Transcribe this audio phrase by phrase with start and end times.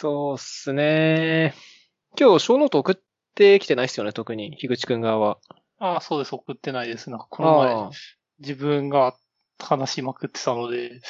[0.00, 1.54] そうっすね。
[2.16, 2.96] 今日、小ノート送っ
[3.34, 5.38] てきてないっすよね、特に、樋口くん側は。
[5.80, 6.36] ああ、そうです。
[6.36, 7.10] 送ってないです。
[7.10, 7.90] なんかこの前、
[8.38, 9.16] 自分が
[9.58, 11.08] 話しまくってたので、ちょ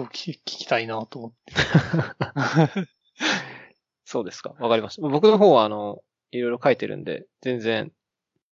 [0.00, 2.88] っと今日聞聞きたいなと思って。
[4.06, 4.54] そうですか。
[4.58, 5.06] わかりました。
[5.06, 7.92] 僕の方は、あの、いろいろ書いてるんで、全然、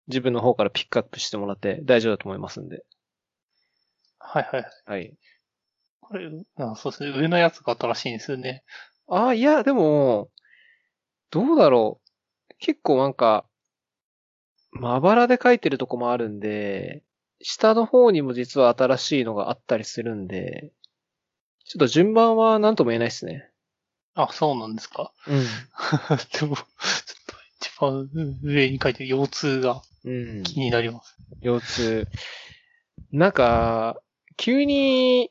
[0.06, 2.84] 自分の方からピックアップしてもらって大丈夫だと思いますんで。
[4.20, 4.64] はいはい。
[4.84, 5.16] はい。
[6.00, 7.18] これ、あそうですね。
[7.18, 8.62] 上のやつが新しいんですよね。
[9.08, 10.30] ああ、いや、でも、
[11.30, 12.00] どうだろ
[12.50, 12.54] う。
[12.58, 13.46] 結構なんか、
[14.72, 17.02] まばらで書いてるとこもあるんで、
[17.40, 20.72] 下の方にも実は新しいのがあったりするんで、
[21.64, 23.48] ちょっと順番は何とも言えないですね。
[24.14, 25.12] あ、そうなんですか？
[25.26, 25.36] うん。
[26.40, 26.64] でも、ちょっ
[27.26, 28.08] と一番
[28.42, 30.42] 上に書いてる腰痛がうん。
[30.42, 31.18] 気になります。
[31.42, 32.08] 腰痛。
[33.12, 34.00] なんか、
[34.36, 35.30] 急に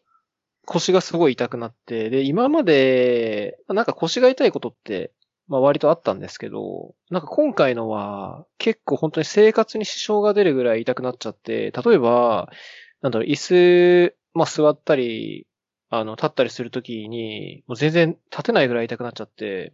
[0.65, 5.11] 腰がすごい痛くなって、で、今まで、なんか腰が痛いことって、
[5.47, 12.49] まあ割とあったんですけど、なんか今回のは結構本当に生活に支障が出るぐらい痛くなっちゃって、例えば、
[13.01, 15.47] なんだろう、椅子、まあ座ったり、
[15.89, 19.73] あの、立ったりするときに、もう全然立てないぐらい痛くなっちゃって、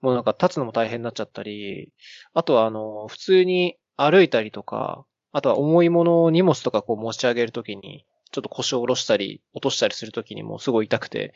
[0.00, 1.92] もうなんか立つのも大変になっちゃったり、
[2.34, 11.34] あとはあの、普通に歩いたりとか、あとは重いもの、荷物とかこう持ち上げるときに、ちょっと腰を下ろしたり、落としたりするときにもすごい痛くて、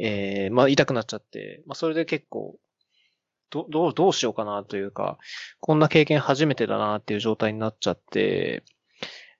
[0.00, 2.56] えー、まあ痛くなっちゃって、まあそれで結構、
[3.50, 5.18] ど、どう、どうしようかなというか、
[5.60, 8.62] こんな経験初めてだなっていう状態になっちゃって、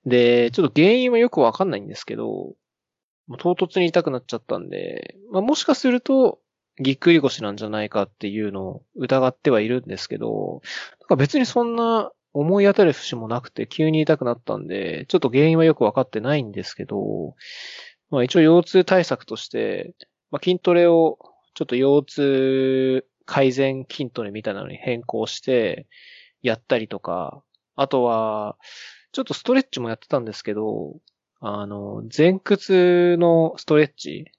[0.04, 2.24] で、ちょっと原因はよくわかんないんですけど、
[3.26, 6.40] もう唐突に痛くなっちゃったんで、まあもしかすると、
[6.80, 10.62] ぎっくり腰なんじゃないかっていうのを疑ってはいるんですけど、
[11.00, 17.34] なんか別にそんな思い当たる節もなくて急に痛くなったんで、ちょっと原因はよくわかってないんですけど、
[18.10, 19.94] まあ一応腰痛対策として、
[20.30, 21.18] まあ筋トレを
[21.54, 25.86] ちょっと腰痛改善筋トレみたいなのに変更して
[26.42, 27.42] やったりとか、
[27.76, 28.56] あとは、
[29.12, 30.96] ちょっとストレッチもやってたんですけど、
[31.40, 34.32] あの、前屈のストレッチ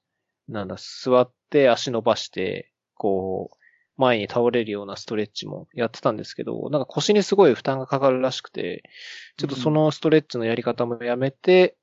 [0.47, 3.57] なんだ、座って足伸ばして、こう、
[3.99, 8.83] 前に倒れるようなストレッチもやってたんですけど、なんか腰にすごい負担がかかるらしくて、
[9.37, 11.75] ちょっとそのストレッチのやり方もやめて、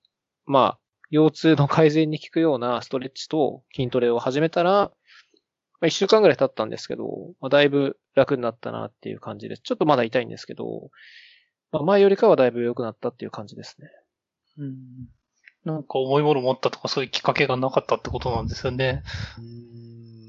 [0.47, 0.79] まあ、
[1.11, 4.91] 腰痛の改善に効くようなストレッチと筋トレを始めたら、ま
[5.83, 7.05] あ、一週間ぐらい経ったんですけど、
[7.43, 9.63] まあ、だいぶ楽になったなっていう感じです。
[9.63, 10.91] ちょっとまだ痛いんですけど、
[11.71, 13.89] まあ、前よりかはだいぶ良くなったっていう感じですね。
[14.57, 14.75] うん。
[15.67, 19.03] なんか重いもの持ったとかそういうきっかけがなかったってことなんですよね。
[19.39, 19.87] うーん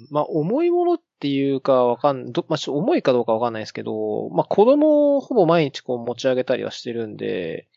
[0.09, 7.67] まあ、重いものっていうかわかん、ど、まあ、ちょ重いかどうかわかんないですけど、まあ、子供をほぼ毎日こう持ち上げたりはしてるんで、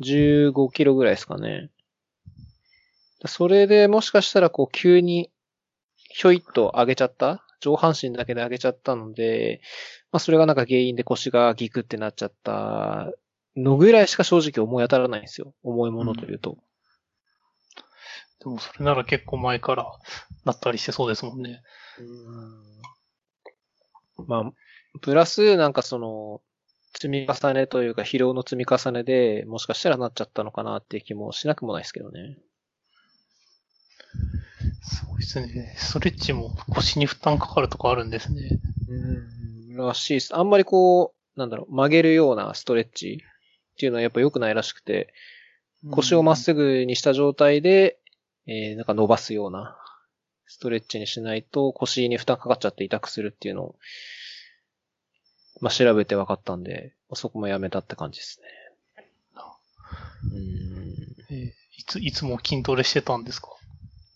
[0.00, 1.70] 15キロぐらいですかね。
[3.24, 5.30] それでもしかしたらこう急に
[5.96, 9.60] ひょいっと上げちゃった上半身だけで上げちゃったので、
[10.12, 13.10] まあ、それがなんか原因で腰がギクってなっちゃった
[13.56, 15.54] のぐらいしか正直思い当たらないんですよ。
[15.62, 16.58] 重いものというと。
[18.40, 19.90] でもそれなら結構前から
[20.44, 21.62] なったりしてそうですもんね。
[24.26, 26.40] まあ、プラス、なんかその、
[26.94, 32.38] 積み重ねというか疲労の積み重ねで、もしかしたらなっちゃったのかなっていう気もしなくもないですけどね。
[34.82, 35.74] そうですね。
[35.76, 38.58] ストレッチも腰に負担かかるとかあるんですね。
[38.88, 39.76] うん。
[39.76, 40.34] らしいです。
[40.34, 45.12] あんまりこう、なんだろう、曲げるようなストレッチっていうのはやっぱ良くないらしくて、
[45.90, 47.98] 腰をまっすぐにした状態で、
[48.46, 49.76] えー、なんか伸ばすような
[50.46, 53.76] ストレッチにしないと腰に負担かかっちゃって痛くするっていうのを、
[55.60, 58.48] まあ、調べて分かったんで、そこもやめたって感じですね。
[60.32, 60.46] うん。
[61.30, 63.50] えーいつ、いつも筋トレしてたんですか？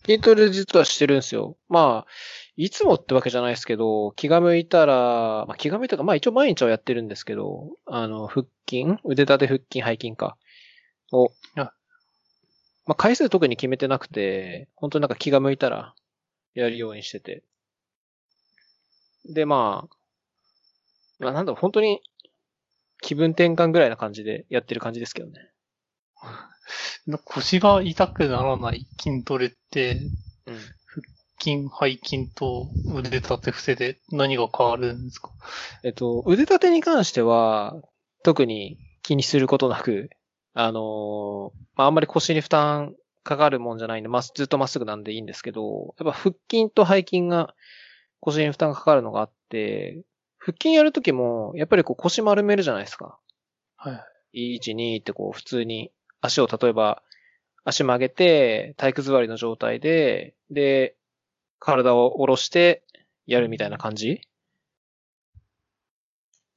[0.03, 1.57] 筋トレ実はしてるんですよ。
[1.69, 2.11] まあ、
[2.57, 10.37] いつもってわけじゃないですけど、気が向いたら、まあ気が向いたか、まあ一応毎日はやってるんですけど、あの、腹筋腕立て腹筋背筋か。
[11.11, 11.71] を、あ
[12.87, 15.93] まあ回数特に決めてなくて、本当になんか気が向いたら、
[16.53, 17.43] やるようにしてて。
[19.25, 19.95] で、まあ、
[21.19, 22.01] まあなんだろう、本当に、
[23.01, 25.51] 気分転換ぐらいな感じでやってる感じですけどね。
[27.07, 30.11] な 腰が痛くならない筋トレって、
[30.45, 30.59] うん。
[31.39, 35.31] 筋、背筋と腕立て伏せで何が変わるんですか？
[35.83, 37.81] えっと、腕立てに関しては、
[38.23, 40.11] 特に気にすることなく、
[40.53, 47.53] あのーまあ、あんまり腰に負担かかるもんじゃないんで、まあ、ずっとまっすぐなんでいいんですけど、やっぱ腹筋と背筋が
[48.19, 50.03] 腰に負担がかかるのがあって、
[50.37, 53.19] 腹筋やるときも、やっぱりこう腰丸めるじゃないですか。
[53.77, 54.03] は
[54.33, 54.57] い。
[54.57, 55.91] 1、2ってこう普通に
[56.21, 57.03] 足を例えば
[57.63, 60.95] 足曲げて体育座りの状態で、で、
[61.59, 62.83] 体を下ろして
[63.27, 64.21] やるみたいな感じ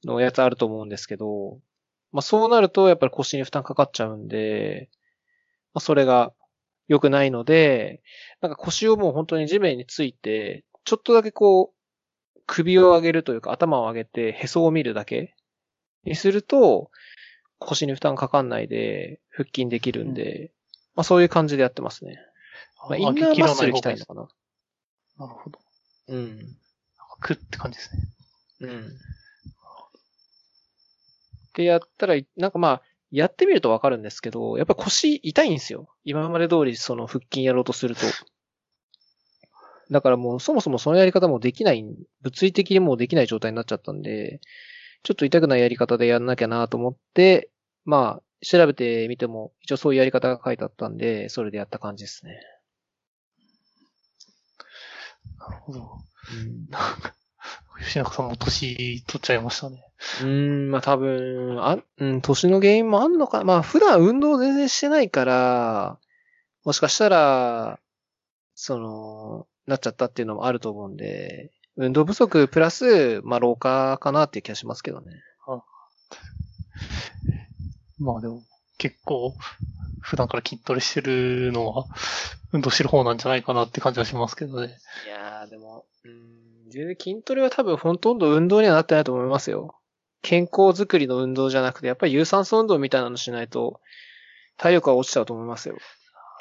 [0.03, 1.59] のやつあると思うんですけど、
[2.11, 4.89] まあそうなるとやっぱり腰に負担かかっちゃうんで、
[5.73, 6.33] まあそれが
[6.87, 8.01] 良くないので、
[8.41, 15.35] なんか腰をもう本当に地面について、ちょっとだけこう、首を上げるというか頭を上げてへそを見るだけ
[16.03, 16.91] にすると、
[17.57, 20.51] 腰に負担かかんないで腹筋できるんで、
[20.95, 22.19] まあそういう感じでやってますね。
[22.87, 24.27] まあ、インナーマッスル鍛えるのかな。
[25.17, 25.59] なるほど。
[26.07, 26.37] うん。
[26.37, 26.53] なんか
[27.19, 28.03] クって感じですね。
[28.61, 28.97] うん。
[31.55, 32.81] でやったら、なんかまあ、
[33.11, 35.87] やってみるとわかるんですけど、やっぱ腰痛いんですよ。
[36.03, 38.01] 今まで通りその腹筋やろうとすると。
[39.91, 41.85] だからもうそもそもそのやり方もできない、
[42.21, 44.41] 物理的にもうできない状態になっちゃったんで、
[45.03, 47.51] ちょっと痛くないやり方でやんなきゃなと思って、
[47.83, 52.39] まあ、調べてみても一応そういうやり方が書いてあったんで、それでやった感じですね。
[55.37, 55.79] なるほど。
[55.81, 57.13] うんなんか、
[57.79, 59.83] 吉中さんも年取っちゃいましたね。
[60.21, 63.43] うーん、まあ多分、あ、うん、年の原因もあんのか。
[63.43, 65.97] まあ普段運動全然してないから、
[66.63, 67.79] もしかしたら、
[68.53, 75.11] その、なっちゃったっていうのもあると思うんで、運動不足プラス、まあ老化かなっていう気がしますけどね。
[77.99, 78.43] まあでも、
[78.77, 79.33] 結構、
[80.01, 81.85] 普段から筋トレしてるのは、
[82.51, 84.77] 運動してる方なんじゃないかなって感じはしますけどね。
[85.05, 86.34] いやー、でも、うん、
[86.75, 89.79] 全然筋トレは多分ほとんど運動にはなってないと思いますよ。
[90.21, 93.79] 健康づくりの運動じゃなくて、やっぱり有酸素運動みたいなのしないと、
[94.57, 95.77] 体力は落ちちゃうと思いますよ。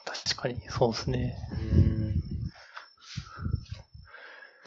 [0.04, 1.36] 確かに、そうですね。
[1.52, 2.14] うん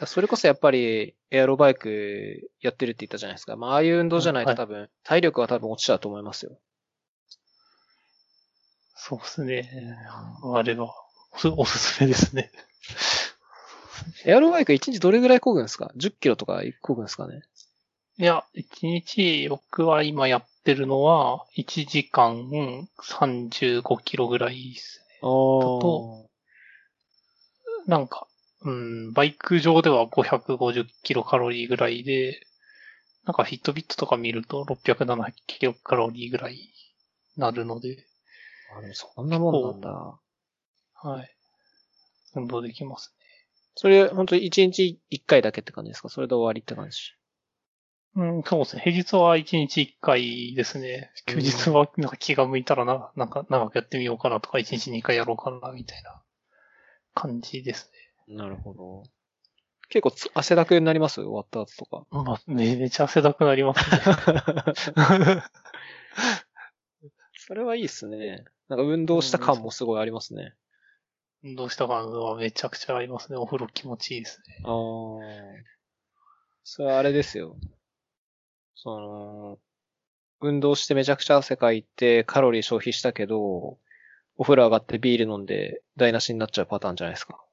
[0.06, 3.56] それこそやっぱりエアロバイクやってるって言ったじゃないですか。
[3.56, 6.56] まあ、ああいう運動じゃないと多分、体力は多分落ちちゃうと思いますよ。
[8.94, 9.96] そうですね。
[10.54, 10.94] あれは、
[11.56, 12.52] おすすめですね。
[14.24, 17.42] エアロバイク1日どれぐらい漕ぐんですか ?10 キロとか漕ぐんですかね？
[18.18, 22.50] いや、一日、僕は今やってるのは、1時間
[23.00, 25.18] 35キロぐらいですね。
[25.18, 26.28] あと
[27.86, 28.26] なんか、
[28.62, 32.44] うん、バイク上では550キロカロリーぐらいで、
[33.24, 36.72] なんかフィットビットとか見ると670キロカロリーぐらいに
[37.36, 38.04] なるので、
[38.76, 40.20] あでもそんなもんなんだ。
[41.00, 41.30] はい。
[42.34, 43.14] 運動できます
[43.80, 46.08] それ、本当に1日1回だけって感じですか？
[46.08, 46.98] それで終わりって感じ。
[48.16, 48.22] ね。
[48.24, 48.82] うん、そうですね。
[48.82, 51.12] 平日は1日1回ですね。
[51.26, 56.20] 休日はなんか気が向いたらな、なんか長くやってみようかなとか、1日2回やろうかな、みたいな
[57.14, 57.92] 感じです
[58.26, 59.04] なるほど。
[59.90, 61.20] 結構つ汗だくになります？
[61.20, 61.98] 終わった後とか。
[62.00, 62.06] ね。
[62.10, 64.00] まあ、めめちゃ汗だくなりますね。
[67.46, 68.44] それはいいっすね。
[68.68, 70.54] なんか運動した感もすごいありますね。
[71.44, 73.38] 運動した感はめちゃくちゃありますね。
[73.38, 74.62] お風呂気持ちいいですね。
[74.64, 74.72] ああ。
[76.64, 77.56] それはあれですよ。
[78.74, 79.58] その、
[80.40, 83.78] 運動してめちゃくちゃ汗かいてカロリー消費したけど、
[84.36, 87.44] お風呂上がってビール飲んで台無しになっちゃうパターンじゃないですか。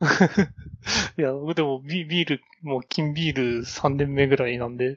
[1.18, 4.96] いや、でもビビール、もう金ビール3年目ぐらいなんで、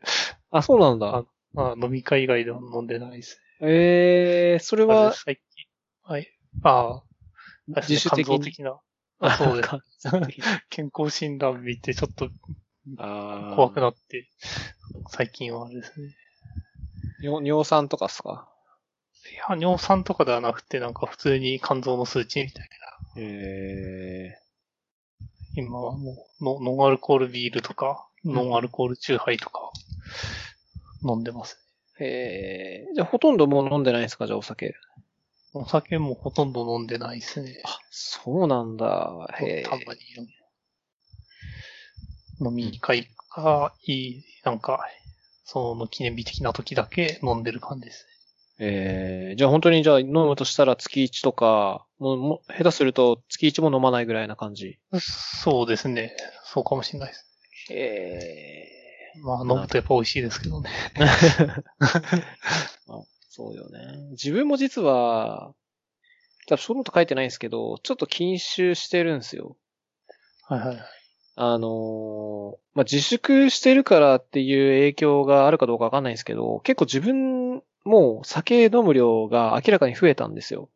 [0.51, 1.25] あ、そうなんだ。
[1.53, 4.93] まあ、飲み会以外では飲んでないですええー、それね。
[4.93, 5.65] は、最近。
[6.03, 6.27] はい。
[6.63, 7.03] ああ。
[7.67, 8.79] 自主的に的な。
[9.19, 9.69] あそうです。
[9.99, 10.09] す。
[10.69, 12.29] 健康診断見てちょっと
[12.97, 13.55] ああ。
[13.55, 14.27] 怖くなって、
[15.09, 16.15] 最近はあれですね。
[17.21, 18.49] 尿尿酸とかっすか？
[19.31, 22.67] いや、尿酸とかではなくて、なんか普通に肝臓の数値みたい
[23.15, 23.21] な。
[23.21, 24.39] ええ
[25.55, 29.71] 今はもうノ、ノンアルコールビールとか、ノンアルコールチューハイとか、
[31.07, 31.57] 飲んでます。
[32.01, 32.03] ー。
[32.03, 34.27] ええじゃあほとんどもう飲んでないんですか？
[34.27, 34.75] じゃあお酒。
[35.55, 37.61] お酒もほとんど飲んでないですね。
[37.63, 39.27] あ、そうなんだ。
[39.39, 39.63] へえ。
[39.63, 39.99] たまに
[42.41, 44.83] 飲み会がいい、なんか、
[45.45, 48.07] その記念日的な時だけ飲んでる感じです
[48.59, 54.79] ええじゃあ本当にじゃあ飲むとしたら月1とか、もうもう下手すると月1も飲まないぐらいな感じ。
[54.91, 54.99] ね。
[54.99, 56.15] そうですね。
[56.45, 57.27] そうかもしれないです。
[57.69, 58.69] へ
[59.15, 59.19] え。
[59.21, 60.69] まあ飲むとやっぱ美味しいですけどね。
[63.35, 64.11] そうよね。
[64.11, 65.55] 自分も実は、
[66.45, 69.57] 多分そのこと書いてないんですけど、ちょっと禁酒してるんですよ。
[70.43, 70.77] はいはいはい。
[71.35, 80.69] あのーまあ、自粛してるからっていう影響があるかどうかわかんないんですけど、結構自分も酒飲む量が明らかに増えたんですよ。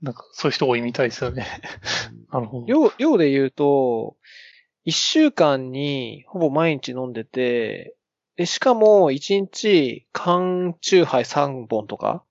[0.00, 1.46] なんかそういう人多いみたいですよね。
[2.32, 2.66] なるほど。
[2.66, 4.16] 量、量で言うと、
[4.84, 7.94] 一週間にほぼ毎日飲んでて、
[8.36, 12.24] で、しかも一日缶チューハイ3本とか、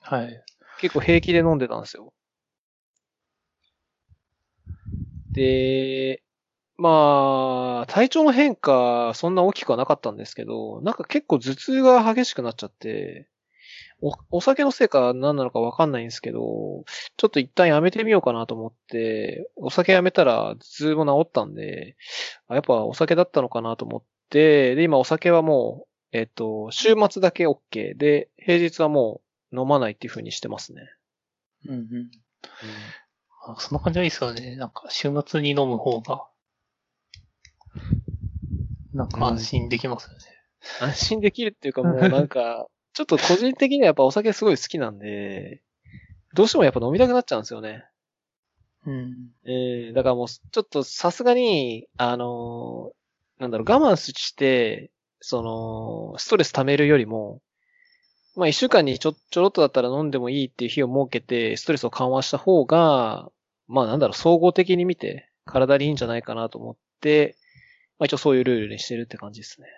[0.00, 0.42] はい。
[0.80, 2.12] 結構平気で飲んでたんですよ。
[5.32, 6.22] で、
[6.76, 13.28] まあ、体調の変化、そんな大きくはなかったんですけど、なんか結構頭痛が激しくなっちゃって、
[14.02, 16.84] お、お酒のせいか何なのかわかんないんですけど、
[17.16, 21.96] ちょっと一旦やめてみようかなと思って、お酒やめたら頭痛も治ったんで、
[22.48, 29.20] あやっぱお酒だったのかなと思って、で、今お酒はもう、えっと、週末だけ OK で、平日はも
[29.52, 30.90] う飲まないっていう風にしてますね。
[31.66, 32.10] うんうん。
[33.46, 34.56] あそんな感じはいいですよね。
[34.56, 36.26] なんか、週末に飲む方が、
[38.92, 40.24] なんか安心できますよね。
[40.80, 45.62] 安心できるっていうかもうなんか、 ちょっと個人的にはやっぱお酒すごい好きなんで、
[46.34, 47.84] どうしてもやっぱ飲みたくなっちゃうんですよね。
[48.86, 49.32] うん。
[49.44, 52.99] えー、だからもう、ちょっとさすがに、あのー
[53.40, 57.40] なんだろう、我慢して、その、ストレス溜めるよりも、
[58.36, 63.30] まあ一週間にちょ、ちょろっとだったら飲んでもいいっていう日を設けて、ストレスを緩和した方が、
[63.66, 67.38] まあなんだろう、総合的に見て、体にいいんじゃないかなと思って、
[67.98, 69.68] まあ一応そういうルールにしてるって感じですね。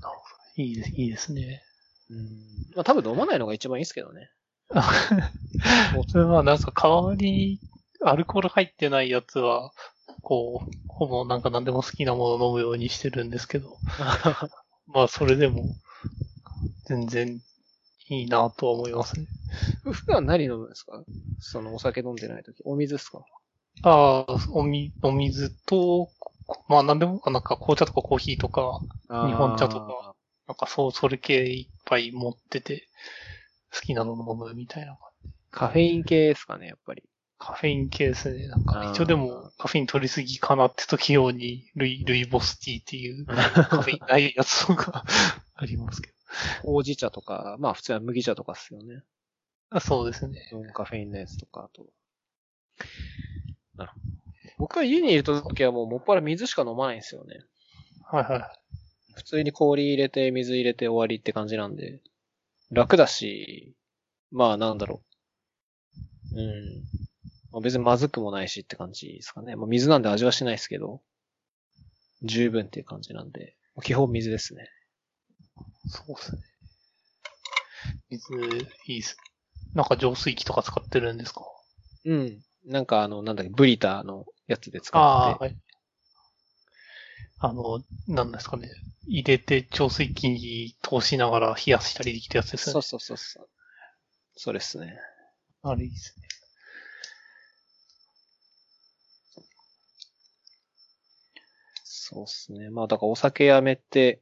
[0.00, 0.22] なるほ
[0.56, 0.62] ど。
[0.62, 1.62] いいです、いいですね。
[2.08, 2.26] うん。
[2.74, 4.30] まあ多分飲まないのが一番いいですけどね。
[6.08, 7.60] それはなんか代わりに
[8.02, 9.72] アルコール入ってないやつは、
[10.20, 13.78] こう、ほぼなんか何でも好きなものを飲むようにしてるんですけど、
[14.86, 15.76] まあそれでも
[16.84, 17.40] 全然
[18.08, 19.26] いいなとは思いますね。
[19.82, 21.02] 普段何飲むんですか？
[21.38, 22.62] そのお酒飲んでない時。
[22.64, 23.24] お水ですか？
[23.82, 26.10] ああ、おみ、お水と、
[26.68, 30.14] まあ何でも、なんか紅茶とかコーヒーとか、日本茶とか。
[30.46, 32.88] なんかそう、それ系いっぱい持ってて、
[33.74, 34.98] 好きなの飲むみたいな。
[35.50, 37.02] カフェイン系ですかね、やっぱり。
[37.44, 38.46] カフェイン系ですね。
[38.46, 45.04] なんか一応でもカフェイン取りすぎかなって時用に、ルイ、ルイボスティーっていう カフェインないやつとか
[45.56, 46.14] ありますけど。
[46.62, 49.02] ほうじ茶とか、まあ普通は麦茶とかっすよね。
[49.70, 50.48] あそうですね。
[50.52, 51.84] ノンカフェインのやつとか、あと。
[53.74, 54.04] なるほど。
[54.58, 57.40] 僕は家にいる時はもうもっぱら水しか飲まないんですよね。
[58.04, 58.42] はいはい。
[59.14, 62.00] 普通に氷入れて、水入れて終わりって感じなんで。
[62.70, 63.74] 楽だし、
[64.30, 65.02] まあなんだろ
[66.32, 66.40] う。
[66.40, 67.01] うん。
[67.52, 69.56] まあ、別にまずくもないしって感じですかね。
[69.56, 71.02] まあ、水なんで味はしないですけど、
[72.22, 74.68] 十分っていう感じなんで、基本水ですね。
[75.86, 76.42] そうですね。
[78.10, 78.34] 水、
[78.86, 79.16] いいっす。
[79.74, 81.44] なんか浄水器とか使ってるんですか？
[82.04, 82.42] うん。
[82.66, 85.44] なんかあの、なんだっけ、ブリターのやつで使ああ、って。
[85.44, 85.56] はい。
[87.38, 88.70] あの、なんですかね。
[89.06, 92.72] 入れて浄水器に通しながら冷やしたりできるやつですよね。
[92.74, 93.48] そうそうそうそう。
[94.36, 94.96] そうですね。
[95.62, 96.28] あれいいですね。
[102.12, 102.68] そうですね。
[102.68, 104.20] まあだからお酒やめて、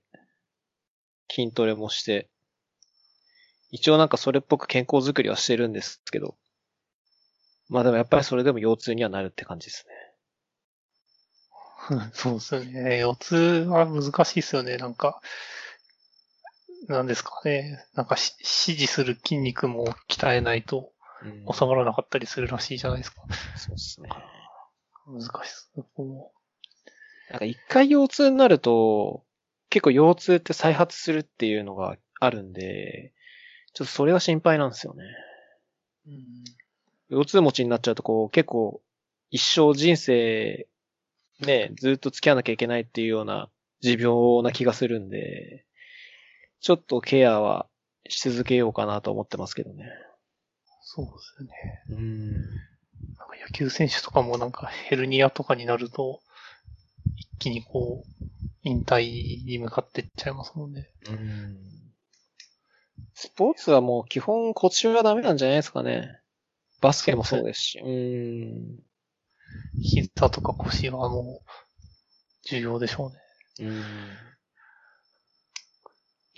[1.28, 2.28] 筋トレもして、
[3.72, 6.36] 一応なんかそれっぽく健康づくりはしてるんですけど、
[7.68, 9.86] まあでもやっぱりそれでも腰痛にはなるって感じです
[11.90, 12.10] ね。
[12.14, 13.00] そうですよね。
[13.00, 13.36] 腰痛
[13.68, 14.76] は難しいですよね。
[14.76, 15.20] なんか、
[16.86, 17.84] なんですかね。
[17.94, 20.92] なんかし指示する筋肉も鍛えないと
[21.22, 23.18] うん収まらなかったりするらしいじゃないですか。
[23.56, 24.08] そうですね。
[25.06, 25.70] 難しいです。
[25.96, 26.32] も
[27.30, 29.24] なんか一回腰痛になると、
[29.68, 33.12] 結構腰痛って再発するっていうのがあるんで、
[33.72, 35.04] ちょっとそれは心配なんですよね。
[36.06, 36.44] うん
[37.10, 38.80] 腰痛持ちになっちゃうとこう結構
[39.30, 40.68] 一生人生
[41.40, 43.48] ね、ずっと付き合わなきゃいけないっていうような
[43.80, 45.64] 持病な気がするんで、
[46.60, 47.66] ちょっとケアは
[48.08, 49.86] し続けようかなと思ってますけどね。
[50.82, 51.52] そうですよね。
[51.90, 52.30] うん。
[52.32, 56.29] なんか野球選手とかもなんかヘルニアとかになると、一
[57.40, 58.10] 気にこう、
[58.62, 60.90] 引退に向かっていっちゃいますもんね。
[61.08, 61.56] うん。
[63.14, 66.20] スポーツはもう基本腰はダメなんじゃないですかね。
[66.80, 67.78] バスケもそうですし。
[67.80, 68.78] うん。
[69.80, 71.46] 膝とか腰はもう、
[72.44, 73.12] 重要でしょ
[73.58, 73.70] うね。
[73.70, 73.78] うん。
[73.78, 73.82] い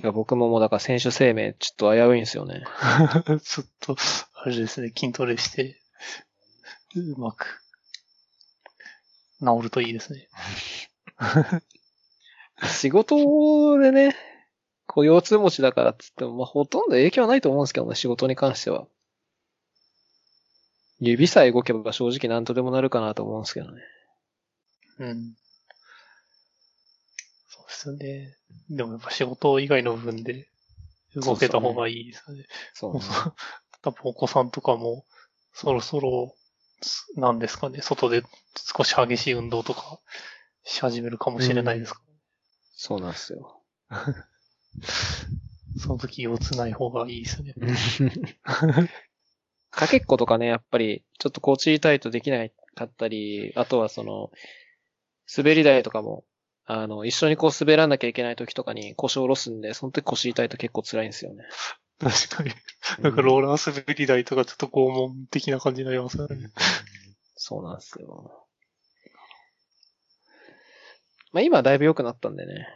[0.06, 2.64] や僕ももうだから選手生命ちょっと危ういんですよね。
[3.44, 3.96] ちょっと、
[4.34, 5.80] あれですね、筋トレして、
[6.94, 7.62] うまく、
[9.40, 10.28] 治るといいですね。
[12.68, 14.16] 仕事でね、
[14.86, 18.86] こう腰痛持ちだからっつっても、まあ、ほとんど影響はないと思うんですけどね、仕事に関しては。
[21.00, 23.82] 指さえ動けば正直何とでもなるかなと思うんですけどね。
[24.98, 25.34] うん。
[27.48, 28.36] そうですよね。
[28.70, 30.48] でもやっぱ仕事以外の部分で
[31.16, 32.44] 動けた方がいいですよね。
[32.74, 33.12] そう、もうそ
[33.82, 35.04] 多分お子さんとかも、
[35.52, 36.36] そろそろ、
[36.82, 38.22] すなんですかね、外で
[38.54, 39.98] 少し激しい運動とか
[40.64, 42.00] し始めるかもしれないですか？
[42.74, 43.62] そうなんですよ。
[45.76, 47.54] その時腰痛ない方がいいですね。
[49.70, 54.30] かけっことかね、やっぱり、ちょっと腰痛いとできないかったり、あとはその、
[55.34, 56.24] 滑り台とかも、
[56.66, 61.44] あの、一緒にこう滑らなきゃいけない時とかに腰を下ろすんで、その時腰痛いと結構辛いんですよね。
[61.98, 62.50] 確かに。
[63.02, 66.50] なんかローラー滑り台とかちょっと拷問的な感じになりますよね。
[67.36, 68.41] そうなんですよ。
[71.32, 72.68] まあ今はだいぶ良くなったんでね。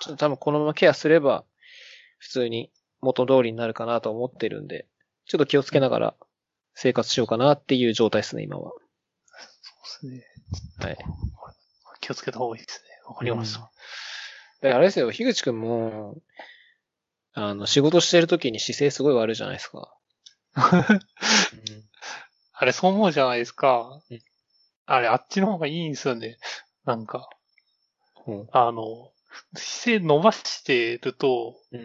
[0.00, 1.44] ちょっと多分このままケアすれば、
[2.18, 2.70] 普通に
[3.00, 4.86] 元通りになるかなと思ってるんで、
[5.26, 6.14] ちょっと気をつけながら
[6.74, 8.72] 生活しようかなっていう状態ですね、今は。
[9.82, 10.26] そうです
[10.80, 10.86] ね。
[10.86, 10.98] はい。
[12.00, 12.88] 気をつけた方がいいですね。
[13.06, 13.60] わかりました。
[13.60, 16.16] だからあれですよ、樋口くんも、
[17.32, 19.94] あの、仕事してる時に姿勢すごい悪いじゃないですか。
[22.52, 24.22] あれ、そう思うじゃないですかうん。
[24.86, 26.38] あれ、あっちの方がいいんですよね。
[26.84, 27.28] なんか、
[28.30, 28.48] うん。
[28.52, 29.12] あの、
[29.54, 31.78] 姿勢伸ばしてると、う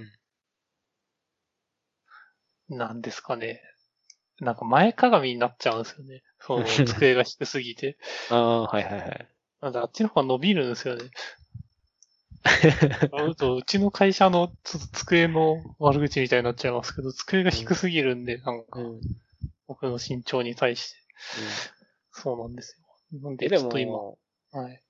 [2.74, 2.78] ん。
[2.78, 3.62] なんですかね。
[4.40, 6.24] なんか前かがみになっちゃうんですよね。
[6.40, 7.98] その、机が低すぎて。
[8.30, 9.28] ああ、はいはいはい。
[9.62, 11.04] なんであっちの方が伸びるんですよね。
[13.12, 18.86] あうとうちの会社のちょっと机の悪口みたいになっちゃいますけど、机が低すぎるんで、なんかうん。
[18.86, 19.02] うん
[19.68, 20.98] 僕の身長に対して。
[22.12, 22.80] そうなんです
[23.14, 23.20] よ。
[23.22, 24.20] なんで、ちょっと今、も、
[24.52, 24.82] はい。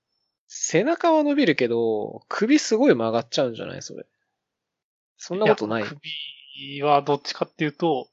[0.47, 3.81] 背中は伸びるけど、首すごい曲がっちゃうんじゃない？
[3.81, 4.05] それ。
[5.17, 5.81] そんなことない？
[5.83, 8.07] や首はどっちかっていうと、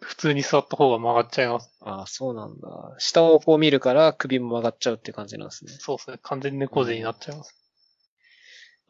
[0.00, 1.70] 普通に座った方が曲がっちゃいます。
[1.80, 2.94] ああ、そうなんだ。
[2.98, 5.72] 下をこう見るから首も曲がっちゃうって感じなんですね。
[5.78, 6.18] そうですね。
[6.22, 7.54] 完全に猫背になっちゃいます。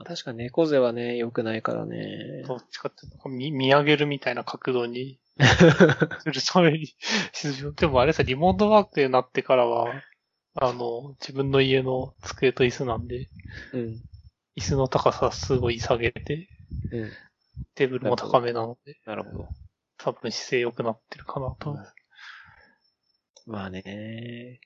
[0.05, 2.43] 確かに猫背はね、良くないからね。
[2.49, 6.89] どっちかっていうと、見見上げるみたいな角度に するために。
[7.77, 9.87] でもあれさ、リモートワークになってからは、
[10.57, 13.29] あの、自分の家の机と椅子なんで、
[13.73, 14.05] うん。
[14.57, 16.49] 椅子の高さすごい下げて、
[16.93, 17.13] うん。
[17.75, 19.49] テーブルも高めなので、なるほど。
[19.99, 21.77] 多分姿勢良くなってるかなと。
[23.47, 24.61] まあね。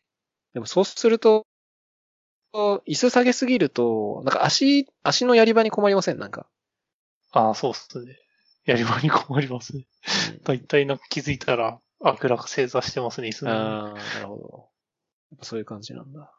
[0.52, 1.47] でもそうすると、
[2.52, 6.19] 椅子下げすぎると、なんか足、足のやり場に困りません？
[6.19, 6.47] なんか。
[7.32, 8.19] ああ、そうっすね。
[8.65, 9.86] やり場に困りますね。
[10.45, 13.50] だいたいなんか気づいたら、あくらか正座してますね、椅子に。
[13.50, 14.69] ああ、なるほど。
[15.30, 16.32] やっぱそういう感じなんだ。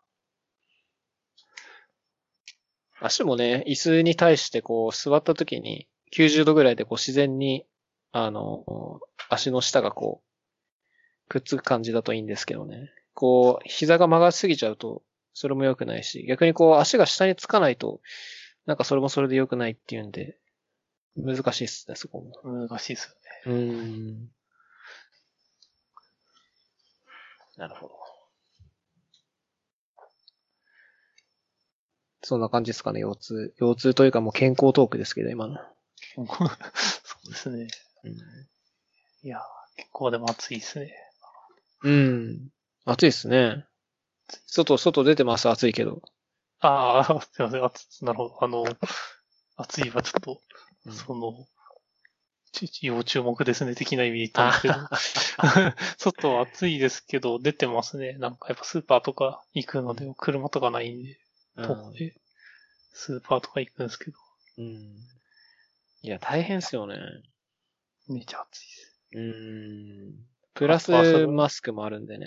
[3.02, 7.66] 足もね、椅子に対してこう座った時に90度ぐらいでこう自然に、
[8.12, 9.00] あの、
[9.30, 12.92] 足の下がこう、くっつく感じだといいんですけどね。
[13.14, 18.02] こう、膝が曲がりすぎちゃうと、それも良くないし、逆にこう足が下につかないと、
[18.66, 20.38] なんかそれもそれで良くないっていうんで、
[21.16, 22.68] 難しいっすね、そこも。
[22.68, 23.58] 難しいですよね。
[23.58, 24.32] うーん。
[27.58, 28.09] なるほど。
[32.22, 33.54] そんな感じですかね、腰痛。
[33.60, 35.58] 腰痛というかもう健康トークですけど、今の。
[36.16, 36.24] そ
[37.26, 37.68] うですね。
[39.24, 39.42] いやー、
[39.78, 40.94] 結構でも暑いですね。
[41.84, 41.94] うん。
[41.94, 42.50] うん。
[42.86, 43.66] 暑いですね。
[44.48, 46.02] 外、外出てます、暑いけど。
[46.60, 48.38] ああ、すいません、暑なるほど。
[48.42, 48.66] あの、
[49.56, 50.42] 暑いはちょっと、
[50.86, 51.48] うんその、
[52.52, 55.76] ち要注目ですね、的な意味で言ったんですけど。
[55.98, 58.14] 外暑いですけど、出てますね。
[58.14, 61.20] なんかやっぱスーパーとか行くので、車とかないんで、
[61.66, 62.14] 徒歩で、
[62.94, 64.18] スーパーとか行くんですけど、
[64.58, 64.66] うん。
[66.02, 66.98] いや、大変っすよね。
[68.08, 68.96] めっちゃ暑いです。
[69.16, 70.26] うん。
[70.54, 70.92] プラス
[71.28, 72.26] マスクもあるんでね。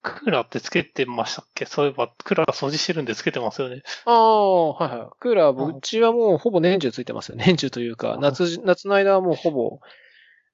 [0.00, 1.66] クーラーってつけてましたっけ？
[1.66, 3.82] そういえば、クーラー掃除してるんでつけてますよね。
[4.04, 5.08] ああ、はいはい。
[5.18, 7.36] クーラー、うちはもうほぼ年中ついてますよ。
[7.38, 9.80] 年中というか、うん夏、夏の間はもうほぼ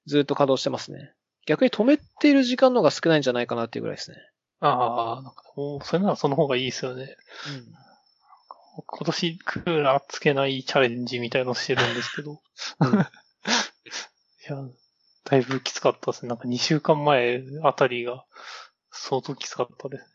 [0.07, 1.13] ずっと稼働してますね。
[1.45, 4.17] 逆に止めている時間の方が少ないんじゃないかなっていうぐらいですね。
[4.59, 7.15] ああ、なんかもう、それならその方がいいですよね。
[8.75, 12.41] 今年クーラーつけないチャレンジみたいのしてるんですけど。
[12.79, 12.99] うん
[14.47, 14.57] いや、
[15.23, 16.29] だいぶきつかったですね。
[16.29, 18.25] なんか2週間前あたりが
[18.91, 20.05] 相当きつかったです。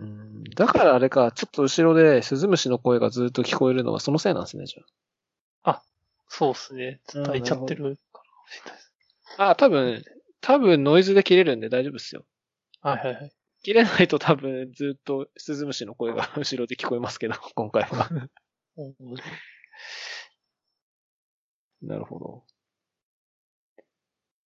[0.00, 4.76] うんだからあれか、ちょっと後ろでスズムシの声がずっと聞こえるのはそのせいなんですね、じ
[6.28, 7.00] そうですね。
[7.14, 8.92] うん伝えちゃってるからかもしれないです。
[9.38, 9.50] ゃあ。
[9.50, 10.04] あ、多分、
[10.40, 12.24] 多分ノイズで切れるんで大丈夫ですよ。
[12.80, 13.32] はいはいはい。
[13.62, 18.08] 切れないと多分ずっとスズムシの声が 後ろで聞こえますけど、今回は。
[18.76, 18.94] お
[21.82, 22.44] なるほど。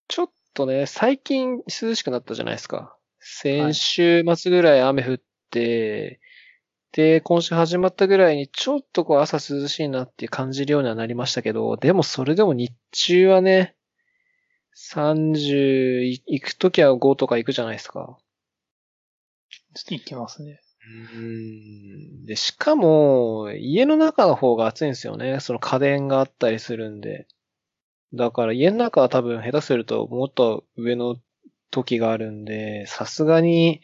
[0.07, 2.97] ちょっとね、最近涼しくなったじゃないですか。
[3.19, 6.19] 先週末ぐらい雨降って、
[6.91, 13.75] で、今週始まったぐらいにちょっとこう朝涼しいなって感じるようにはなりましたけど、でもそれでも日中はね、
[14.75, 18.17] 30い行くときは5とか行くじゃないですか。
[19.73, 20.61] ちょっといきますね。
[20.85, 22.25] うーん。
[22.25, 25.39] で、しかも、家の中の方が暑いんですよね。
[25.39, 27.27] その家電があったりするんで。
[28.13, 31.17] だから家の中は多分下手するともっと上の
[31.71, 33.81] 時があるんで、さすがに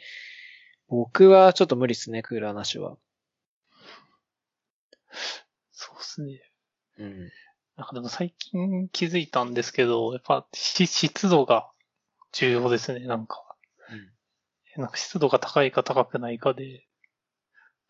[0.87, 2.97] 僕はちょっと無理っすね、クーラーなしは。
[5.71, 6.41] そうですね。
[6.99, 7.31] うん。
[7.75, 11.69] なんかでも最近気づいたんですけど、やっぱし湿度が
[12.33, 13.48] 重要ですね、なんか。
[14.79, 16.87] なんか湿度が高いか高くないかで、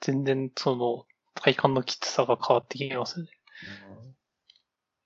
[0.02, 3.28] 全然その体感のきつさが変わってきますね。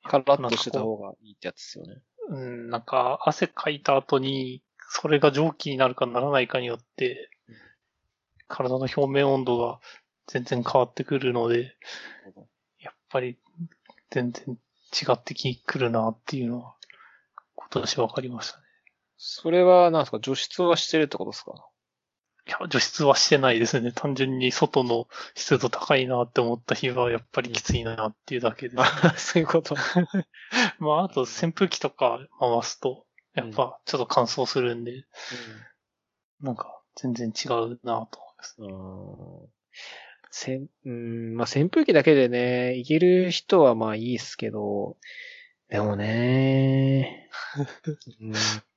[0.04, 2.02] カラッとしてた方がいいってやつですよね。
[2.30, 7.56] うん、なんか汗かいた後に、それが蒸気になるかならないかによってうん、
[8.48, 9.80] 体の表面温度が
[10.28, 11.76] 全然変わってくるので、
[12.80, 13.38] やっぱり
[14.10, 14.58] 全然
[14.93, 16.76] 違ってきくるなっていうのは、
[17.56, 18.63] 今年分かりましたね。
[19.17, 21.65] それは、なんですか、除湿はしてるってことですか？
[22.45, 23.91] いや、除湿はしてないですね。
[23.93, 28.84] 単純に外の湿度高いなって思った日はやっぱりきついなっていうだけです、ね。
[28.84, 29.75] あそういうこと。
[30.79, 35.06] まあ、あと扇風機とか回すと、やっぱちょっと乾燥するんで、
[36.41, 38.56] なんか全然違うなと思います。
[38.60, 39.49] うん。
[40.36, 44.97] せん、うん、まあ、扇風機だけでね、いける人はまあいいっすけど、
[45.69, 47.29] でもね、
[48.19, 48.34] うん、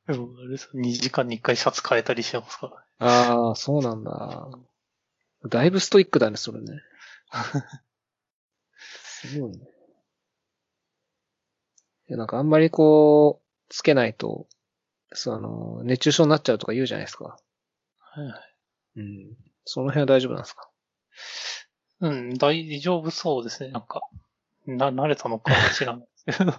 [0.06, 2.76] でも、あれです2時間に1回シャツ変えたりしてますからね。
[2.98, 4.48] ああ、そうなんだ。
[5.48, 6.80] だいぶストイックだね、それね。
[8.78, 9.58] すごいね。
[12.08, 14.46] いやなんかあんまりこう、つけないと、
[15.12, 17.36] そう、あの、熱中症になっちゃうとか言うじゃないですか。
[18.00, 18.54] はいはい
[18.96, 19.36] うん。
[19.64, 20.70] その辺は大丈夫なんですか？
[22.00, 23.70] うん、大丈夫そうですね。
[23.70, 24.02] なんか、
[24.66, 26.54] な、慣れたのか知らないですけど、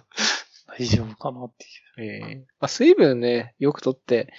[0.68, 1.64] 大丈夫かなって
[2.02, 2.10] いう。
[2.10, 4.32] ええまあ、水分ね、よくとって、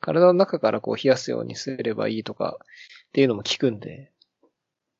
[0.00, 4.12] 体の中からこう冷やすようにすればいいとかっていうのも聞くんで、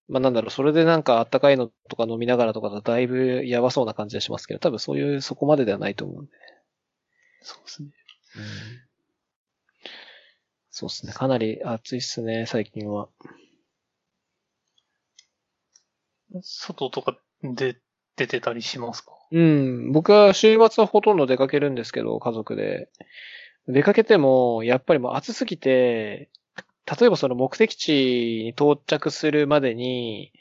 [0.08, 6.32] まあなんだろう、それでなんかあったかいのとか飲みながらとかだとだいぶやばそうな感じがしますけど、多分そういう、そこまでではないと思うんで。
[7.42, 7.90] そうですね。
[10.70, 11.12] そうですね。
[11.12, 13.08] かなり暑いっすね、最近は。
[16.42, 17.80] 外とかで
[18.16, 19.17] 出てたりしますか？
[19.30, 19.92] うん。
[19.92, 22.88] 僕は週末はほとんど出かけるんですけど、家族で。
[23.66, 26.30] 出かけても、やっぱりもう暑すぎて、
[27.00, 27.92] 例えばその目的地
[28.44, 30.32] に到着するまでに、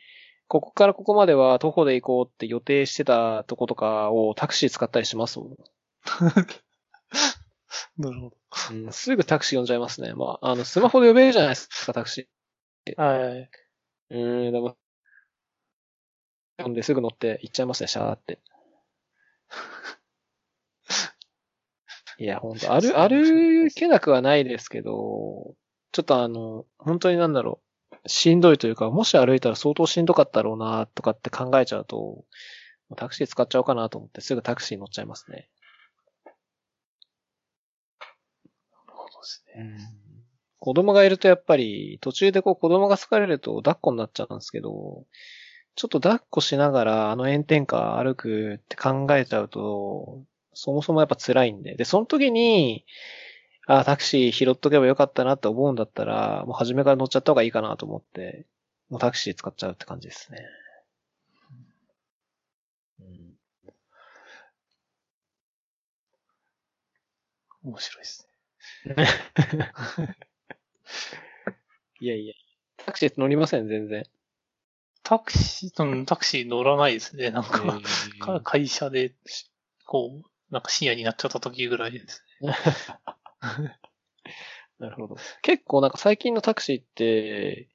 [0.47, 5.57] ここからここまでは徒歩で行こうって予定してたとことかをタクシー使ったりしますもん。
[7.97, 8.31] なるほ
[8.71, 10.13] うん、すぐタクシー呼んじゃいますね。
[10.13, 12.29] まあ、あの、スマホで呼べるじゃないですか、タクシ
[12.95, 13.03] ど。
[13.03, 13.49] はい。
[14.11, 14.47] ー。
[14.47, 14.77] うん、でも、
[16.57, 18.39] 呼んですぐ乗って行っちゃいますね、シャーって。
[22.19, 25.55] いや、ほんと、 歩、歩けなくはないですけど、
[25.91, 32.25] ちょっとあの、本当になんだろう、しんどいというか、もし歩いたら相当しんどかったろうな、とかって考えちゃうと、
[32.95, 35.49] タクシー使っちゃおうかなと思って、すぐタクシー乗っちゃいますね。
[38.87, 39.77] なるほどですね。
[40.59, 45.05] 子供がいるとやっぱり、途中でこう子供が疲れると抱っこになっちゃうんですけど、
[45.77, 51.75] ちょっと抱っこしながらあの炎天下歩くって考えちゃうと、そもそもやっぱ辛いんで。
[51.75, 52.85] で、その時に、
[53.67, 58.45] あタクシー拾っとけばよかったなって思うんだったら、もう初めから乗っちゃった方がいいかなと思って、
[58.89, 60.39] もうタクシー使っちゃうって感じですね。
[62.99, 63.37] うん
[67.63, 68.27] 面白いです
[68.85, 69.07] ね。
[71.99, 72.33] いやいや、
[72.77, 74.03] タクシー乗りません、全然。
[75.07, 77.31] タクシー、うん、タクシー乗らないですね。
[77.31, 77.79] なんか、
[78.19, 79.15] か会社で、
[79.85, 82.53] こう、なんか深夜になっちゃった時ぐらいですね。
[84.79, 85.15] なるほど。
[85.43, 87.69] 結構なんか最近のタクシーって、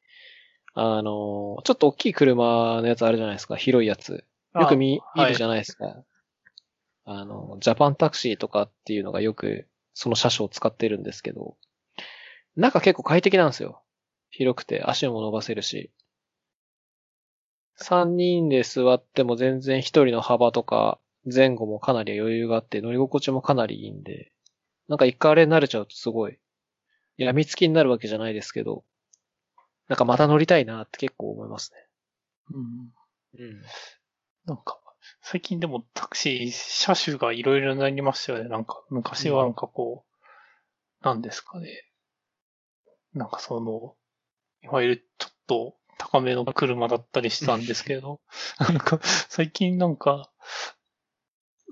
[0.75, 3.57] あの、ちょっと大きい車のやつあるじゃないですか。
[3.57, 4.27] 広いやつ。
[4.55, 6.05] よく見、あ見るじゃないですか。
[7.07, 11.57] あの、ジャパンタクシーとかっていうのがよくその車種を使ってるんですけど、
[12.57, 13.83] 中結構快適なんですよ。
[14.29, 15.91] 広くて足も伸ばせるし。
[17.83, 24.33] 三人で座っても全然一人の幅とか前後もかなり余裕があって乗り心地もかなりいいんで、
[24.89, 26.39] なんか一回あれに慣れちゃうとすごい、
[27.17, 28.85] 病みつきになるわけじゃないですけど、
[29.89, 31.73] なんかまた乗りたいなって結構思います
[32.53, 32.63] うん。
[32.63, 32.91] ね。
[33.39, 33.63] うん。
[34.47, 34.79] なんか、
[35.21, 38.49] 最近でもタクシー、車種がいろいろになりましたよね。
[38.49, 41.85] なんか、昔はなんかこう、なんですかね。
[43.15, 43.97] なんかその、
[44.63, 48.21] いわゆるちょっと高めの車だったりしたんですけど、
[48.59, 50.31] なんか、最近なんか、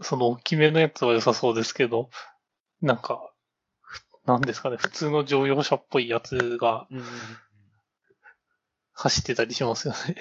[0.02, 2.10] その大きめのやつは良さそうですけど、
[2.80, 3.32] なんか、
[3.80, 7.02] ふなんですかね、普通の乗用車っぽいやつがうん。
[8.92, 10.16] 走ってたりしますよね。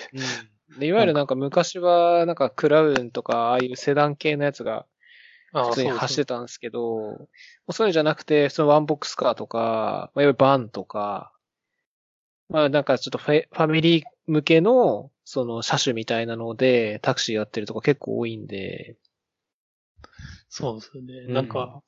[0.77, 4.85] でいわゆるなんか昔はなんかクラウンとかああいうセダン系のやつが
[5.51, 7.27] あ普通に走ってたんですけど、も
[7.67, 11.33] うそういうのじゃなくて、そのワンボックスカーとか、まあ、いわゆるバンとか、
[12.49, 18.97] まあなんかちょっとフェファミリー向けの、その車種みたいなので、タクシーやってるとこ結構多いんで、
[20.49, 21.13] そうですよね。
[21.27, 21.83] うんなんか、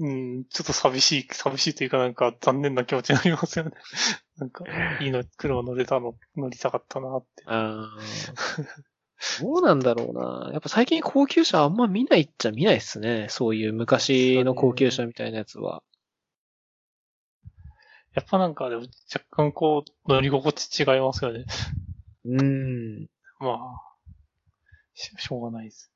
[0.00, 3.72] うん、ちょっと寂しい、寂しいというかなんか残念な気持ちになりますよね。
[4.36, 4.64] なんか、
[5.00, 7.42] いいの、車乗れたの、乗りたかったなって。
[7.46, 8.88] あー
[9.40, 10.52] どうなんだろうな。
[10.52, 13.26] やっぱ最近高級車あんま見ないっちゃ見ないっすね。
[13.30, 15.82] そういう昔の高級車みたいなやつは。
[18.18, 18.82] やっぱなんかでも
[19.14, 21.44] 若干こう、乗り心地違いますよね。
[22.24, 23.06] うん。
[23.38, 24.10] まあ、
[24.92, 25.92] ししょうがないです。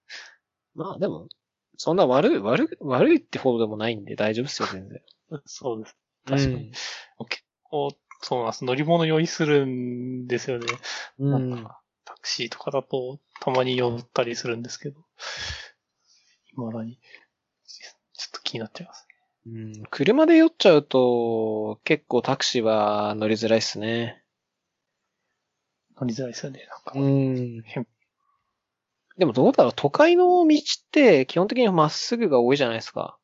[0.77, 1.27] まあでも、
[1.77, 5.03] そんな悪い、悪い、悪いってほどでもないんで大丈夫っすよ、全然。
[5.47, 5.97] そうです。
[6.25, 6.71] 確かに。
[7.29, 8.65] 結構、そうなんです。
[8.65, 10.67] 乗り物酔いするんですよね。
[11.19, 11.51] うん。
[11.51, 15.05] なんか、タクシーとかだと、たまに酔ったりするんですけど、
[16.51, 17.01] 未だに、
[17.67, 19.09] ちょっと気になっちゃいます。
[19.47, 24.23] うん、車で酔っちゃうと、結構タクシーは乗りづらいっすね。
[26.01, 26.67] 乗りづらいですよね。
[26.71, 27.87] なんか、うん変。
[29.19, 33.19] でもどうだろう、都会の道って基本的にまっすぐが多いじゃないですか。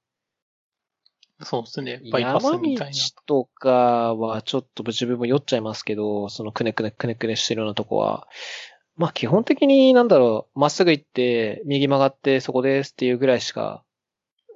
[1.43, 2.03] そうですね。
[2.11, 2.97] バイパス山道みたいな。
[3.27, 8.27] とかはちょっと自分も酔っちゃいますけど、そのくねくねくねくねしてるようなとこは。
[8.97, 13.85] まあ基本的になんだろう、まっすぐ行って、右曲がってそこですっていうぐらいしか、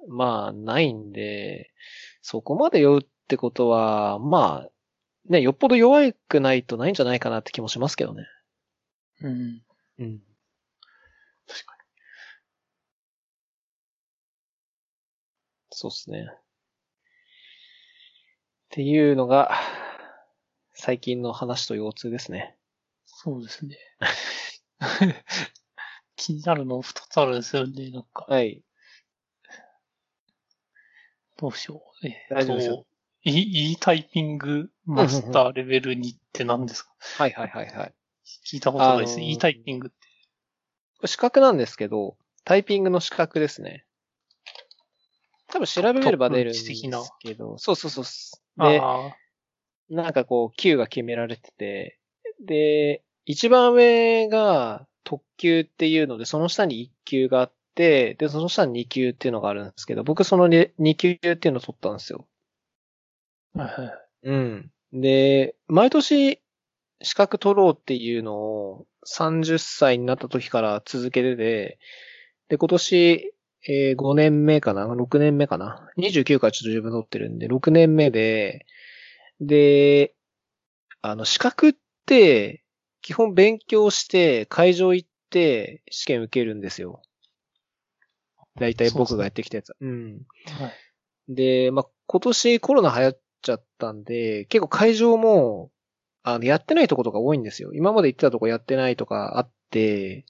[0.07, 1.71] まあないんで、
[2.21, 4.69] そこまで酔うってことは、まあ、
[5.29, 8.25] ね、よっぽど弱くないとないんじゃないかなって気もしますけどね。
[9.21, 9.61] うん。
[9.99, 10.19] うん。
[11.47, 11.73] 確か
[15.71, 16.27] そうですね。
[16.29, 16.35] っ
[18.69, 19.51] ていうのが、
[20.73, 22.57] 最近の話と腰痛ですね。
[23.05, 23.77] そうですね。
[26.15, 27.89] 気になるの二つあるんですよね。
[27.91, 28.63] なんか、はい。
[31.43, 32.07] どうしよう。
[32.07, 32.85] え大丈夫ですよと
[33.25, 36.93] E、E タイピングマスターレベル2って何ですか？
[37.17, 37.93] はいはいはいはい。
[38.45, 39.15] 聞いたことないです。
[39.15, 39.91] あのー E タイピングっ
[41.01, 41.07] て。
[41.07, 43.85] 資格なんですけど、タイピングの資格ですね。
[45.47, 46.63] 多分調べれば出るんです
[47.21, 48.05] けど、そうそうそう。
[48.69, 48.79] で、
[49.89, 51.99] なんかこう、級が決められてて、
[52.39, 62.27] で、一番上が特級っていうので、その下に1級があって、で、その下に2級っていうのがあるんですけど、僕その2級っていうのを取ったんですよ。
[63.53, 63.87] はいは
[64.23, 64.29] い。
[64.29, 64.71] うん。
[64.93, 66.41] で、毎年
[67.01, 71.79] 資格取ろうっていうのを30歳になった時から続けてて、
[72.49, 73.33] で、今年、
[73.69, 78.65] えー5年目かな ?6 年目かな ?29 からちょっと自分取ってるんで、6年目で、
[79.41, 80.15] で、
[81.01, 81.73] あの、資格っ
[82.07, 82.63] て、
[83.01, 87.01] 基本勉強して、会場行って、試験受けるんですよ。
[88.59, 89.73] だいたい僕がやってきたやつ。
[89.79, 90.21] うん。
[90.59, 91.33] はい。
[91.33, 95.71] で、まあ、今年コロナ流行っちゃったんで、結構会場も、
[96.23, 97.73] あの、やってないとことか多いんですよ。
[97.73, 100.25] 今まで行ってたとこやってないとかあって、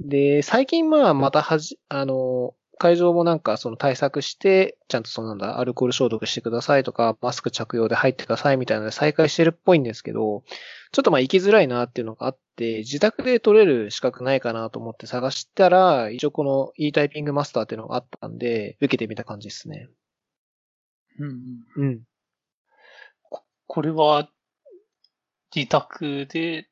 [0.00, 10.42] で、最近まあ、またはじ、あの、会場もなんかその対策して、ちゃんとそのなんだ、アルコール消毒してくださいとか、マスク着用で入ってくださいみたいなので再開してるっぽいんですけど、
[10.90, 12.40] ちょっとまあ行きづらいなっていうのがあって、
[12.78, 19.88] 自宅で取れる資格ないかなと思って探したら、一応この e タイピングマスターっていうのがあったんで、受けてみた感じですね。
[21.18, 21.28] うん
[21.76, 21.88] うん。
[21.88, 22.02] うん。
[23.66, 24.30] これは、
[25.54, 26.68] 自宅で、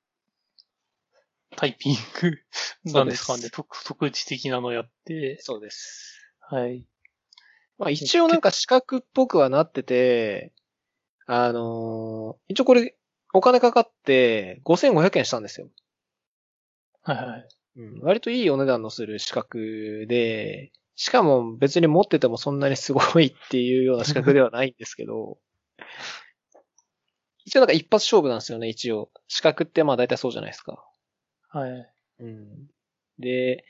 [1.56, 2.38] タイピング
[2.92, 3.50] なんですかね。
[3.50, 6.20] 特特自的なのやって、そうです。
[6.40, 6.86] はい。
[7.78, 10.52] まあ一応なんか資格っぽくはなってて、
[11.26, 12.97] あのー一応これ
[13.38, 15.68] お金かかって5500円したんですよ。
[17.02, 17.48] はいはい。
[17.76, 18.00] うん。
[18.00, 25.38] 割といいお値段のする資格で、しかも別に持っててもそんなにすごいっていうような資格ではないんですけど、
[27.46, 29.10] 一応なんか一発勝負なんですよね、一応。
[29.28, 30.84] 資格ってまあ大体そうじゃないですか。
[31.50, 31.92] はい。
[32.18, 32.68] うん。
[33.20, 33.64] で、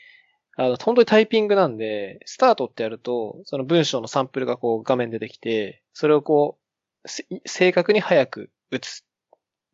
[0.56, 6.58] あの、本当にタイピングなんで、スタートってやると、その文章のサンプルがこう画面出てきて、それをこ
[7.04, 9.04] う、せ正確に早く打つ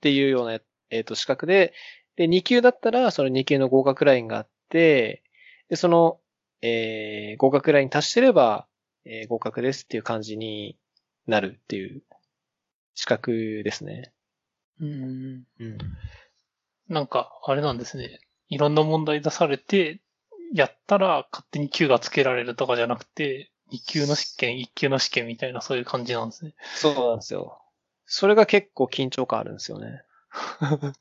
[0.05, 1.73] っていうような、えっ、と、資格で、
[2.17, 5.23] で、2級だったら、その2級の合格ラインがあって、
[5.71, 6.21] で、その、
[6.61, 8.67] えー合格ラインに達してれば、
[9.07, 10.77] えー合格ですっていう感じに
[11.27, 12.03] なるっていう
[12.93, 14.13] 資格ですね。
[14.79, 15.45] うん。
[15.59, 15.79] うん。
[16.91, 18.21] なんか、あれなんですね。
[18.51, 20.03] いろんな問題出されて、
[20.53, 26.55] やったら勝手に級がつけられるとかじゃなくて、2級の試験、1級の試験みたいなそういう感じなんですね。
[26.75, 27.64] そうなんですよ。
[28.07, 30.03] それが結構緊張感あるんですよね。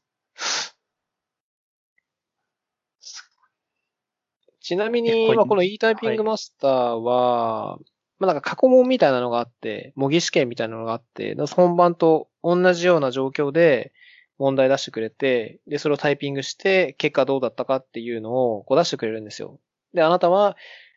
[4.62, 7.78] ちなみに、結構まあ、この E タイピングマスターは、
[8.18, 13.92] まあ、なんか過去問みたいなのがあって、模擬試験みたいなのがあって、本番と同じような状況で
[14.38, 19.60] 問題出してくれて、で、それをタイピングして、結果どうだったかっていうのをこう出してくれるんですよ。
[19.94, 20.56] で、あなたは、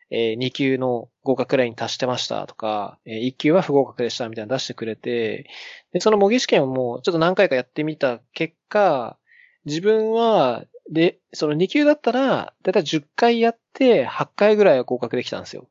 [0.09, 5.49] え2級の合格ラインに達してましたとか、え1級は不合格でしたみたいなの出してくれて、
[5.91, 9.17] で、その模擬試験をもうちょっと何回かやってみた結果、
[9.65, 15.67] 自分は、で、その2級だったら、だいたい10回やって8回ぐらいは合格できたんですよ。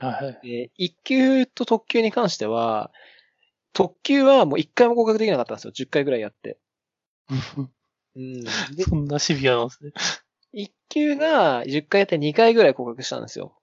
[0.00, 0.46] はい。
[0.46, 2.90] で、1級と特級に関しては、
[3.72, 5.72] 特級はもう1回も合格できなかったんですよ。
[5.72, 6.58] 10回ぐらいやって。
[8.16, 8.42] うん。
[8.42, 8.50] で、
[8.88, 9.92] そんなシビアなんですね。
[10.54, 13.54] 1級が10回やって2回ぐらい合格したんですよ。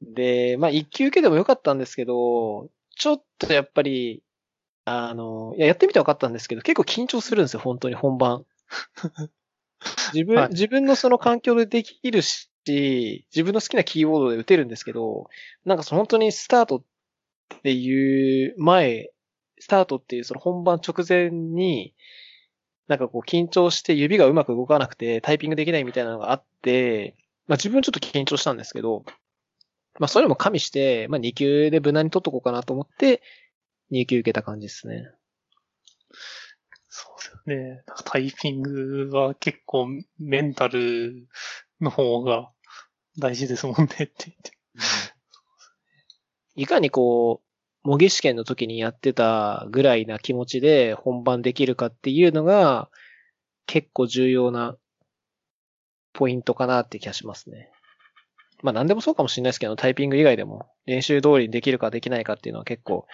[0.00, 4.22] で、まあ1級受けてもよかったんですけど、ちょっとやっぱり、
[4.84, 8.44] あの、いや、やってみて分かったんですけど、結構緊張するんですよ、本当に本番。
[10.12, 12.48] 自分、はい自分のその環境でできるし、
[13.30, 15.28] 自分の好きなキーボードで打てるんですけど、
[15.64, 19.10] なんかその本当にスタートっていう前、
[19.58, 21.94] スタートっていうその本番直前に、
[22.92, 29.06] なんかこう緊張して指がうまく動かなくてタイピングできないみたいなのがあって、まあ自分ちょっと緊張したんですけど、
[29.98, 33.22] まあそれも加味して、まあ2級で無難に取っとこうかなと思って、
[33.92, 35.08] 2級受けた感じですね。
[36.90, 37.82] そうですよね。
[37.86, 39.86] なんかタイピングは結構
[40.18, 41.26] メンタル
[41.80, 42.50] の方が
[43.16, 44.52] 大事ですもんねって言って。
[46.56, 47.51] いかにこう、
[47.84, 52.88] 模擬試験の時にやってたぐらいな気持ちで本番できるかっていうのが
[53.66, 54.76] 結構重要な
[56.12, 57.70] ポイントかなって気がしますね。
[58.62, 63.06] まあ何でもそうかもしれないですけど、タイピング以外でも練習通りにできるかできないかっていうのは結構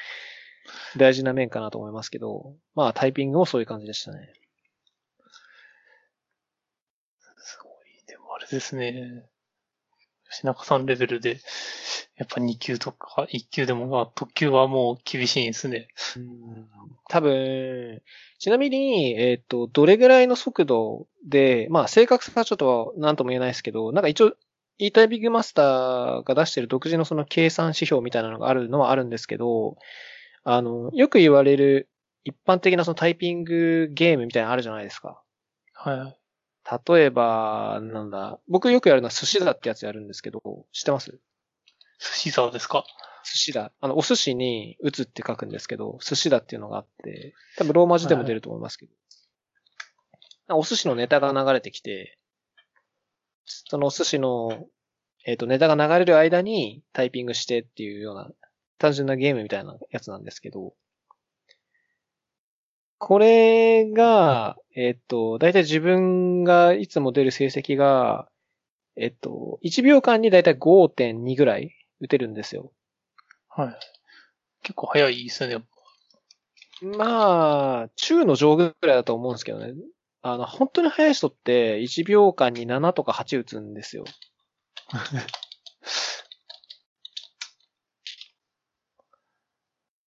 [0.97, 4.33] 大事な面かなと思いますけど、まあタイピングもそういう感じでしたね。
[7.39, 8.07] すごい。
[8.07, 9.25] でもあれですね。
[10.31, 11.41] 吉中さんレベルで、
[12.17, 15.89] やっぱ2級とか1級でも、まあ特級はもう厳しいんですね。
[17.09, 18.03] 多分、
[18.39, 24.35] ちなみに、えっ、と、どれぐらいの速度で、まあ正確さはちょっと何とも言えないですけど、なんか一応、
[24.79, 29.77] E タイピングマスターが出してる独自のその計算指標みたいなのがあるのはあるんですけど、
[30.45, 31.89] あの、よく言われる
[32.25, 35.21] 一般的なそのタイピングゲームみたいなのあるじゃないですか。
[35.75, 36.18] はい。
[36.87, 41.13] 例えば、なんだ、僕よくやるのは寿司だってやつやるんですけど、知ってます？
[41.13, 41.19] 寿
[41.99, 42.85] 司座ですか？
[43.25, 43.73] 寿司だ。
[43.81, 48.93] あの、お寿司に打つって書くんですけど、寿司だっていうのがあって、多分ローマ字でも出ると思いますけど。
[50.57, 52.19] お寿司のネタが流れてきて、
[53.45, 54.67] そのお寿司の、
[55.27, 58.31] えっ、と、ネタが流れる間にタイピングしてっていうような、
[58.79, 60.75] 単純なゲームみたいなやつなんですけど、
[62.99, 68.29] これが、えっ、と、だいたい自分がいつも出る成績が、
[68.97, 72.73] えっ、と、1秒間にだいたい5.2ぐらい打てるんですよ。
[73.49, 73.79] はい。
[74.63, 75.65] 結構早いですね。
[76.83, 79.75] まあ、中の上ぐらいだと思うんですけどね。
[80.23, 84.05] あの、本当に速い人って1秒間に7とか8打つんですよ。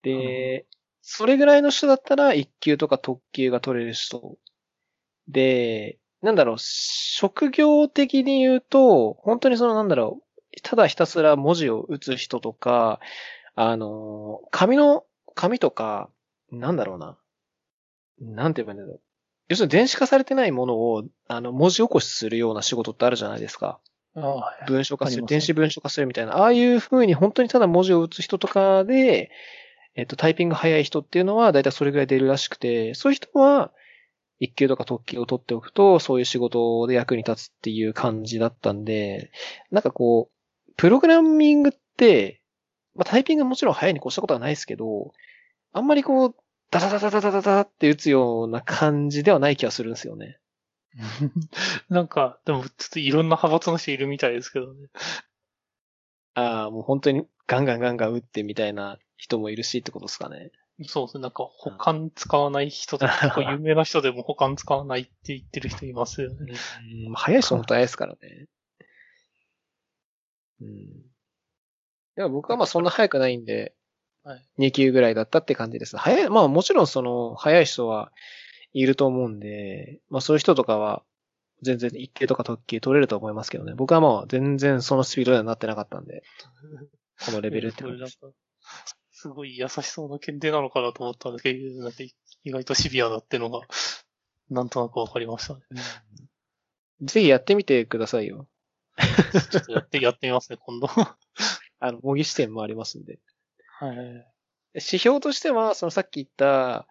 [0.04, 0.66] で、
[1.14, 4.38] それぐらいの人だったら1級とか特級が取れる人。
[5.28, 13.02] で、なんだろう、職業的に言うと、本当にそのなんだろう、ただひたすら文字を打つ人とか、
[13.56, 15.04] あの、紙の、
[15.36, 16.10] 紙とか、
[16.50, 17.18] なんだろうな。
[18.22, 19.02] なんて言えばいいんだろう。
[19.50, 23.82] 要するに電子化されてないものを、あの、文字起こしするような仕事ってあるじゃないですか。
[24.16, 26.38] ああはい文書化する、電子文書化するみたいな。
[26.38, 29.30] ああいう風に本当にただ文字を打つ人とかで、
[29.96, 33.72] えっと、タイピング早い人っていうのは、だいたいそれぐらい出るらしくて、そういう人は、
[34.40, 39.32] 一級とか特級を取っておくと、そういう仕事で役に立つっていう感じだったんで、
[39.70, 42.42] なんかこう、プログラミングって、
[42.96, 45.14] まあ、タイピングもちろん早いに越したことはないですけど、
[45.74, 46.36] あんまりこう、
[46.72, 50.40] ダダダダダダダダって打つような感じではない気がするんですよね。
[51.90, 54.88] なんか、でもちょっといろんな派閥の人いるみたいですけどね。
[56.34, 60.52] ああ、もう本当にガンガンガンガン打ってみたいな人もいるしってことですかね。
[60.88, 61.22] そうですね。
[61.22, 66.38] なんか保管使わない人とか、結構有名な人でも保管使わないって言ってる人いますよね。
[67.08, 68.48] うん、早い人も早いですからね。
[70.62, 70.88] うん。
[72.16, 73.76] でも僕はまあそんな早くないんで、
[74.24, 74.70] はい。
[74.70, 75.98] 2級ぐらいだったって感じです。
[75.98, 78.12] 早い、まあもちろんその、早い人は
[78.74, 81.04] いると思うんで、まあそういう人とかは、
[81.62, 83.76] 全然1級とか特級取れると思いますけどね。
[83.76, 86.24] 僕はまあ全然そのスピードにはなってなかったんで、
[87.24, 88.20] このレベルってです。
[89.22, 91.98] か、すごい優しそうな検定なのかなと思ったんですけど、なんか
[92.44, 93.62] 意外とシビアだってのが、
[94.50, 95.62] なんとなくわかりましたね。
[97.02, 98.48] ぜひやってみてくださいよ。
[99.52, 100.88] ちょっとやって、やってみますね、今度。
[100.88, 101.18] は
[101.80, 103.20] あの、模擬試験もありますんで。
[103.94, 103.98] い。
[104.76, 106.88] 指標としては、そのさっき言った、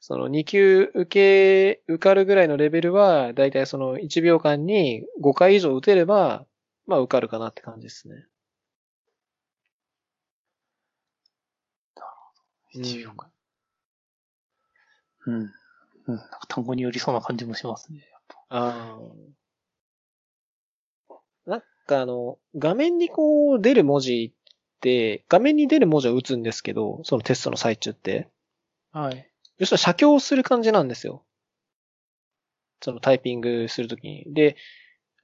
[0.00, 6.44] その2級受け、受かるぐらいのレベルは、だいたいその1秒間に5回以上打てれば、
[6.86, 8.26] まあ受かるかなって感じですね。
[12.74, 13.32] 1秒間。
[15.26, 15.34] うん。
[15.34, 15.50] うん。
[16.06, 18.00] なんか単語によりそうな感じもしますね。
[18.10, 19.32] やっぱああ。
[21.46, 28.28] なんかあの、画面にこう出る文字って、画面に出る文字を打つんですけど、そのテストの最中って。
[28.92, 29.30] はい。
[29.58, 31.24] 要するに写経をする感じなんですよ。
[32.80, 34.24] そのタイピングするときに。
[34.34, 34.56] で、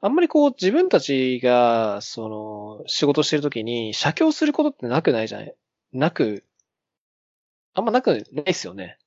[0.00, 5.54] あんまりこう自分たちが、その、仕事してるときに写経することってなくないじゃない？
[5.92, 6.44] なく、
[7.78, 8.98] あんまなくないですよね。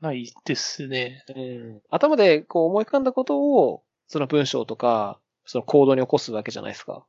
[0.00, 1.24] ないですね。
[1.34, 1.82] うん。
[1.90, 7.04] 頭でこう思い浮かんだことを、その文章とか、そのコードに起こすわけじゃないですか。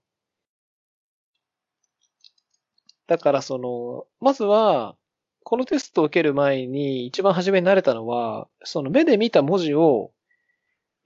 [3.07, 4.97] だからその、まずは、
[5.43, 10.11] このテストを受ける前に一番初めに慣れたのは、その目で見た文字を、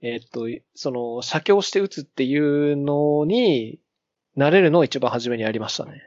[0.00, 3.78] えっと、その、写経して打つっていうのに、
[4.36, 6.02] 慣れるのを一番初めにやりましたね。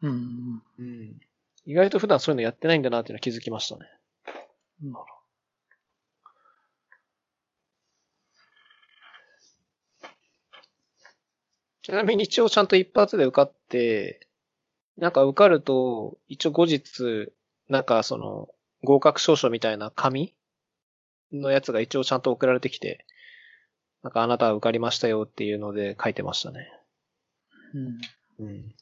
[0.00, 0.62] うん。
[0.78, 1.20] うん。
[1.64, 3.86] 意外と普段そういうのやってないんだなっていうのは気づきましたね。
[4.82, 5.04] なるほ
[11.82, 14.28] ちなみに一応ちゃんと一発で受かって、
[14.96, 17.32] なんか受かると、一応後日、
[17.68, 18.48] なんかその、
[18.84, 20.34] 合格証書みたいな紙
[21.32, 23.06] のやつが一応ちゃんと送られてきて、
[24.02, 26.68] なんかあなたは受かりましたよっていうので書いてましたね。
[28.38, 28.44] ど。
[28.44, 28.48] うん。
[28.48, 28.74] うん。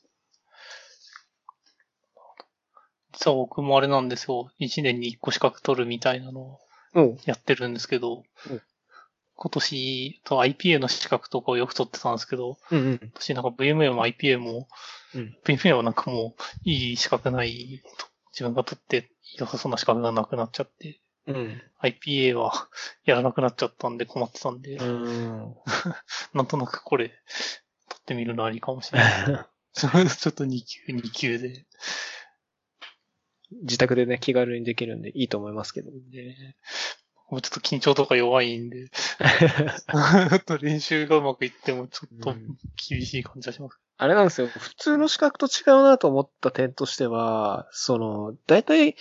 [3.19, 4.53] 実は僕もあれなんですよ。
[4.61, 6.59] 1年に1個資格取るみたいなのを
[6.95, 7.19] うん。
[7.25, 8.63] やってるんですけど、うん
[9.41, 12.99] 今年と IPA の資格とかをよく取ってたんですけど、うんうん。
[13.01, 14.67] 今年なんか VMA も IPA も、
[15.15, 21.63] うん VMA はなんかもういい資格ないと、自分が取って良さそうな資格がなくなっちゃって、うん。
[21.81, 22.69] IPA は
[23.05, 25.55] やらなくなっちゃったんで困ってたんで、うん。
[26.35, 29.47] なんとなくこれ取ってみるのありかもしれない。
[29.73, 29.89] ちょ
[30.31, 31.65] っと2級、2級で。
[33.63, 35.91] 自宅でね、気軽にできるんでいいと思いますけど。
[36.11, 36.37] で
[37.31, 38.91] もうちょっと緊張とか弱いんで、
[40.63, 42.57] 練習がうまくいってもちょっとうん
[42.89, 43.79] 厳しい感じがします。
[43.99, 44.47] あれなんですよ。
[44.47, 48.97] 普通の資格と違うなと思った点としては、その、大体、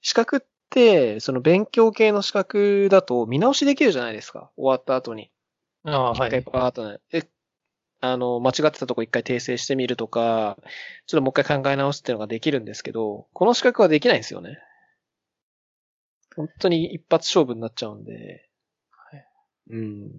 [0.00, 0.40] 資格っ
[0.70, 4.50] て、その勉強系の資格だと見直しできるじゃないですか。
[4.56, 5.32] 終わった後に。
[5.84, 6.42] ああ、は一回い。
[6.42, 6.98] パーッとね。
[7.12, 7.24] え、
[8.04, 10.58] あの、間違ってたとこ一回訂正してみるとか、
[11.06, 14.58] ちょっともう一回考え直すっていうのができるんですけど、この資格はできないんですよね。
[16.34, 18.48] 本当に一発勝負になっちゃうんで。
[18.90, 19.26] はい
[19.70, 20.10] うん。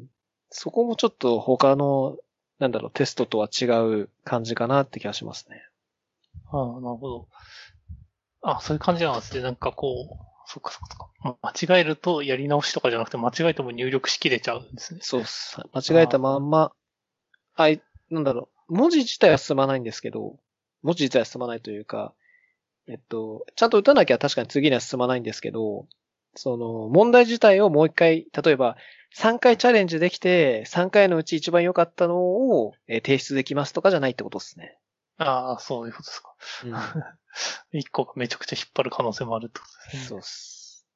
[0.49, 2.17] そこもちょっと他の、
[2.57, 3.65] なんだろう、テストとは違
[4.03, 5.61] う感じかなって気がしますね。
[6.51, 7.27] ああ、なるほど。
[8.43, 9.41] あそういう感じなんですね。
[9.41, 11.37] なんかこう、そっかそっかそっか。
[11.41, 15.01] ま間違えるとやり直しとかじゃなくて間違えても入力しきれちゃうんですね。
[15.03, 15.57] そうっす。
[15.73, 16.71] 間違えたまんま、
[17.55, 20.37] あい、なんだろう、文字自体は進まないんですけど、
[20.81, 22.13] 文字自体は進まないというか、
[22.87, 25.87] えっと、ちゃんと打たなきゃ確かに次には進まないんですけど、
[26.35, 28.75] その、問題自体をもう一回、例えば、
[29.15, 34.77] 3回チャレンジできて、3回のうち一番良かったのを、えー提出できますとかじゃないってことですね。
[35.17, 36.35] ああ、そういうことですか。
[37.71, 40.09] 一個がめちゃくちゃ引っ張る可能性もあるってことですね。
[40.09, 40.87] そうっす。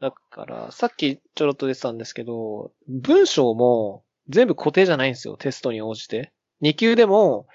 [0.00, 6.32] だから、さっきちょろっと出てたんですけど、文章も全部固定じゃないんですよ、テストに応じて。
[6.62, 7.46] 2級でも、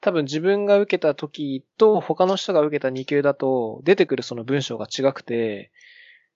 [0.00, 5.70] 多分自分が受けた時と他の人が受けた2級だと出てくるその文章が違くて、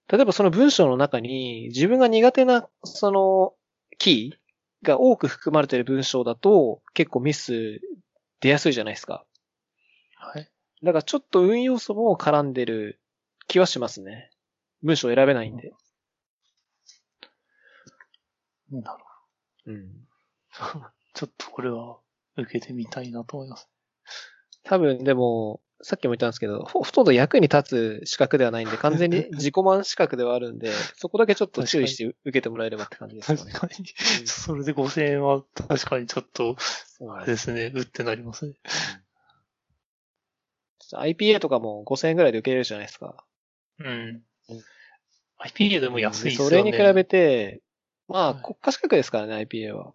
[0.09, 3.53] 例えばその文章の中に自分が苦手なその
[3.99, 7.80] キーが多く含まれている文章だと結構ミス
[8.41, 9.26] 出やすいじゃないですか。
[10.16, 10.51] はい。
[10.82, 13.01] だからちょっと運要素も絡んでる
[13.49, 14.30] 気はしますね。
[14.82, 15.72] 文章選べないんで。
[18.70, 19.05] なる
[19.69, 20.09] うん。
[21.14, 21.99] ちょっとこれは
[22.37, 23.69] 受けてみたいなと思います。
[24.64, 33.53] 多分でも、さっきも言ったんですけど、ほほとんど役に立つ資格ではないんで、完全に 自己満資格ではあるんで、そこだけちょっと注意して受けてもらえればって感じですよね。
[33.53, 33.87] 確かに。
[34.27, 38.55] それで5000円は確かにちょっと、そうあれですね、うってなりますね。
[40.93, 43.25] IPA とかも5000円ぐらいで受けれるじゃないですか。
[43.79, 43.87] うん
[44.49, 44.64] うん。
[45.39, 46.51] IPA でも安いですよね。
[46.51, 47.62] それに比べて、
[48.09, 49.95] まあはい国家資格ですからね、IPA は。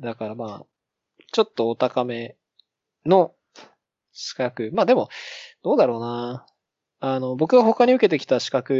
[0.00, 0.66] だからまあ、
[1.32, 2.36] ちょっとお高め
[3.06, 3.34] の
[4.12, 4.70] 資格。
[4.74, 5.08] まあでも、
[5.62, 6.46] どうだろうな。
[7.00, 8.74] あの、僕が他に受けてきた資格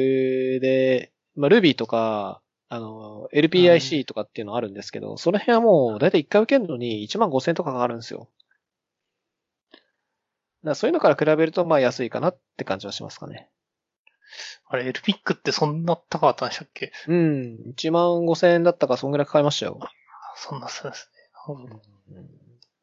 [0.62, 8.31] で、まあ Ruby とか、あの、LPIC とかっていうのあるんですけど、その辺はもう、だいたい1回受けるのに1万5千とかかかるんですよ。
[10.64, 13.49] だそういうのから比べると、まあ安いかなって感じはしますかね。
[14.68, 16.93] あれ、エルピックってそんな高かったんでしたっけ？
[17.09, 17.59] うん。
[17.77, 19.79] 1万5千円だったか、そんぐらいかかりましたよ。
[20.37, 21.11] そんなそうです
[21.49, 21.53] ね。
[22.11, 22.31] うん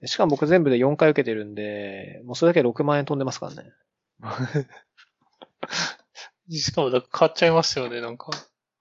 [0.06, 3.72] しかも僕全部で4回受けてるんで、もうそれだけで6万円飛んでますからね。
[6.52, 8.30] しかも、だから変わっちゃいましたよね、なんか。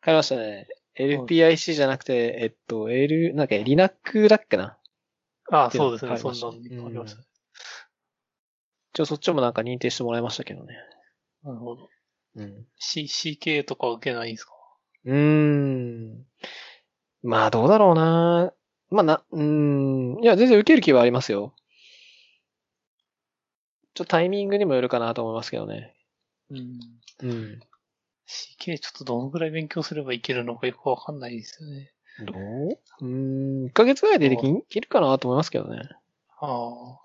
[0.01, 0.67] 買いましたね。
[0.97, 4.77] LPIC じゃなくて、えっと、L、なんか、リナックだっけな？
[5.51, 6.17] ああ、そうですね。
[6.17, 7.25] そんなのありましたね。
[8.93, 10.75] ちょ、そっちもなんか認定してもらいましたけどね。
[11.45, 11.89] なるほど。
[12.37, 12.67] うん。
[12.79, 14.53] C、CK とか受けないんですか？
[15.05, 16.27] うーん。
[17.23, 18.53] まあ、どうだろうな。
[18.91, 20.23] まあ、な、うーん。
[20.23, 21.55] いや、全然受ける気はありますよ。
[23.95, 25.95] ちょっとタイミングにもよるかなと思いますけどね。
[26.51, 26.79] うん。
[27.23, 27.61] うん。
[28.27, 31.93] CK ちょっとどのぐらい勉強すればいけるのかよくわかんないですよね。
[32.27, 32.79] どう？
[33.01, 33.07] うー
[33.65, 33.67] ん。
[33.67, 35.91] 1ヶ月ぐらいでできるかなと思いますけどね。
[36.41, 36.99] ああ。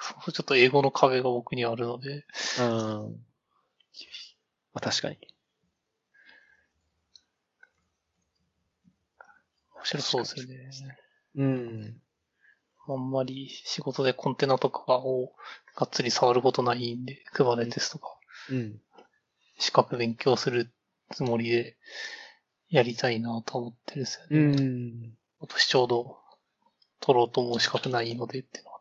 [0.00, 2.24] そうちょっと英語の壁が僕にあるので。
[2.56, 3.24] うん。
[4.72, 5.18] まあ、確かに。
[9.74, 10.70] 面白そうですよね。
[11.36, 12.02] うん。
[12.88, 15.32] あんまり仕事でコンテナとかを
[15.76, 18.16] がっつり触ることないんで、Kubernetes とか、
[18.50, 18.80] うん。
[19.58, 20.72] 資格勉強する
[21.12, 21.76] つもりで
[22.68, 24.54] やりたいなと思ってるんですようね。
[24.54, 25.16] ん。
[25.38, 26.16] 今年ちょうど
[27.00, 28.72] 取ろうと思う資格ないのでっていうの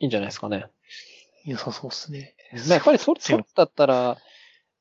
[0.00, 0.66] いいんじゃないですかね。
[1.44, 2.34] 良さそうですね。
[2.52, 4.18] やっぱり取強い取ったったら、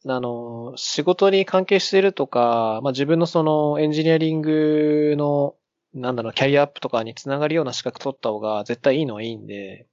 [0.05, 5.55] あの、仕事に関係してるとか、まあ、自分のそのエンジニアリングの、
[5.93, 9.87] なんだろう、キャリアアップとかにつながるような資格取った方が絶対いいのはいいんで、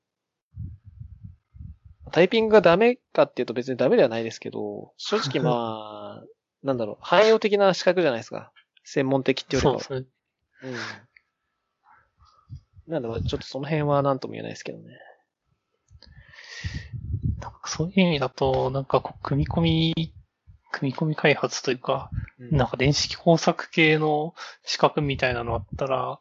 [2.13, 6.25] タイピングがダメかっていうと別にダメではないですけど、正直まあ、
[6.65, 8.53] なんだろう、汎用的な資格じゃないですか。
[8.85, 9.85] 専門的っていうよりかは。
[9.85, 10.07] そうで
[10.61, 10.77] すね。
[12.89, 12.93] うん。
[12.93, 14.99] なんで、ちょっとその辺は何とも言えないですけどね。
[17.41, 20.15] なんかそういう意味だと、なんかこう、組み込み、
[20.73, 22.57] 組み込み開発というか、うん。
[22.57, 24.35] なんか電子工作系の
[24.65, 26.21] 資格みたいなのあったら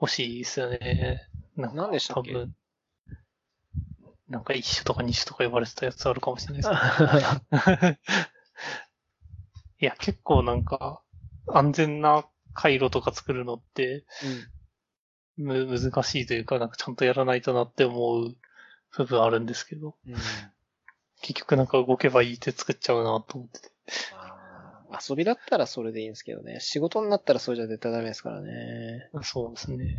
[0.00, 1.20] 欲しいですよね。
[1.56, 2.32] なんか何でしたっけ？
[2.32, 2.54] 多分
[4.28, 7.98] なんか一種とか二種とか呼ばれてたやつあるかもしれないです。
[9.78, 11.00] いや、結構なんか、
[11.48, 14.04] 安全な回路とか作るのって、
[15.36, 18.34] む、難しいというか、なんかちゃんとやらないとなって思う
[19.04, 20.14] 部分あるんですけど、うん
[21.22, 23.70] 結局なんか動けばいいって作っちゃうなと思ってて。
[24.12, 26.58] まあ遊びだったらそれでいいんですけどね。
[26.60, 29.10] 仕事になったらそれじゃ絶対ダメですからね。
[29.22, 29.96] そうですね。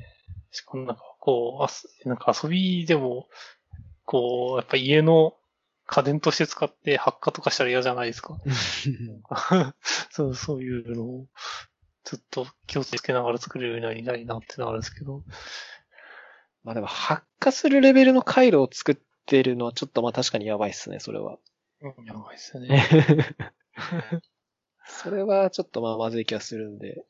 [0.51, 3.27] しかもなんかこう、あすなんか遊びでも、
[4.05, 5.35] こう、やっぱ家の
[5.85, 8.37] 家電として使って発火とかしたら嫌じゃないですか。
[10.09, 11.27] そう、そういうのを、
[12.03, 15.23] ずっと気をつけながら作れるようになりたいなってのがあるんですけど。
[16.67, 21.37] まあでも発火するレベルの回路を作ってるのはちょっとまあ確かにやばいっすね、それは。
[21.79, 22.85] うん、やばいですよね。
[24.85, 27.05] それはちょっとまあまずい気がするんで。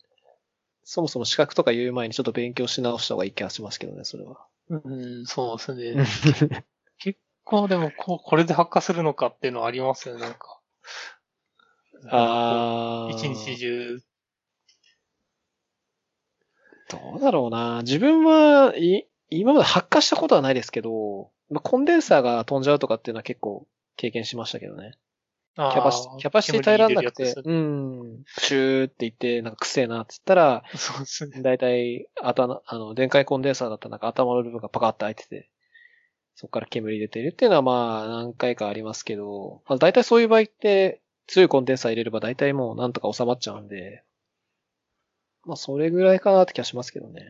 [0.84, 4.46] そもそも資格とか言う前にちょっと勉強し直した方がいい気がしますけどね、それは。
[4.70, 6.66] うん、そうですね。
[7.00, 10.62] 結構でもこう、これで発火するのかっていうのはありますよね、なんか。
[12.10, 13.16] あー。
[13.16, 14.00] 一日中。
[16.90, 17.82] どうだろうな。
[17.82, 24.94] 自分は、い、今まで発火したことはないですけど、まあ、コンデンサーが飛んじゃうとかっていうのは結構経験しましたけどね。
[25.56, 31.42] キキャパシキャパシティ耐えらんなくて、うん、シューって言って、なんかくせえなって言ったら、そうですね。
[31.42, 35.50] だいたい頭、あの、電解コンデンサーだったらなんか頭の部分がパカッて開いてて、
[36.36, 44.04] そこから煙出てるっていうのはまあ何回かありますけど、まあ大体そういう場合って強いコンデンサー入れれば大体もうなんとか収まっちゃうんで、
[45.44, 47.24] まあそれぐらいかなって気がしますけどね。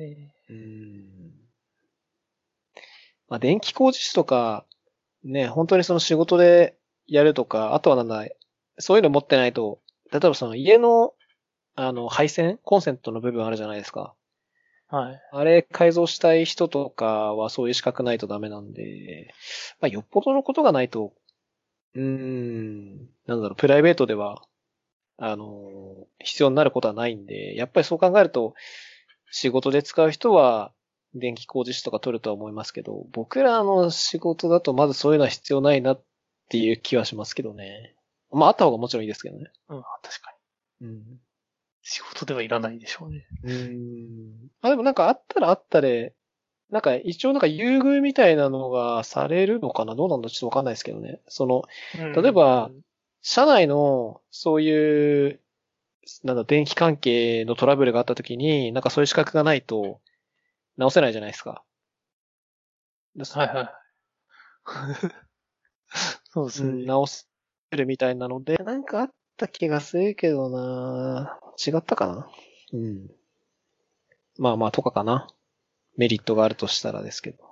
[0.00, 1.30] ねうん。
[3.28, 4.66] まあ電気工事士とか、
[5.22, 6.76] ね、本当にその仕事で
[7.06, 8.26] やるとか、あとはなんだ、
[8.78, 9.80] そういうの持ってないと、
[10.10, 11.14] 例えばその家の、
[11.76, 14.14] あの、配線コンセントの部分あるじゃないですか。
[14.88, 15.20] はい。
[15.30, 19.32] あれ改造したい人とかはそういう資格ないとダメなんで、
[19.80, 21.12] まあ、よっぽどのことがないと、
[21.94, 22.96] うーん、
[23.26, 24.42] なんだろう、プライベートでは、
[25.16, 28.54] あの、必要になることはないんで、やっぱりそう考えると、
[29.30, 30.72] 仕事で使う人は、
[31.14, 36.02] 電気工事士とか取るとは思いますけど、僕らの仕事だとまずそういうのは必要ないなっ
[36.48, 37.94] ていう気はしますけどね。
[38.30, 39.50] まあ、あった方がもちろんいいですけどね。
[39.68, 40.34] うん、確か
[40.80, 40.86] に。
[40.86, 41.02] うん。
[41.82, 43.26] 仕事ではいらないでしょうね。
[43.42, 44.50] うーん。
[44.62, 46.14] あ、でもなんかあったらあったで、
[46.70, 49.96] なんか一応なんか優遇みたいなのがされるのかな？
[49.96, 51.20] どうなんだちょっとわかんないですけどね。
[51.26, 51.64] その、
[52.14, 52.70] 例えば、
[53.22, 55.40] 社内のそういう、
[56.24, 60.00] なんだ、電気関係のトラブルがあった時に、なんかそういう資格がないと
[60.76, 61.64] 直せないじゃないですか。
[63.16, 63.70] はいはい。
[66.32, 66.70] そうですね。
[66.70, 67.26] うん、直せ
[67.72, 72.28] るみたいなので、なんかあった気がするけどな違ったかな？
[72.72, 73.10] うん。
[74.38, 75.28] まあまあ、とかかな。
[75.96, 77.44] メリットがあるとしたらですけど。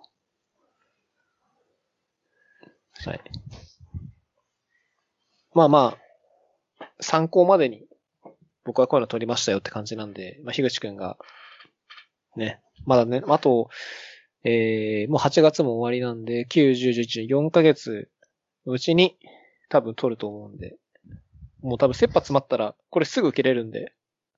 [3.05, 3.21] はい。
[5.55, 5.97] まあま
[6.81, 7.88] あ、参考までに
[8.69, 11.17] 僕はこういうの取りましたよって感じなんで、まあ、樋口くんが、
[12.37, 13.71] ね、まだね、あと、
[14.45, 18.11] えー、もう8月も終わりなんで、9、10、11、4ヶ月
[18.67, 19.19] のうちに
[19.71, 20.77] 多分取ると思うんで、
[21.63, 23.95] もう多分切羽詰まったら、これすぐ受けれるんで、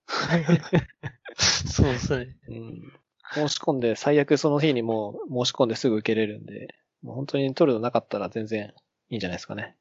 [1.37, 2.37] そうですね。
[2.47, 2.93] うん、
[3.35, 8.73] 申し込んで、最悪その日にもう申し込んですぐ受けれるんで、もう本当に取るのなかったら全然
[9.09, 9.77] いいんじゃないですかね。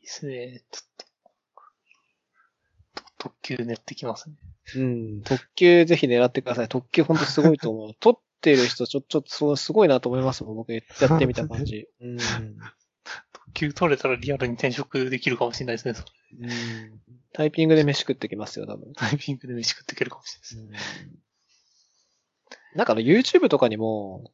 [0.00, 0.62] いいですね。
[0.70, 1.06] ちょっと、
[3.18, 4.36] 特急練ってきますね。
[4.76, 6.68] うん、特急ぜひ狙ってください。
[6.68, 7.94] 特急本当すごいと思う。
[8.00, 11.88] 取ってる人ちょ、ちょっとそうすごいなと思いますもん、僕やってみた感じ。
[12.00, 12.18] うん。
[13.32, 15.94] 特急取れたらリアルに転職できるかもしれないですね。
[15.94, 16.08] それ
[16.40, 17.00] うん
[17.32, 18.92] タイピングで飯食ってきますよ、多分。
[18.94, 21.08] タイピングで飯食っていけるかもしれないです。
[22.74, 24.32] なんかあの YouTube とかにも、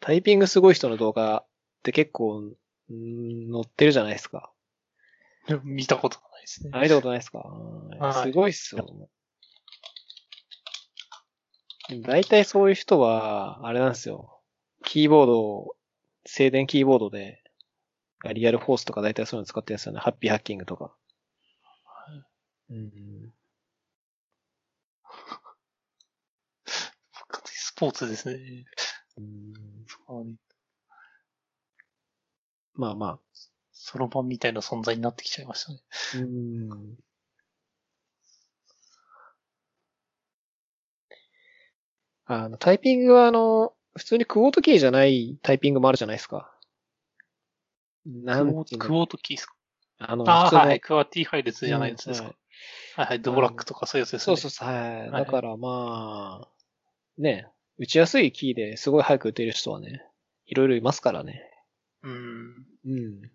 [0.00, 1.46] タイピングすごい人の動画っ
[1.82, 4.50] て結構、うん載ってるじゃないですか。
[5.48, 6.70] で も見たことがないですね。
[6.74, 7.38] あ、見たことないですか？
[7.40, 8.86] はいすごいっすよ。
[12.02, 14.42] 大体そういう人は、あれなんですよ。
[14.84, 15.76] キーボードを、
[16.26, 17.42] 静電キーボードで、
[18.34, 20.00] リアルフォースとか大体そういうの使ってるんですよね。
[20.00, 20.94] ハッピーハッキングとか。
[22.68, 23.32] うん、
[27.46, 28.66] スポーツですね。
[29.16, 29.54] うん
[30.08, 30.12] あ
[32.74, 33.20] まあま
[33.90, 35.80] そろばんみたいな存在になってきちゃいましたね。
[36.14, 36.18] あ。
[36.18, 36.98] うん
[42.30, 46.54] あの、タイピングはあの、普通にクオートキーじゃないタイピングもあるじゃないですか。
[48.04, 49.54] なんクオートキーですか？
[50.00, 50.80] あの、あはい。
[50.80, 52.28] クワティファイルズじゃないやつですか。
[52.28, 52.34] うん
[52.96, 53.22] はいはい。
[53.22, 54.24] ドブラックとかそういうやつですね。
[54.24, 55.08] そうそうそう、はい。
[55.08, 56.48] はいだからまあ、
[57.16, 57.46] ね、
[57.78, 60.02] 打ちやすいキーですごい早く打てる人はね、
[60.44, 61.50] いろいろいますからね。
[62.02, 62.66] うん。
[62.84, 63.30] うん。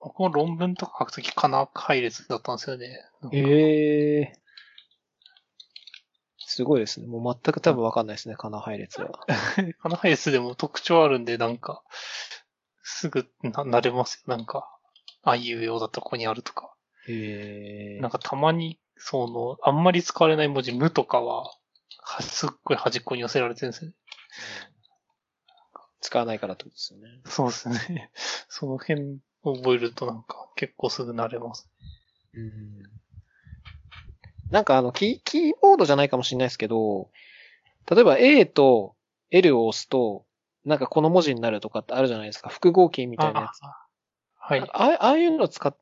[0.00, 2.98] 僕も論文とか書くときかな配列だったんですよね。
[3.32, 4.40] ええ
[6.52, 7.06] すごいですね。
[7.06, 9.08] もう全く多分わかんないですね、カナ配列は。
[9.80, 11.84] カナ配列でも特徴あるんで、なんか、
[12.82, 14.36] すぐな、慣れますよ。
[14.36, 14.68] なんか、
[15.22, 16.74] ああいうようだったらここにあるとか。
[17.06, 21.44] へえなんかたまに、その、あんまり使われない文字、無とかは、
[21.98, 23.96] はすっごい端っこに寄せられてるんですよね。
[26.00, 27.20] 使わないからってことですよね。
[27.26, 28.10] そうですね。
[28.48, 31.68] その辺覚えるとなんか結構すぐ慣れます。
[32.34, 32.82] うん。
[34.50, 37.08] なんかあの、キー、キーボードじゃないかもしれないですけど、
[37.90, 38.94] 例えば A と
[39.30, 40.24] L を押すと、
[40.64, 42.50] なんかこの文字になるとかってあるじゃないですか。
[42.50, 43.62] 複合キーみたいなやつ。
[43.62, 43.76] あ
[44.36, 44.60] はい。
[44.60, 45.74] ああいうのを使っ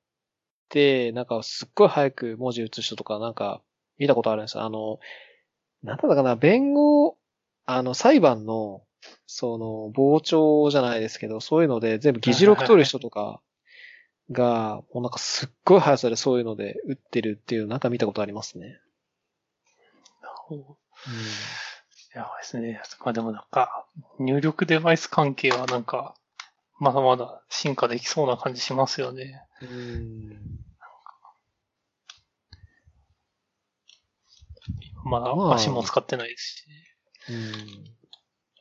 [0.69, 3.63] て、なんかすっごい早く文字打つ人とかなんか
[3.99, 4.65] 見たことあるんですよ。
[4.65, 5.01] あの、
[5.83, 7.17] なんだったかな、弁護、
[7.65, 8.83] あの、裁判の、
[9.27, 13.41] その、傍聴じゃないですけど、そういうので全部議事録取る人とか
[14.31, 18.81] が、もうなんかすっごい速さでそういうので打ってるっていう、なんか見たことありますね。
[22.15, 22.81] やばいですね。
[23.05, 23.87] まあでもなんか、
[24.19, 26.15] 入力デバイス関係はなんか、
[26.81, 29.43] まだまだ進化できそうな感じしますよね。
[29.63, 30.59] うん。
[35.05, 36.65] まだまあ足も使ってないですし。
[37.31, 37.85] うん。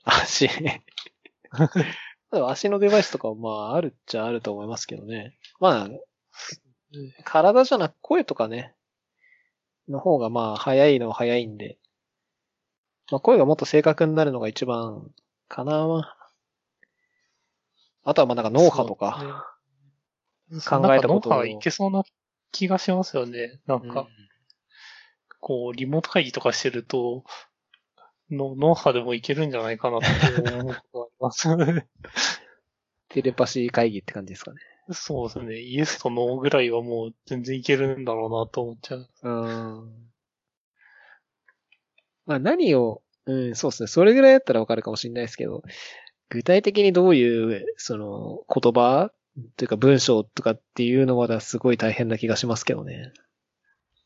[0.03, 0.49] 足。
[2.32, 5.38] 足のデバイスとかはまああるっちゃあると思いますけどね。
[5.60, 5.89] まあ、
[7.24, 8.74] 体じゃなく声とかね、
[9.88, 11.78] の方がまあ早いのは早いんで、
[13.12, 15.10] まあ声がもっと正確になるのが一番
[15.47, 16.16] かな。
[18.03, 19.53] あとはまあなんか脳波とか。
[20.66, 22.03] 考えたことをなんか脳波いけそうな
[22.51, 23.60] 気がしますよね。
[23.66, 24.08] なんか、うん
[25.39, 27.24] こう、リモート会議とかしてると、
[28.30, 31.47] の脳波でもいけるんじゃないかなって思うことがあります。
[33.08, 34.60] テレパシー会議って感じですかね。
[34.92, 35.60] そうですね。
[35.60, 39.10] イエスとノーぐらいはもう全然いけるんだろうなと思っちゃう。
[39.22, 40.10] うん。
[42.26, 43.88] まあ何を、うん、そうですね。
[43.88, 45.64] それぐらいだったらわかるかもしれないですけど、
[46.30, 49.12] 具体的にどういう、その、言葉
[49.56, 53.12] というか文章とかっていうのはすごい大変な気がしますけどね。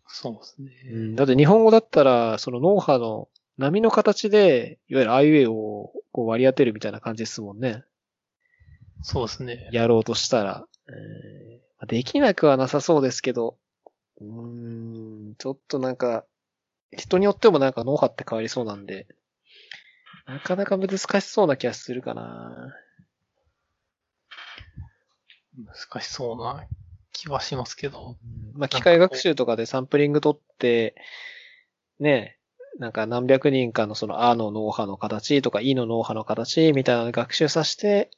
[0.08, 0.72] そうですね。
[0.92, 7.84] うん、だって日本語だったら、その脳波の波の形で、いわゆるあいうえおをこう割り当てるみたいな感じですもんね。
[9.04, 9.70] そうですね。
[9.72, 10.66] やろうとしたら。
[10.94, 13.58] えー、できなくはなさそうですけど、
[14.20, 16.26] うーん、ちょっとなんか、
[16.92, 19.08] 人によってもなんか脳波って変わりそうなんで、
[20.26, 22.76] なかなか難しそうな気がするかな。
[25.58, 26.66] 難しそうな
[27.12, 28.18] 気はしますけど。
[28.54, 30.96] まあ、機械学習とかでサンプリング取って、
[32.00, 32.38] ね、
[32.80, 38.12] なんか何百人かのその A の脳波の形とか E の脳波の形みたいなのを学習させて、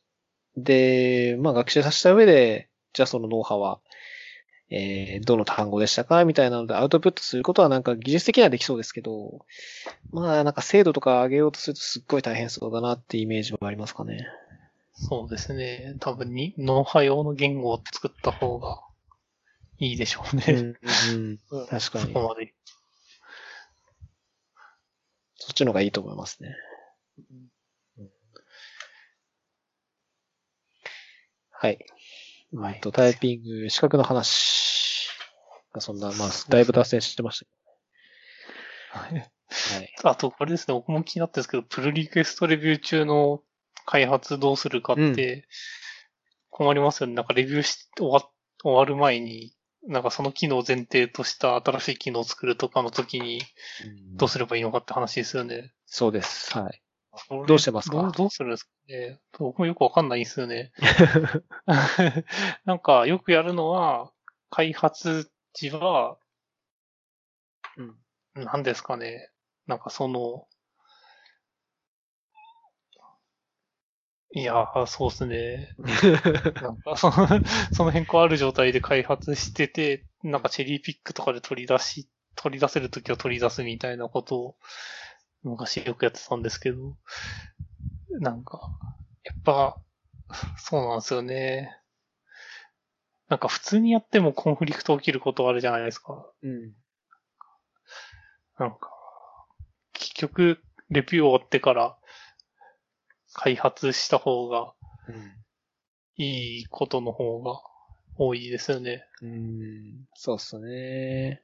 [0.58, 3.80] で、まあ学習させた上で、じゃあその脳波は、
[4.70, 6.26] えー、どの単語でしたか？
[6.26, 9.46] みたいなのでアウトプットすることはなんか技術的にはできそうですけど、
[10.12, 14.28] まあなんか精度とか上げようとするとすっごい大変そうだなってイメージはありますかね。
[14.96, 15.96] そうですね。
[16.00, 18.80] 多分に、脳波用の言語を作った方が
[19.80, 20.44] いいでしょうね。
[20.50, 22.54] うん、うん、確かにそこまで。
[25.36, 26.56] そっちの方がいいと思いますね。
[31.64, 31.80] はい。
[32.54, 35.08] はいえっと、タイピング、資格の話
[35.74, 37.46] がそんな、まあ、だいぶ脱線してまし
[38.92, 39.26] たはいけど。
[39.78, 39.96] はい。
[40.04, 43.44] あと、これですね、僕も気になってるんですけど、プルリクエストレビュー中の
[43.86, 45.48] 開発どうするかって
[46.50, 47.14] 困りますよね。
[47.14, 48.30] なんかレビューし終わ
[48.62, 49.54] 終わる前に、
[49.88, 53.42] なんかその機能を前提とした新しい機能を作るとかの時に
[54.16, 55.74] どうすればいいのかって話ですよね。
[55.86, 56.58] そうです。
[56.58, 56.82] はい。
[57.48, 58.02] どうしてますか？
[58.02, 59.20] どうどうするんですかね？
[59.38, 60.72] 僕もよくわかんないんですよね。
[62.66, 64.12] なんかよくやるのは、
[64.50, 66.18] 開発時は、
[67.78, 68.44] うん。
[68.46, 69.30] 何ですかね？
[69.68, 70.48] なんかその、
[74.36, 75.76] いやー、そうですね。
[76.62, 77.28] なんかその、
[77.72, 84.56] その変更ある状態で開発してて、なんかチェリーピックとかで取り出し、取り出せるときは取り出すみたいなことを、
[85.44, 86.96] 昔よくやってたんですけど、
[88.20, 88.72] なんか、
[89.24, 89.78] やっぱ、
[90.58, 91.78] そうなんですよね。
[93.30, 96.30] なんか普通にやってもコンフリクト起きることあるじゃないですか。
[96.44, 96.74] うん。
[98.60, 98.92] なんか、
[99.94, 101.98] 結局、レビュー終わってから、
[103.34, 104.74] 開発した方が
[106.18, 107.60] いいことの方が
[108.16, 109.06] 多いですよね。
[109.22, 109.34] うん。
[109.34, 110.06] うん。
[110.14, 111.44] そうっすね。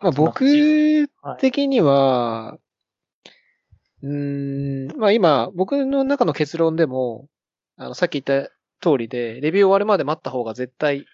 [0.00, 2.58] まあ、僕はい的には、
[4.02, 7.28] うーん、まあ今、僕の中の結論でも、
[7.76, 11.06] あの、さっき言った通りで、レビュー終わるまで待った方が絶対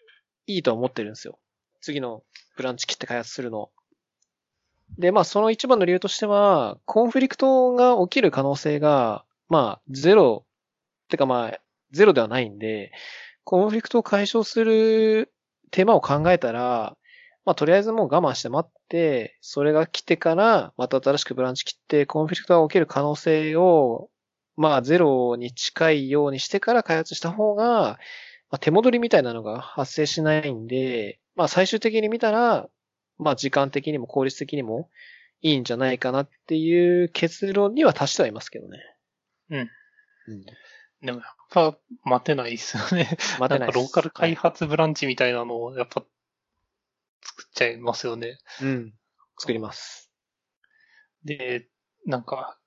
[0.47, 1.39] いいとは思ってるんですよ。
[1.81, 2.23] 次の
[2.57, 3.71] ブランチ切って開発するの。
[4.99, 10.45] で、まあその一番の理由としては、コンフリクトが起きる可能性が、まあゼロ、
[11.09, 11.61] てかまあ
[11.93, 12.93] ゼロではないんで、
[13.45, 15.33] コンフリクトを解消する
[15.71, 16.97] 手間を考えたら、
[17.45, 24.09] まあとりあえずもう我慢して待って、それが来てから、また新しくブランチ切って、コンフリクトが起きる可能性を、
[24.57, 27.99] まあゼロに近いようにしてから開発した方が、
[28.51, 32.69] まあ、手戻りみたいなのが発生しないんで、まあ最終的に見たら、
[33.19, 34.91] まあ時間的にも効率的にも
[35.41, 38.79] いいんじゃないかなっていう結論には達してはいますけどね。
[39.51, 39.59] うん。
[39.59, 40.45] うん。
[41.05, 43.17] でもやっぱ待てないですよね。
[43.41, 44.65] 待てないなんかローカル開発。
[44.65, 46.05] 発ブランチみたいなのをやっぱ
[47.23, 48.39] 作っちゃいますよね。
[48.61, 48.95] うん。
[49.39, 50.11] 作ります。
[51.25, 51.69] で、
[52.07, 52.59] なんか、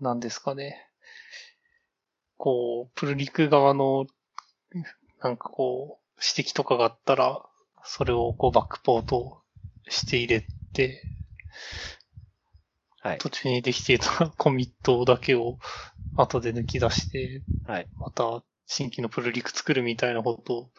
[0.00, 0.86] なんですかね。
[2.36, 4.06] こう、プルリク側の、
[5.22, 7.42] なんかこう、指摘とかがあったら、
[7.84, 9.42] それをこうバックポート
[9.88, 11.02] して入れて、
[13.00, 13.18] はい。
[13.18, 15.58] 途中にできていた コミットだけを
[16.16, 17.88] 後で抜き出して、はい。
[17.98, 20.70] また新規のプルリク作るみたいなことを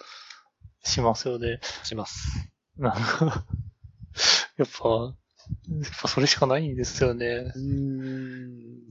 [0.84, 1.60] しますよね。
[1.84, 2.50] します。
[2.78, 3.46] なんか、
[4.58, 7.52] やっぱ、やっぱそれしかないんですよね。
[7.56, 8.88] うん。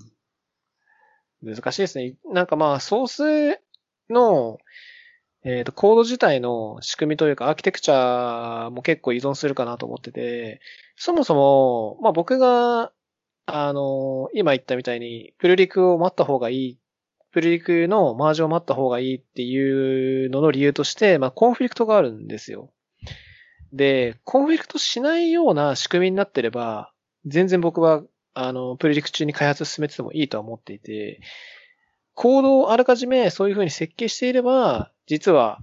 [1.43, 2.17] 難しいですね。
[2.33, 3.61] なんかまあ、ソース
[4.11, 4.59] の、
[5.45, 10.61] えっ、と、コード自体の仕組みというか、アーキテクチャも結構依存するかなと思ってて、
[10.97, 12.93] そもそも、まあ僕が、
[13.47, 16.79] あの、今言ったみたいに、プルリクを待った方がいい、
[17.31, 22.73] プルリクのマージを待った方がいいっていうのの理由として、まあコンフリクトがあるんですよ。
[23.73, 26.93] で、コンフリクトしないような仕組みになってれば、
[27.27, 28.03] 全然僕は、
[28.35, 31.21] あの、プレリク中に開発進めててもいいとは思っていて、
[32.15, 35.59] コードをあらかじめそういう風に設計していれば、実は、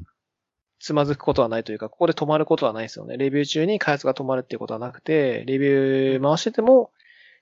[0.80, 3.18] つまずくことはないというか、ここで止まることはないですよね。
[3.18, 6.92] レビュー中に開発が止まるっていうことはなくて、レビュー回してても、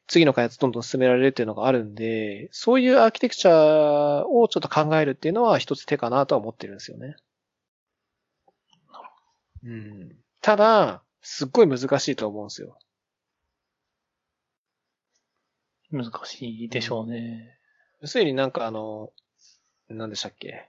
[0.07, 7.15] 次の開発どんどん進められるっていうのがあるんで、そういうアーキテクチャをちょっと考えるっていうのは一つ手かなとは思ってるんですよね。
[9.63, 10.20] うん。
[10.41, 12.77] ただ、すっごい難しいと思うんですよ。
[15.91, 17.57] 難しいでしょうね。
[18.01, 19.11] 要するになんかあの、
[19.89, 20.67] 何でしたっけ？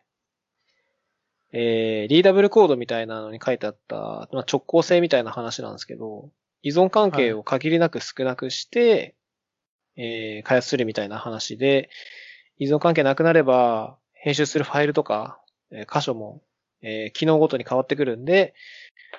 [1.53, 6.31] えー、リーダブルコードみたいなのに書いてあった、まあ、直行性みたいな話なんですけど、
[6.63, 9.15] 依存関係を限りなく少なくして、
[9.97, 11.91] えー、開発するみたいな話で、
[12.59, 16.43] 依存関係なくなれば、編集するファイルとか、えー箇所も、
[16.83, 18.55] えー機能ごとに変わってくるんで、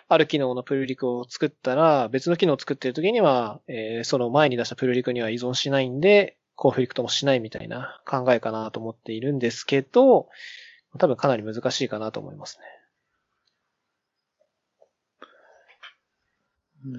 [0.10, 10.30] ある機能のプルリクを作ったら、別の機能を作っている時には、えーその前に出したプルリクには依存しないんで、コンフリクトもしないみたいな考えかなと思っているんですけど、
[11.00, 12.66] 多分かなり難しいかなと思いますね。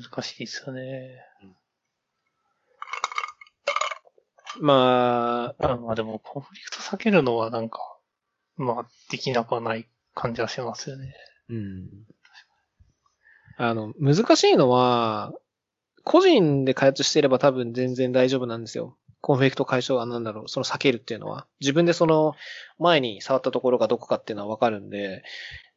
[0.00, 1.20] 難しいですよね。
[4.60, 7.80] まあ、あまあでも、コンフリクト避けるのはなんか、
[8.56, 11.14] まあ、できなくはない感じはしますよね。
[11.48, 11.88] うん。
[13.56, 15.32] あの、難しいのは、
[16.04, 18.96] 個人で開発していれば多分全然大丈夫なんですよ。
[19.20, 21.46] コンフリクト解消は何だろう、その避けるっていうのは。
[21.60, 22.34] 自分でその
[22.78, 25.22] 前に触ったところがどこかっていうのはわかるんで、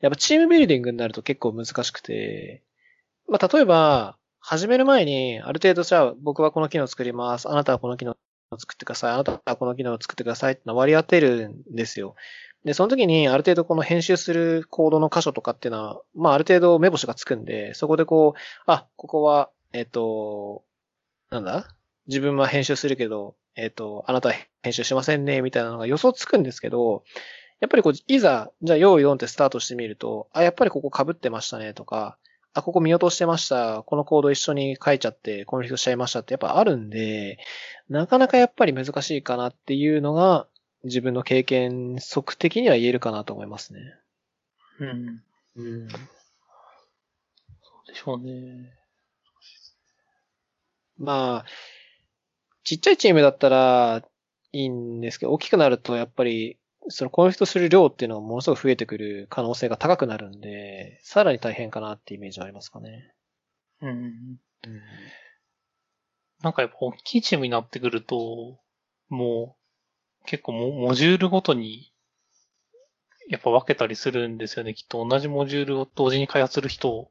[0.01, 2.61] やっぱチームビルディングになると結構難しくて、
[3.29, 7.49] まあ、例えば、始める前に、ある程度じゃあ僕はこの機能を作ります。
[7.49, 9.11] あなたはこの機能を作ってください。
[9.13, 12.15] あなたはこの機能を作ってくださいってのは割り当てるんですよ。
[12.67, 20.63] で、その時にある程度この編集するコードの箇所とかっていうのは、まあある程度目星がつくんで、そこでこう、あ、ここは、えっ、と、
[21.31, 21.67] なんだ？
[22.07, 27.03] 自分は編集するけど、えっ、と、あなたは編集しませんね、みたいなのが予想つくんですけど、
[27.61, 32.17] やっぱりこう、いざ、じゃあ用意ドンってスタートしてみると、あ、やっぱりここ被ってましたね、とか、
[32.53, 33.83] あ、ここ見落としてました。
[33.83, 37.39] このコード一緒に書いちゃって、コンフリクトしちゃいましたってやっぱあるんで、
[37.89, 40.47] なかなかやっぱり難しいかなっていうのが、
[40.87, 43.79] 自分の経験則的には言えるかなと思いますね。
[44.79, 45.23] うん。
[45.55, 45.89] うん。
[45.89, 48.73] そうでしょうね。
[50.97, 51.45] まあ、
[52.63, 54.03] ちっちゃいチームだったら
[54.51, 56.57] いいんですけど、大きくなるとやっぱり、
[56.89, 63.13] そのコンフリクトする量っていうのがものすごく増えてくる可能性が高くなるんで、さらに大変かなってイメージはありますかね。
[63.81, 63.89] うん。
[63.91, 64.39] うん。
[66.41, 68.59] なんかやっぱ大きいチームになってくると、
[69.09, 69.56] もう
[70.27, 71.91] 結構モモジュールごとに
[73.29, 74.73] やっぱ分けたりするんですよね。
[74.73, 77.09] きっと同じモジュールを同時に開発する人を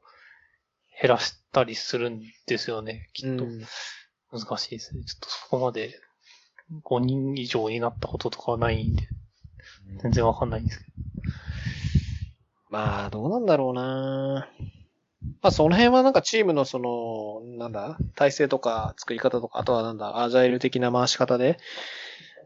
[1.01, 3.09] 減らしたりするんですよね。
[3.13, 3.61] きっとうん
[4.31, 5.03] 難しいですね。
[5.03, 5.99] ちょっとそこまで
[6.83, 9.03] 5人以上になったこととかはないんで、
[10.01, 10.91] 全然わかんないんですけど。
[12.69, 14.49] まあ、どうなんだろうな
[15.41, 21.57] まあ、その辺はなんかチームのその、なんだ、体制とか作り方とか、あとはなんだ、アジャイル的な回し方で、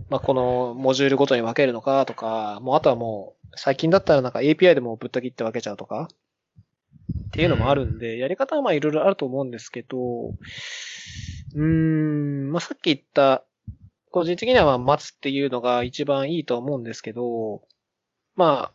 [0.10, 6.08] まあ、このモジュールごとに分けるのかとか、もうあとはもう、最近だったらなんか API でもぶった切って分けちゃうとか、
[7.28, 10.34] っていうのもあるんで、やり方はまあいろいろあると思うんですけど、
[11.56, 13.44] うん、まあ、さっき言った、
[14.12, 17.62] 個人的にはまあ待つっていうのが一番いいと思うんですけど、
[18.36, 18.74] まあ、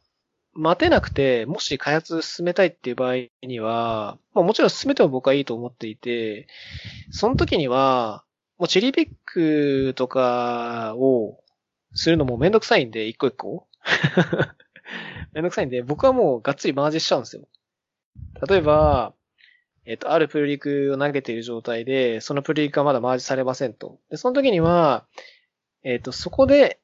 [0.57, 6.47] 待てなくて、もし開発進めたいっていう場合には、まあもちろん進めても僕はいいと思っていて、
[7.11, 8.25] その時には、
[8.59, 11.41] もうチェリーピックとかを
[11.95, 13.67] するのもめんどくさいんで、一個一個。
[15.33, 17.47] めんどくさいんで、僕はもうがっつりマージしちゃうんですよ。
[18.49, 19.15] 例えば、
[19.85, 24.01] えっと、あるプルリクを投げている状態で、そのプルリクがまだマージされませんと。
[24.11, 25.07] で、その時には、
[25.85, 26.81] えっと、そこで、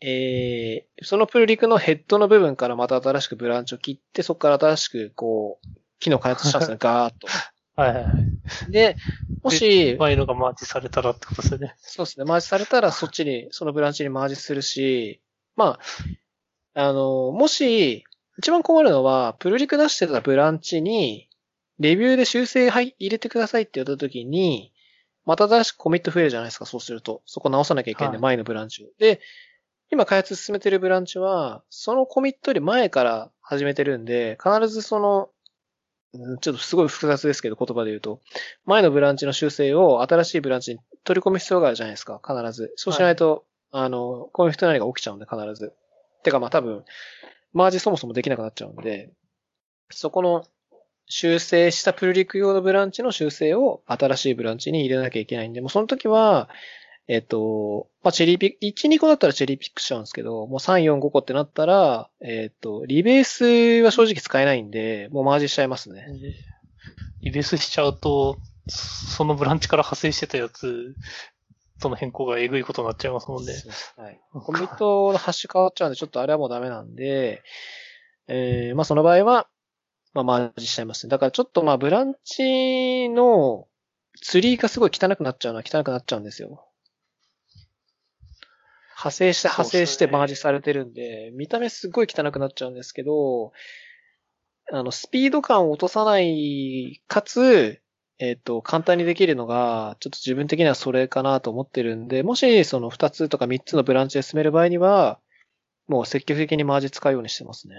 [0.00, 5.68] えー、そのプルリクのヘッドの部分からまた新しくブランチを切って、そこから新しく、こう、
[6.00, 7.28] 機能開発したんですね、ガーッと。
[7.76, 8.12] はいはいはい。
[8.68, 8.96] で、
[9.42, 11.74] もし、ファイルがマージされたらってことですよね。
[11.78, 15.20] そうですね、マージされたらそっちに、そのブランチにマージするし、
[15.56, 15.78] ま
[16.74, 18.04] あ、あの、もし、
[18.38, 21.28] 一番困るのは、プルリク出してたブランチに、
[21.78, 24.72] レビューで修正はい入れてくださいって言った時に、
[25.24, 27.22] また新しくコミット増えるじゃないですか、そうすると。
[27.26, 28.88] そこ直さなきゃいけないんで、はい前のブランチを。
[28.98, 29.20] で、
[29.90, 35.31] 今開発進めてるブランチは、そのコミットより前から始めてるんで、必ずその、うん
[36.40, 38.20] ちょっとすごい複雑ですけど、言葉で言うと、
[38.66, 42.72] 前のブランチの修正を新しいブランチに取り込む必要があるじゃないですか、必ず。
[42.76, 45.72] そうしないと、あの、こういう人何が起きちゃうんで、必ず。
[46.22, 46.84] てかまあ多分、
[47.54, 49.10] マージそもそもできなくなっちゃうんで、
[49.90, 50.44] そこの
[51.06, 56.48] 修正したプルリク用のブランチの修正を新しいブランチに入れなきゃいけないんで、もうその時は、
[57.08, 66.06] えっと、まあ、チェリーピック、1、2個だったらチェリーピックしちゃうんですけど、もう3、4、5個ってなったら、えっと、リベースは正直使えないんで、もうマージしちゃいますね。
[67.22, 68.38] リベースしちゃうと、
[68.68, 70.94] そのブランチから派生してたやつ、
[71.78, 73.52] その変更がえぐいことになっちゃいますもんね。
[73.96, 74.20] はい。
[74.32, 77.42] コミットのハッシュ変わっちゃうんで、ちょっとあれはもうダメなんで、
[78.28, 79.48] えー、まあその場合は、
[80.14, 81.10] まあマージしちゃいますね。
[81.10, 83.66] だからちょっとまあブランチの
[84.20, 86.64] ツリーがすごい汚くなっちゃうのは汚くなっちゃうんですよ。
[88.96, 93.52] 派生して派生してマージされてるんで、見た目すっごい汚くなっちゃうんですけど、
[94.70, 97.80] あの、スピード感を落とさない、かつ、
[98.18, 105.18] えっ、と、簡単にできるのが、ちょっと自分的にはそれかなと思ってるんで、もしその2つとか3つのブランチで進める場合には、
[105.88, 107.74] もう積極的にマージ使うようにしてますね。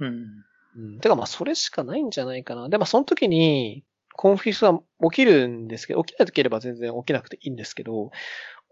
[0.00, 0.44] うん。
[0.76, 1.00] うん。
[1.00, 2.68] てかまあそれしかないんじゃないかな。
[2.68, 4.78] で、まあその時に、コンフィスは
[5.10, 8.10] 起きるんですけど、起きなければ全然起きなくていいんですけど、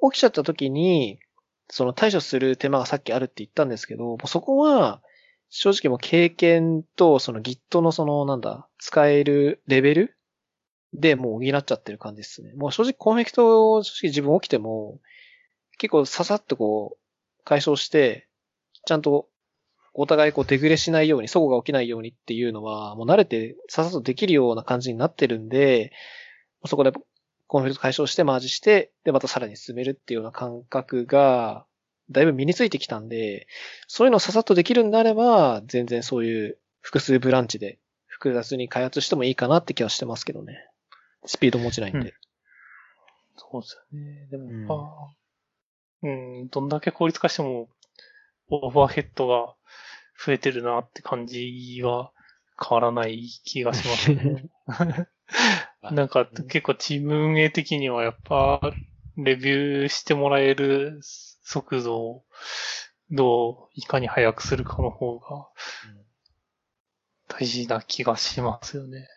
[0.03, 1.18] 起きちゃった時に、
[1.68, 5.03] その対処する手間がさっきあるって言ったんですけど、もうそこは、
[5.51, 10.16] 正直もう経験と、その Git のその、なんだ、使えるレベル
[10.92, 12.53] でもう補っちゃってる感じですね。
[12.55, 15.01] もう正直コンフリクト、正直自分起きても、
[15.78, 18.28] 結構ささっとこう、解消して、
[18.86, 19.28] ちゃんと
[19.92, 25.92] お互いこうデグレしないように、齟齬が起きないようにっていうのは、もう慣れてささっとできるような感じになってるんで、
[26.66, 26.92] そこで
[27.51, 31.66] コンフリクト解消してマージして、で、またさらに進めるっていうような感覚が、
[32.09, 33.48] だいぶ身についてきたんで、
[33.88, 40.64] そういうのをささっとできるんであれば、全然そういう複数ブランチで複雑に開発してもいいかなって気はしてますけどね。
[41.26, 42.14] スピードも落ちないんで。
[43.34, 44.28] そうですよね。
[44.30, 45.12] でもやっぱ、
[46.03, 47.68] うん、どんだけ効率化しても、
[48.48, 49.57] オーバーヘッドが
[50.24, 52.12] 増えてるなって感じは
[52.64, 54.48] 変わらない気がしますね。
[55.82, 58.60] なんか結構チーム運営的にはやっぱ、
[59.16, 62.24] レビューしてもらえる速度を
[63.10, 65.48] どういかに速くするかの方が
[67.28, 69.08] 大事な気がしますよね。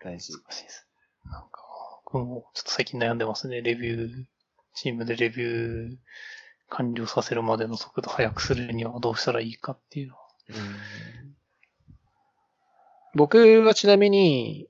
[0.00, 0.32] 大事。
[0.32, 0.86] 難しいです。
[1.24, 1.62] なんか、
[2.04, 3.62] 僕もちょっと最近悩んでますね。
[3.62, 4.24] レビュー、
[4.74, 5.96] チームでレビュー
[6.68, 10.20] 完了させるまでの速度速くするにはどうしたらいいかっていうのは。
[13.14, 14.68] 僕はちなみに、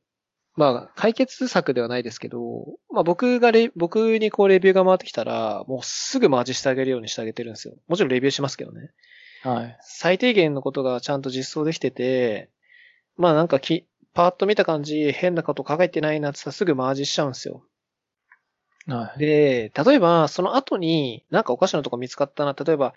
[0.57, 7.75] まあ、解決策ではないですけど、まあ僕がレ、僕にこうレビューが回ってきたら、もうすぐマージしてあげるようにしてあげてるんですよ。
[7.89, 8.91] もちろんレビューしますけどね。
[9.43, 9.79] はい。
[9.83, 12.49] 最低限のことがちゃんと実装できてて、
[13.17, 17.63] まあなんかき、パーッと見た感じ、変なこと書いてないなって言ったらすぐマージしちゃうんですよ。
[18.87, 19.19] はい。
[19.19, 22.55] で、例えば、その後になんかおかしなとこ見つかったな。
[22.55, 22.95] 例えば、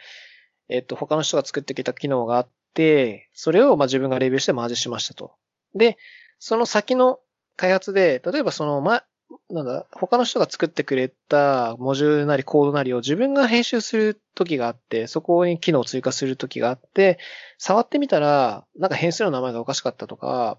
[0.70, 5.34] えっと、他の人が作ってきた機能があって、それをまあ自分がレビューしてマージしましたと。
[5.76, 5.98] で、
[6.38, 7.20] その先の
[7.60, 9.04] 開発で、例えばその、ま、
[9.50, 17.20] なんだ、他の人が作ってくれたモジュールなりコードなりを自分が編集する時があって、そこに機能を追加する時があって、
[17.58, 20.58] 触ってみたら、なんか変数の名前がおかしかったとか、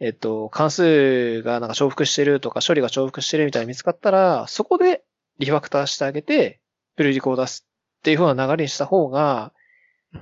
[0.00, 5.02] えっと、関数がなんか重複してるとか、処理が重複してるみたいに見つかったら、そこで
[5.38, 6.60] リファクターしてあげて、
[6.96, 7.66] プルリコを出す
[7.98, 9.52] っていう風な流れにした方が、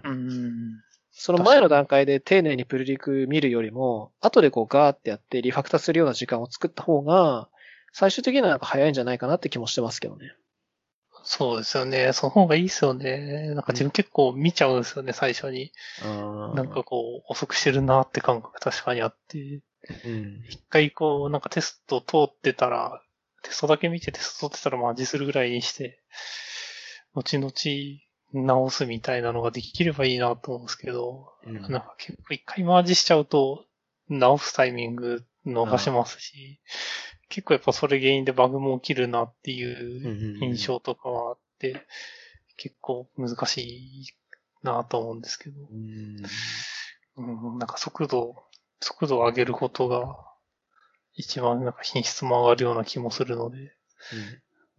[0.04, 0.80] うん。
[1.12, 7.48] その前の段階で丁寧にプルリク見るよりも、後でこうガーってやってリファクターするような時間を作った方が、
[7.92, 10.34] 最終的にはなんか早いんじゃないかなって気もしてますけどね。
[11.24, 12.12] そうですよね。
[12.12, 13.50] その方がいいですよね。
[13.54, 15.70] なんか自分結構見ちゃうんですよね、最初に。
[16.02, 19.60] なんかこう、遅くしてるなって感覚確かにあって。
[20.04, 20.44] うん。
[20.48, 23.02] 一回こう、なんかテスト通ってたら、
[23.42, 26.00] テストだけ見てテスト通ってたらマジするぐらいにして、
[27.14, 27.52] 後々
[28.32, 33.64] 直すみたいなのができればいいなと思うんですけど、なんか結構一回マージしちゃうと、
[34.08, 36.60] 直すタイミング逃しますし、
[37.28, 41.86] 結構やっぱそれ原因でバグも起きるなっていう印象とかはあって、
[42.56, 44.06] 結構難しい
[44.62, 48.36] なと思うんですけど、うん、なんか速度、
[48.80, 50.16] 速度を上げることが
[51.14, 53.74] 一番なんか品質も上がるような気もするので、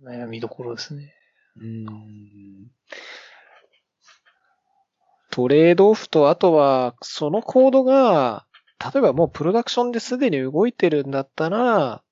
[0.04, 1.14] 悩みどころですね。
[1.58, 2.72] うん
[5.34, 8.46] トレードオフと、あとは、そのコードが、
[8.94, 12.04] 例えばもうプロダクションですでに動いてるんだったら、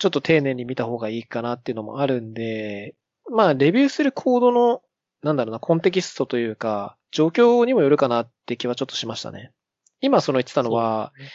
[0.00, 2.96] ちょっと丁寧に見た方がいいかなっていうのもあるんで、
[3.30, 4.82] まあ、レビューするコードの、
[5.22, 9.52] なんだろうな、コンテキストというか、状況にもよるかなって気はちょっとしましたね。
[10.00, 11.30] 今その言ってたのは、ね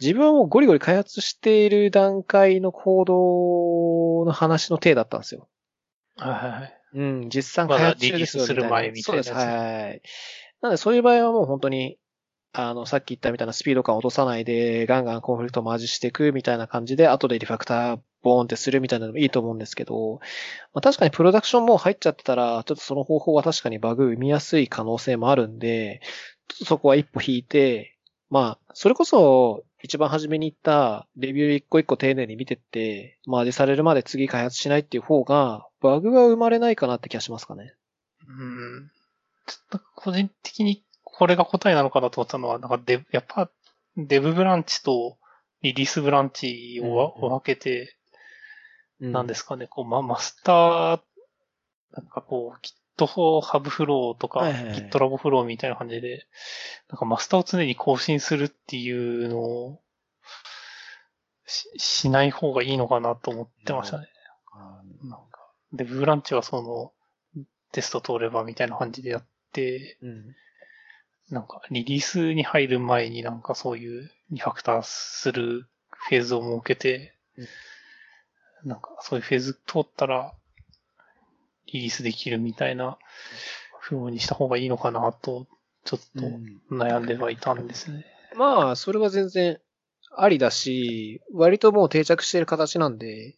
[0.00, 3.04] 自分はもうゴリゴリ開発している段階のコー
[4.24, 5.48] ドの話の体だったんですよ。
[6.16, 6.80] はいはいはい。
[6.94, 10.02] うん、実際開発中ですよまだリリースする前みたいなそうです、はい。
[10.64, 11.98] なのでそういう場合はもう本当に、
[12.54, 20.20] あの、さっき言ったみたいなスピード感を落とさないで、ガンガンコンフリクトをマージしていくみたいな感じで、後でリファクターボーンってするみたいなのもいいと思うんですけど、
[20.72, 26.00] まあ、確かにプロダクションも入っちゃってたら、ちょっとその方法は確かにバグ生みやすい可能性もあるんで、
[26.48, 27.98] ちょっとそこは一歩引いて、
[28.30, 37.74] まあ、それこそ、一番初めに言った、レビュー一個一個丁寧に見てって、マージされるまで次開発しないっていう方が、バグは生まれないかなって気がしますかね。
[38.26, 38.90] うん。
[39.46, 43.50] ちょっと個人的にこれが答えなのかなと思ったのは、なんかデブ、やっぱ
[43.96, 45.18] デブブランチと
[45.62, 47.96] リリースブランチを分けて、
[49.00, 51.00] うんなんですかね、こう、ま、マスター
[51.94, 52.60] なんかこう、
[52.96, 56.26] Git ハブフローとか、はいはいはい GitLab フローみたいな感じで、
[56.88, 59.80] なんかマスターを常に更新するっていうのを
[61.46, 64.08] し、しない方がいいのかなと思ってましたね。
[65.02, 65.50] なんか。
[65.72, 66.92] で、ブーランチはその、
[67.72, 69.28] テスト通ればみたいな感じでやって、
[70.02, 70.36] うん。
[71.30, 77.14] なんかリリースに入る前になんかそういうリファクターするフェーズを設けて、
[78.64, 80.34] なんかそういうフェーズ通ったら
[81.72, 82.98] リリースできるみたいな
[83.80, 85.46] 風にした方がいいのかなと、
[85.84, 86.00] ちょっ
[86.68, 88.04] と悩んではいたんですね。
[88.36, 89.58] まあ、それは全然
[90.16, 93.36] ありだし、割ともう定着してる形なんで、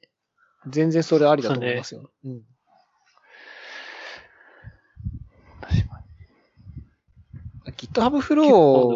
[0.69, 2.11] 全然それありだと思いますよ。
[2.25, 2.43] うん。
[5.61, 5.97] 確か
[7.73, 8.45] GitHub フロ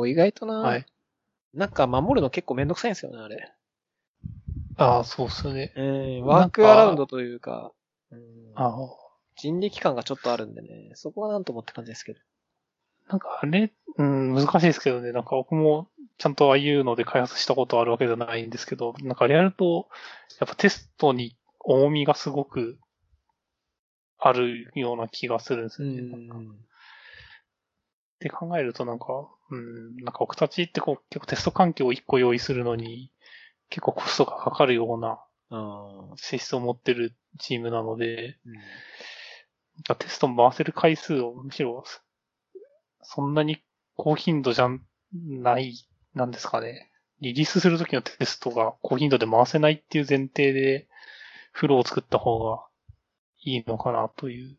[0.03, 0.63] ー意外とな、に。
[0.63, 0.87] はい。
[1.55, 3.53] なんか守るの結構めんどくさいんですよね、あれ。
[4.77, 5.73] ああ、そうっすね。
[5.77, 7.73] うん、ワークアラウンドというか、
[8.11, 8.21] うん、
[8.55, 9.11] ああ。
[9.37, 12.21] 人力感がちょっとあるんでね、そこはなんともって感じですけど。
[13.09, 19.89] なんかあれ、うん、難しいですけどね、なんか僕もちゃんとああいうので開発したことあるわけじゃないんですけど、なんかあれやると、
[20.39, 22.79] やっぱテストに重みがすごく
[24.19, 26.03] あるような気がするんですよね。
[26.03, 26.55] なんか
[28.21, 29.07] って考えるとなんか、
[29.51, 33.11] うん、なんか僕たちってこう結構テスト環境を1個用意するのに
[33.71, 35.19] 結構コストがかかるような
[35.51, 38.51] あ性質を持ってるチームなので、ー
[39.77, 41.83] なんかテスト回せる回数をむしろ、
[43.03, 43.63] そんなに
[43.97, 44.69] 高頻度じゃ
[45.13, 45.75] ない、
[46.15, 46.91] なんですかね。
[47.21, 50.89] リリースするときのテストが高頻度で回せないっていう前提で、
[51.53, 52.65] フローを作った方が
[53.43, 54.57] いいのかなという。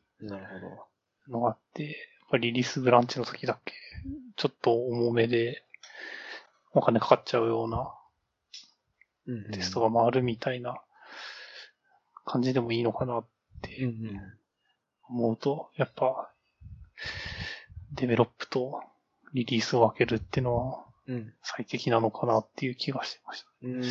[1.28, 1.96] のがあって、
[2.32, 3.74] ぱリリースブランチの時だけ、
[4.36, 5.64] ちょっと重めで、
[6.74, 7.94] お金かかっちゃうような
[9.28, 10.82] うんテストが回るみたいな
[12.26, 13.26] 感じでもいいのかなっ
[13.62, 13.94] て。
[15.10, 16.32] 思うと、やっぱ、
[17.94, 18.82] デベロップと
[19.34, 21.34] リリースを分けるっていうのはうん。
[21.44, 23.48] 最適なのかなっていう気がしてました。
[23.64, 23.84] うん。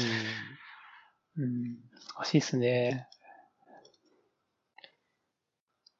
[1.36, 1.76] うん。
[2.16, 3.08] 難しいですね。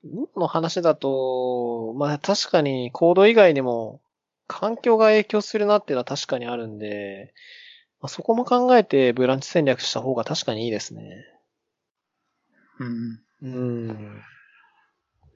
[0.05, 4.01] 今の話だと、まあ確かにコード以外にも
[4.47, 7.35] 環境が影響するなっていうのは確かにあるんで、
[8.01, 11.25] まあ、そこも考えてブランチ戦略した方が確かにいいですね。
[12.79, 13.21] うん。
[13.43, 13.49] う
[13.93, 14.23] ん。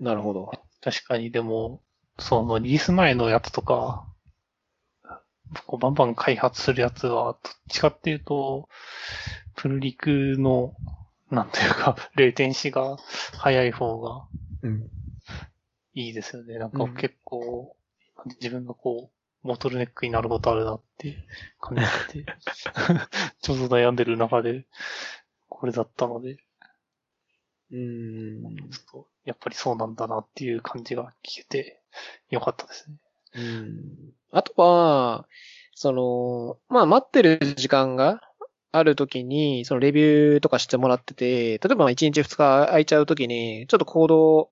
[0.00, 0.50] なるほど。
[0.80, 1.82] 確かに、でも、
[2.18, 4.06] そのリリース前のやつとか、
[5.66, 7.38] こうバンバン開発するやつは、どっ
[7.68, 8.68] ちかっていうと、
[9.56, 10.74] プルリクの、
[11.30, 12.96] なんというか、 レーテンシが
[13.38, 14.26] 早い方が
[14.64, 14.90] うん。
[15.94, 16.58] いいですよね。
[16.58, 17.76] なんかうん結構、
[18.40, 19.10] 自分がこ
[19.44, 21.16] う、ボトルネックになることあるなって
[21.60, 21.76] 感
[22.08, 22.26] じて、
[23.42, 24.64] ちょうど悩んでる中で、
[25.48, 26.38] これだったので、
[27.70, 28.70] うん。
[28.70, 31.82] ちょっと、やっぱりそうなんだなっていう感じが聞けて、
[32.30, 32.96] よかったですね。
[33.36, 34.12] うん。
[34.32, 35.26] あとは、
[35.74, 38.20] その、まあ待ってる時間が
[38.72, 44.50] あるときに、そのレビューとかしてもらってて、例えばまあ1日2日空いちゃうときに、ちょっと行動、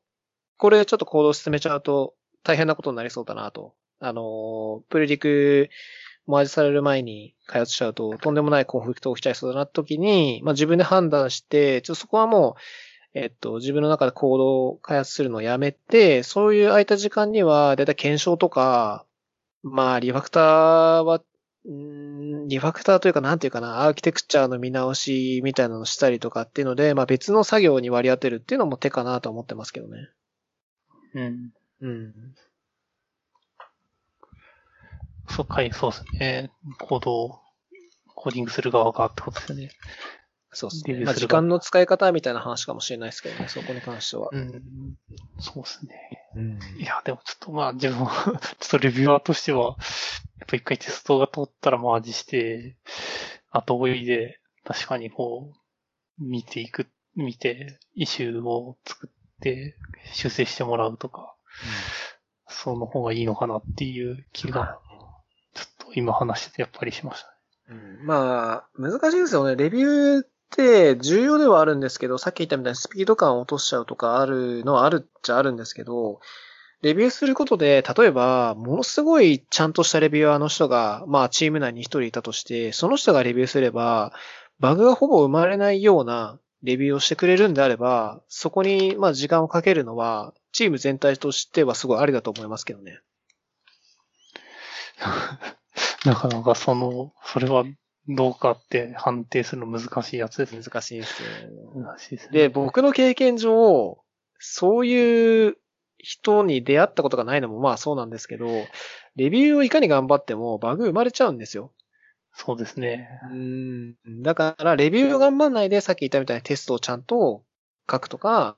[0.62, 3.74] これちょっと行動進めちゃうと大変なことになりそうだなと。
[3.98, 5.70] あの、プレリク、
[6.28, 12.54] マージされる前に開発しちゃうと、とんでもないコンフリクト起きちゃいそうだなって時に、まあ自分で判断して、ちょっとそこはも
[13.14, 19.04] う、えっと、自分の中で行動を開発するのをやめて、そういう空いた時間には、だいたい検証とか、
[19.64, 21.22] まあ、リファクターは、
[21.64, 30.08] うんリファクターというか、なんていうかな、アーキテクチャの見直しみたいなのをしたりとかっていうので、まあ別の作業に割り当てるっていうのも手かなと思ってますけどね。
[31.14, 31.53] うん。
[31.80, 32.34] うん。
[35.29, 36.51] そうかい、そうですね。
[36.79, 37.41] コードを、
[38.14, 39.71] コーディングする側がってことですよね。
[40.53, 41.05] そうですね。
[41.05, 44.29] まあ時間の使い方みたいな話かもしれないですけどね、そこに関しては。
[44.30, 44.63] うん。
[45.39, 46.29] そうですね。
[46.37, 46.59] うん。
[46.79, 49.79] いや、でもちょっとまあ自分は、 ちょっとレビュアーとしては、
[50.39, 52.76] やっぱ一回テストが通ったらマージして、
[53.51, 56.87] 後追いで、確かにこう、見ていく、
[57.17, 59.76] 見て、イシューを作って、
[60.12, 61.34] 修正してもらうとか、
[62.48, 64.78] その方がいいのかなっていう気が、
[65.54, 67.34] ちょっと今話しててやっぱりしましたね。
[67.70, 69.56] うんまあ、難しいですよね。
[69.56, 76.20] レビューって重要ではあるんですけど、さっき言ったみたいにスピード感を落としちゃうとかあるのはあるっちゃあるんですけど、
[76.82, 84.12] レビューすることで、例えば、ものすごいちゃんとしたレビュアーの人が、まあ、チーム内に一人いたとして、その人がレビューすれば、
[84.58, 93.01] バグがほぼ生まれないようなレビューをしてくれるんであれば、そこに、まあ、時間をかけるのは、チーム全体としてはすごいありだと思いますけどね。
[96.05, 97.64] なかなかその、それは
[98.09, 100.63] どうかって判定するの難しいやつですね。
[100.63, 101.29] 難しいですよ。
[101.75, 102.33] 難しいですね。
[102.33, 103.99] で、僕の経験上、
[104.39, 105.57] そういう
[105.99, 108.47] 人に出会ったことがないのもまあそうなんですけど、
[109.14, 111.72] レビューをいかに頑張ってもバグ生まれちゃうんですよ。
[112.34, 113.21] そうですね。
[113.30, 113.95] うん。
[114.22, 117.45] だから、レビューを頑張んないで、さっき言ったみたいにテストをちゃんと
[117.91, 118.57] 書くとか、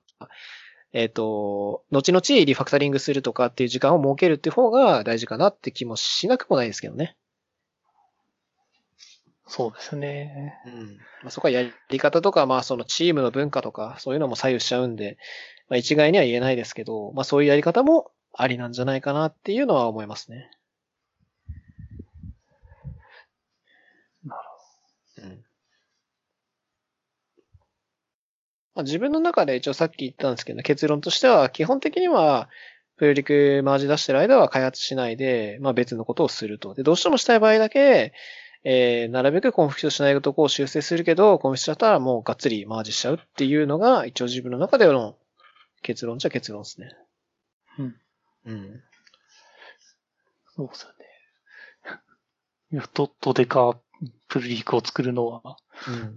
[0.93, 7.17] えっ、と、後々リファクタリングするとかっていう時間を設けるっていう方が大事かなって気もしなくもないですけどね。
[9.47, 10.55] そうですね。
[10.67, 10.97] うん。
[11.23, 15.19] まあ、そこはやり方とか、まあそのチームの文化とか、そういうのも左右しちゃうんで、
[15.69, 20.51] まあ一概には言えないですけど、まあそういうやり方もありなんじゃないかなっていうのは思いますね。
[24.25, 24.43] なる
[25.25, 25.45] うん。
[28.75, 32.49] まあ、自分の中で一応さっき言ったんですけど、結論としては、基本的には、
[32.97, 36.75] プルリクマージ出してる間は開発しないで、まあ別のことをすると。
[36.75, 38.13] で、どうしてもしたい場合だけ、
[38.63, 45.17] えー、なるべくコンフリクトしないとこを修正するけど、コンフィクトしちゃったらもうがっつりマージしちゃうっていうのが、一応自分の中での
[45.83, 46.97] 結論じゃ結論ですね。
[47.79, 47.97] うん。
[48.47, 48.83] うん。
[50.57, 50.95] そうですよね。
[52.73, 53.79] いや、と、とでか、
[54.29, 55.57] プルリークを作るのは、
[55.89, 56.17] うん。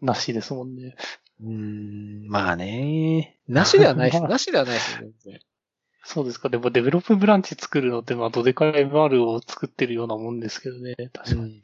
[0.00, 0.96] なしですもんね。
[1.40, 3.38] うーん、まあね。
[3.48, 4.22] なしではないです。
[4.24, 5.40] なしではないですよ、全然。
[6.04, 6.48] そうですか。
[6.48, 10.94] でも、デベロップブランチ作るのって、まあ、どでかい MR を作ってるようなもんですけどね。
[11.12, 11.62] 確かに。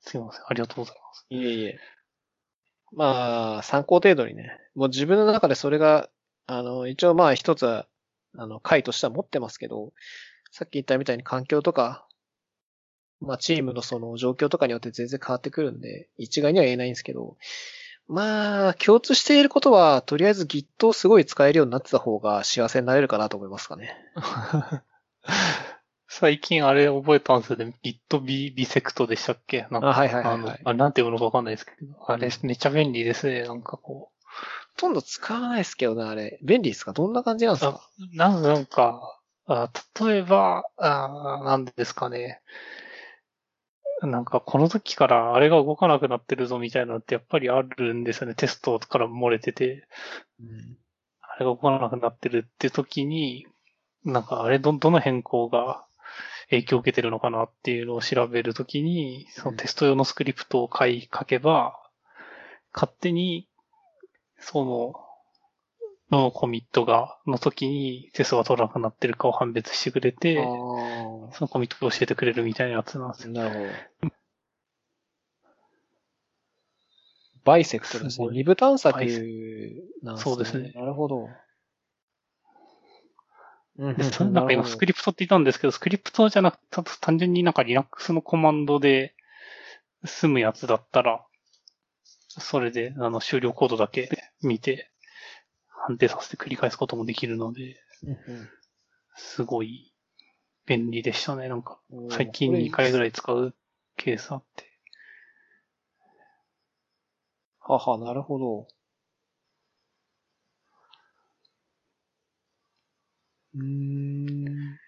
[0.00, 0.42] すいません。
[0.46, 1.26] ありがとうございます。
[1.28, 1.78] いえいえ。
[2.92, 4.58] まあ、参考程度にね。
[4.74, 6.08] もう自分の中でそれが、
[6.46, 7.86] あの、一応まあ一つは、
[8.36, 9.92] あの、回としては持ってますけど、
[10.50, 12.08] さっき言ったみたいに環境とか、
[13.20, 17.36] まあチームのその状況とかによって全然変わってくるんで、一概には言えないんですけど、
[18.08, 23.94] まあ、共通していることは、とりあえず Git をすごい使えるようになってた方が幸せになれるかなと思いますかね。
[26.08, 27.76] 最近あれ覚えたんですよね。
[27.84, 29.68] Git ビビセクトでしたっけ？
[29.70, 33.42] なんかあ、はいはいはい、はい。、あれなんていうのかわかんないですけど、あれめっちゃ便利ですね。
[33.44, 34.10] なんかこ
[34.74, 36.40] ほとんど使わないですけどね、あれ。
[36.42, 36.92] 便利ですか？
[36.92, 37.76] どんな感じなんですう、か？
[37.78, 39.70] あなんなんか、あ
[40.04, 42.40] 例えば、あなんですかね。
[44.02, 48.34] なんかこの時からあれが動かなくなってるぞみたいなのってやっぱりあるんですよね。
[48.34, 49.86] テストから漏れてて、
[50.40, 50.76] うん。
[51.20, 53.46] あれが動かなくなってるって時に、
[54.04, 55.84] なんかあれど、どの変更が
[56.48, 61.78] 影響を受けてるのかなっていうのを調べるときに、そのテスト用のスクリプトを書い、書けば、
[62.72, 63.48] 勝手に、
[64.38, 64.94] その、
[66.10, 73.32] のコミットが、の時にテストが通らなくなってるかを判別してくれて、あそのコミットを教えてくれるみたいなやつなんですあ、よ。
[73.34, 73.50] なる
[74.02, 74.14] ほど。
[77.44, 78.10] bisect ですね。
[78.10, 79.18] すごい二分探索 bise
[80.02, 80.34] なんですね。
[80.34, 81.28] そうですねなるほど。
[83.78, 89.14] うんでそれなんか今スクリプトって言ったんですけど、スクリプトじゃなくて、単純になんか Linux のコマンドで
[90.04, 91.24] 済むやつだったら、
[92.28, 94.10] それで、あの、終了コードだけ
[94.42, 94.89] 見て、
[95.80, 97.76] 判定させて繰り返すこともできるので、
[99.16, 99.92] すごい
[100.66, 101.48] 便利でしたね。
[101.48, 101.80] なんか、
[102.10, 103.54] 最近2回ぐらい使う
[103.96, 104.70] ケースあって。
[107.60, 108.68] はは、なるほど。
[113.54, 114.78] うん。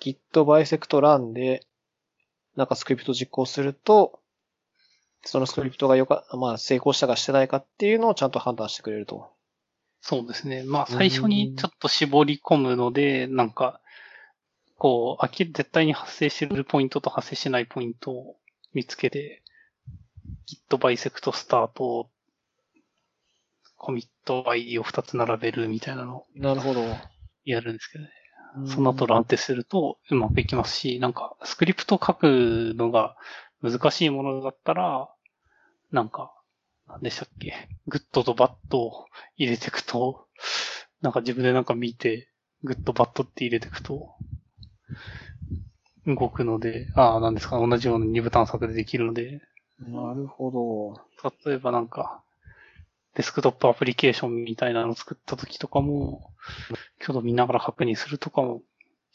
[0.00, 1.66] Git bisect run で、
[2.54, 4.20] なんかスクリプト実行すると、
[5.24, 9.30] そのスクリプトがよか、まあ成功したかしてないかっていうのをちゃんと判断してくれると。
[10.00, 10.62] そうですね。
[10.62, 13.80] まあ、最初にちょっと絞り込むので、なんか、
[14.78, 18.36] こう、あき絶対に発生してるポイントと発生しないポイントを
[18.72, 19.42] 見つけて、
[20.70, 22.08] Git bisect スタート、
[23.76, 26.82] コミット ID を2つ並べるみたいなのをなるほど。
[27.44, 28.10] やるんですけどね。
[28.68, 33.16] その後 run ってするとうまくいきますし、なんか、スクリプト書くのが
[33.62, 35.08] 難しいものだったら、
[35.92, 36.32] なんか、
[36.88, 37.68] なんでしたっけ？
[37.86, 39.06] good と bad を
[39.36, 40.26] 入れていくと、
[41.00, 42.28] なんか自分でなんか見て、
[42.62, 44.14] good bad って入れていくと、
[46.06, 49.40] 動くので、ああ、なんですか、同じような二分探索でできるので、
[49.78, 50.50] なるほ
[51.22, 51.30] ど。
[51.46, 52.22] 例えばなんか、
[53.14, 56.30] デスクトップアプリケーションみたいなのを作った時とかも、
[57.00, 58.62] 挙動見ながら確認するとかも、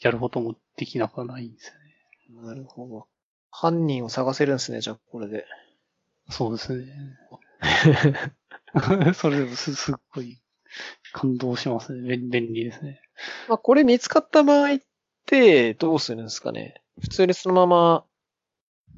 [0.00, 1.68] やることもできなくはないんです
[2.34, 2.48] よね。
[2.48, 3.06] なるほど。
[3.52, 5.46] 犯人を探せるんですね、じゃあ、これで。
[6.30, 6.86] そうですね。
[9.14, 10.40] それす、すっごい
[11.12, 12.16] 感動しますね。
[12.16, 13.02] 便便利ですね。
[13.48, 14.78] まあ、これ見つかった場合っ
[15.26, 18.04] て、どうするんですかね普通にそのまま、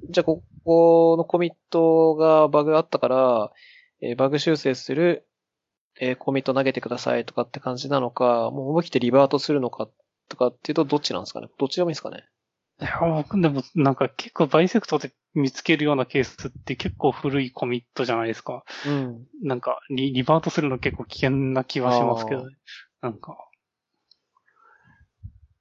[0.09, 3.53] じゃあ、ここのコミットがバグがあったから、
[4.01, 5.27] えーバグ修正する、
[6.01, 9.89] えーコミット投げてくださいとかって感じなのか、もう思い切って revert するのか
[10.29, 12.25] とかっていうと、どっちなんですかねどっちでもいいですかね
[12.81, 18.65] いや、僕でもなんか結構 bisect で見つけるようなケースって結構古いコミットじゃないですか。
[18.87, 19.27] うん。
[19.43, 22.57] なんかリ revert するの結構危険な気はしますけどね。
[23.01, 23.37] なんか、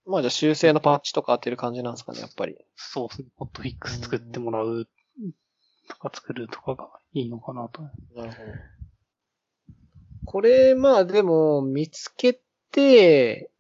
[0.06, 2.58] まあじゃあ修正のパッチとか当てる感じなんですかね、やっぱり。
[2.76, 3.28] そうですね。
[3.36, 4.88] ホットフィックス作ってもらう
[5.88, 7.84] とか作るとかがいいのかなと。
[8.16, 8.54] なるほど。
[10.26, 12.40] これ、まあでも、見つけ
[12.72, 13.52] て、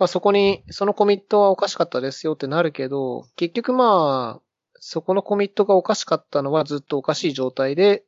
[0.00, 4.42] まあそこに、そのコミットはおかしかったですよってなるけど、結局まあ、
[4.80, 8.04] そこのコミットがおかしかったのはずっとおかしい状態で、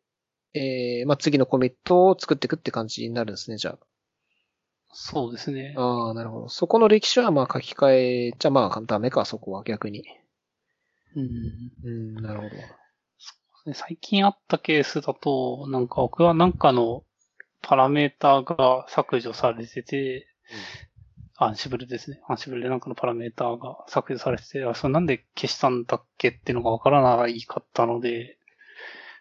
[0.54, 3.76] えー、まあ次のコミットを作っていくって感じになるんですね、じゃ
[4.94, 5.74] そうですね。
[5.76, 5.82] あ。
[5.82, 6.48] ああ、なるほど。
[6.48, 10.02] そこの歴史はまあ書き換えちゃまあダメか、そこは逆に。
[11.14, 11.28] うん。
[11.84, 12.50] うん、なるほど。
[13.66, 17.04] で最近あったケースだと、なんか僕はなんかの
[17.60, 20.26] パラメーターが削除されてて、
[21.44, 22.20] Ansible ですね。
[22.28, 28.38] Ansible でなんかのパラメーターが削除されてて、あ、それなんで消したんだっけっていうのがわからないかったので、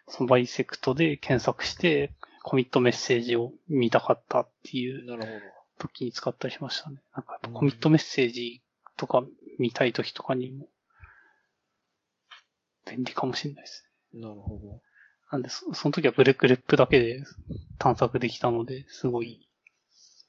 [0.08, 2.12] その bisect で検索して、
[2.42, 5.04] コミットメッセージを見たかったっていう。
[5.78, 6.96] 時に使ったりしましたね。
[7.14, 8.62] なんかやっぱコミットメッセージ
[8.96, 9.24] とか
[9.58, 10.68] 見たい時とかにも、
[12.88, 14.20] 便利かもしれないですね。
[14.20, 14.80] なるほど。
[15.30, 17.24] なんで、そその時はブレグレップだけで
[17.78, 19.48] 探索できたので、すごい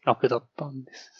[0.05, 1.11] 楽だったんです。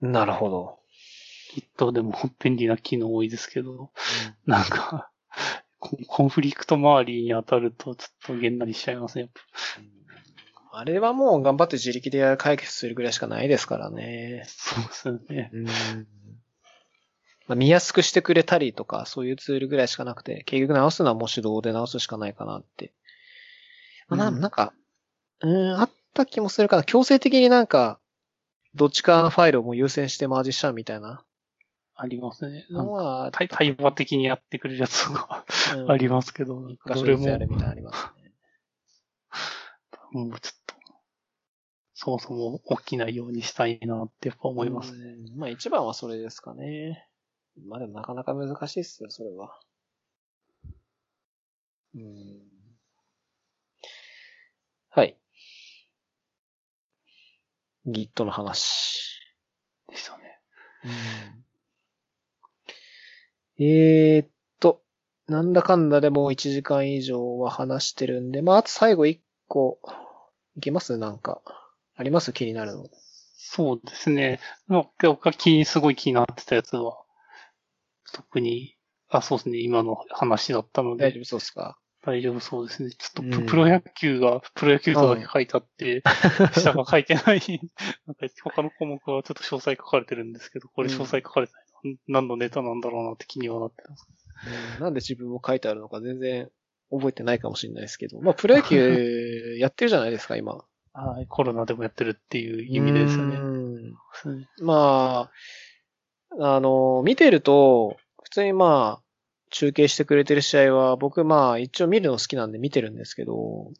[0.00, 0.78] なるほど。
[1.50, 3.90] きっとでも便利な機能多いですけど、
[4.46, 5.10] なんか、
[5.78, 9.30] ココンフリクト周りに当たるとちょっとげんなりしちゃいますね。
[10.72, 14.44] あれはもう頑張って自力で解決するぐらいしかないですからね。
[14.46, 15.50] そうですよね。
[17.48, 22.92] まあ、見やすくしてくれたりとか、そういうツールぐらいしかなくて、結局直すのはもう手動で直すしかないかなって。
[24.08, 24.72] まあなうんか、
[25.40, 26.84] うーん、あった気もするかな。
[26.84, 27.98] 強制的になんか、
[28.74, 31.24] どっちかのファイルをもう優先してマージしちゃうみたいな
[31.96, 32.66] ありますね。
[32.70, 35.44] なんかのは、対対話的にやってくれるやつが
[35.76, 38.32] うんありますけど、なんどれもるみたいなのありますね。
[40.12, 40.74] もうちょっと、
[41.94, 45.10] そもそも起きないようにしたいなってやっぱ思いますね。
[45.10, 47.06] うんまあ一番はそれですかね。
[47.66, 49.58] まあでもなかなか難しいっすよ、それは。
[51.94, 52.40] うん。
[54.88, 55.18] はい。
[57.92, 59.20] Git の話。
[59.88, 60.40] ですよね。
[63.58, 64.28] えーっ
[64.60, 64.82] と、
[65.26, 69.18] なんだかんだでもう1時間以上は話してるんで、まああと最後1
[69.48, 69.80] 個、
[70.56, 70.96] いけます？
[70.96, 71.42] なんか。
[71.94, 72.32] あります？
[72.32, 72.88] 気になるの。
[73.36, 74.40] そうですね。
[74.66, 76.96] まあ僕が気に、すごい気になってたやつは、
[78.12, 78.76] 特に、
[79.08, 81.24] あ、そうですね、今の話だったので、大丈夫？
[81.24, 82.90] そうっすか大丈夫そうですね。
[82.90, 86.02] ちょっとうんププロ野球が、プロ野球とだけ書いてあって、
[86.58, 87.40] 下が書いてない、
[88.06, 91.98] なんか他の項目はちょっと詳細書かれてるんですけど、これ詳細書かれてない。
[92.08, 94.06] 何のネタなんだろうなって気にはなってます。
[94.76, 96.50] うんなんで自分も書いてあるのか全然
[96.90, 98.20] 覚えてないかもしれないですけど。
[98.20, 100.64] まあ、プロ野球 やってるじゃないですか、今。
[100.92, 103.38] はい、コロナでもやってるっていう意味ですよね
[104.60, 105.30] ま
[106.38, 109.09] あ、あの、見てると、普通にまあ、
[109.50, 113.72] 中継してくれてる試合は、僕まあ、一応見るの好きなんで見てるんですけど、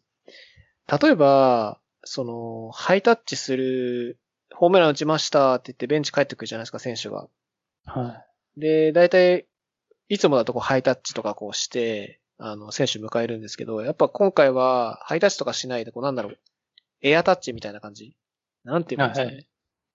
[0.86, 4.18] 例えば、その、ハイタッチする、
[4.52, 7.28] ホームラン打ちましたって言ってベンチ帰ってくるじゃないですか、選手が。
[7.84, 8.24] は
[8.56, 9.46] で、大体、
[10.08, 16.38] いつもだとこうハイタッチとかこうして、あの、選手迎えるんですけど、やっぱ今回はハイタッチとかしないで、こうなんだろう、
[17.02, 18.16] エアタッチみたいな感じ
[18.64, 19.26] なんていうんですかね。
[19.26, 19.46] はいはい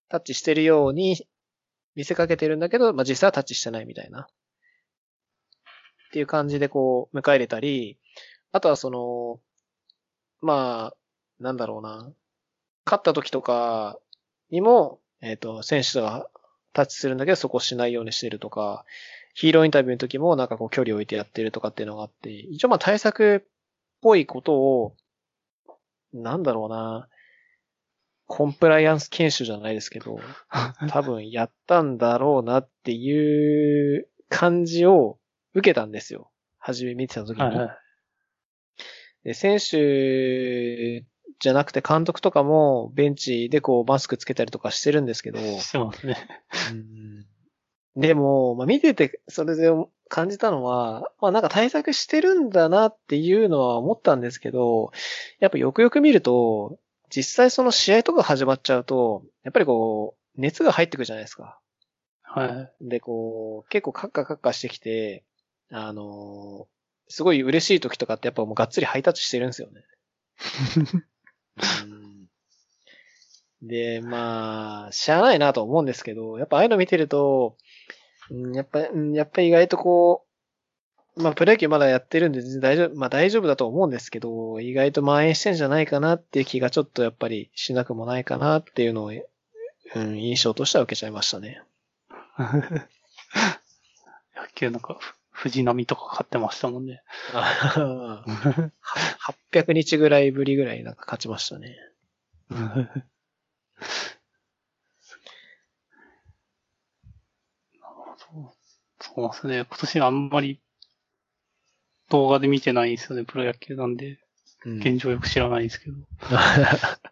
[0.10, 1.28] タッチしてるように
[1.96, 4.28] 見せかけてるんだけど、まあ、実際はタッチしてないみたいな。
[6.16, 7.98] っていう感じでこう、迎え入れたり、
[8.54, 9.42] あとはその、
[10.40, 12.10] まあ、なんだろうな。
[12.86, 14.00] 勝った時とか
[14.50, 16.30] にも、えっ、と、選手が
[16.72, 18.86] タッチするんだけど、そこをしないようにしてるとか、
[19.34, 23.48] ヒーローインタビューの時もなんかこう距離を置いてやってるとかっていうのがあって、一応まあ対策っ
[24.02, 24.96] ぽいことを、
[26.14, 27.10] なんだろうな、
[28.28, 30.18] コンプライアンス研修じゃないですけど、
[30.88, 35.20] 多分やったんだろうなっていう感じを
[35.56, 36.30] 受けたんですよ。
[36.60, 37.42] 初め見てた時い。
[37.42, 37.48] に。
[37.50, 37.78] はいはい。
[39.24, 41.02] で、選手
[41.40, 46.18] じゃなくて監督とかもベンチでこうマスクつけたりとかしてるんですけど、してますね。
[47.96, 49.72] でも、まあ、見ててそれで
[50.10, 54.92] 感じたのは、まあなんか対策してるんだなっていうのは思ったんですけど、
[55.40, 56.78] やっぱよくよく見ると、
[57.10, 61.60] 実際その試合とか始まっちゃうと、やっぱりこう、熱が入ってくるじゃないですか。
[62.24, 62.90] はい。
[62.90, 65.24] で、こう、結構カッカカッカしてきて、
[65.72, 66.68] あの
[67.08, 69.84] すごい嬉しい時とかってやっぱもうがっつりハイタッチしてるんですよね。
[71.84, 72.06] うん
[73.68, 77.58] で、まあ、しゃあないなと思うんですけど、やっぱああいうの見てると、
[78.30, 80.26] うん、やっぱ、うんやっぱ意外とこ
[81.16, 89.12] う、まあ、プロ野球まだやってるんで大丈夫、まあ大丈夫だと思うんですけど、意外と蔓延してんじゃないかなっていう気がちょっとやっぱりしなくもないかなっていうのを、
[89.96, 91.62] うん、印象としては受けちゃいましたね。
[94.36, 95.00] 野球なんか、
[95.36, 97.04] 藤波とか買ってましたもんね。
[97.34, 98.72] あー
[99.52, 101.76] 800日ぐらいぶりぐらいなんか勝ちましたね。
[108.18, 108.52] そう
[109.02, 109.66] そうですね。
[109.66, 110.62] 今年あんまり
[112.10, 114.20] 動画で見てないんですよね、プロ野球なんで。
[114.66, 115.98] うん現状よく知らないですけど。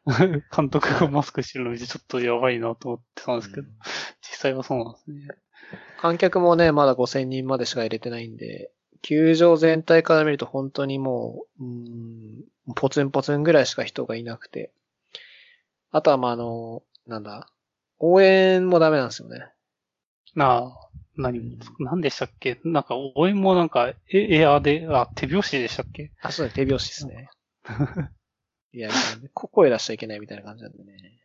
[0.56, 3.68] 監督がマスクしてるの見てちょっとやばいなと思ってたんですけど、
[4.22, 5.28] 実際はそうなんですね。
[5.98, 8.72] 観客もね、まだ5000人までしか入れてないんで、
[9.02, 14.72] 球場全体から見ると本当にもう、うーん、ポツンポツンぐらいしか人がいなくて。
[15.91, 17.48] あとはまあ、あの、なんだ、
[18.00, 19.45] 応援もダメなんですよね。
[20.36, 22.60] なあ、何も、何でしたっけ？
[22.64, 23.95] なんか応援もなんかエ
[24.40, 26.12] エアーで、あ、手拍子でしたっけ？
[26.22, 27.30] あ、そうだ、手拍子ですね。
[28.74, 28.90] いや、
[29.34, 31.20] 声出しちゃいけないみたいな感じなんでね。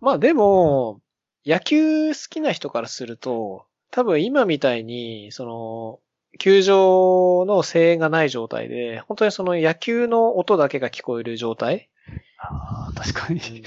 [0.00, 1.00] まあでも、
[1.44, 6.00] 野球好きな人からすると、多分今みたいに、その、
[6.38, 11.90] 球場の声援がない状態で、本当にその野球の音だけが聞こえる状態
[12.38, 13.64] ああ、確かに。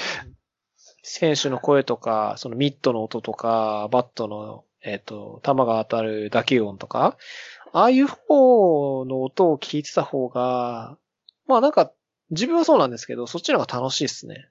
[1.03, 7.17] 選手の声とか、そのミットの音とか、バットの、えっ、と、球が当たる打球音とか、
[7.73, 10.97] ああいう方の音を聞いてた方が、
[11.45, 11.91] まあなんか、
[12.31, 14.49] 自分はそうなんですけど、そっちの方が楽しいっすね。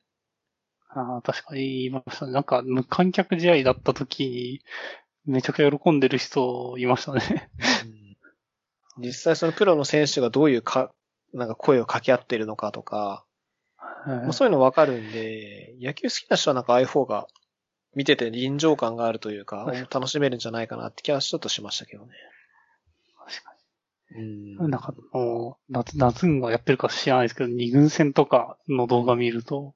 [0.94, 2.32] ああ、確かに言いましたね。
[2.32, 4.60] なんか無観客試合だった時に、
[5.26, 7.50] めちゃくちゃ喜んでる人いましたね。
[8.98, 10.92] 実際そのプロの選手がどういうか、
[11.32, 13.24] なんか声を掛け合ってるのかとか、
[14.06, 17.26] まあ、そういうのわかるんで、野球好きな人はなんかああいう方が
[17.94, 22.12] 見てて臨場感があるというか、楽しめるんじゃないかなって気はちょっとしましたけどね。
[23.26, 23.54] 確か
[24.16, 24.70] うんに。
[24.70, 29.74] なんか、もう、夏、夏がやってるか知らないですけど、二軍戦とかの動画見ると、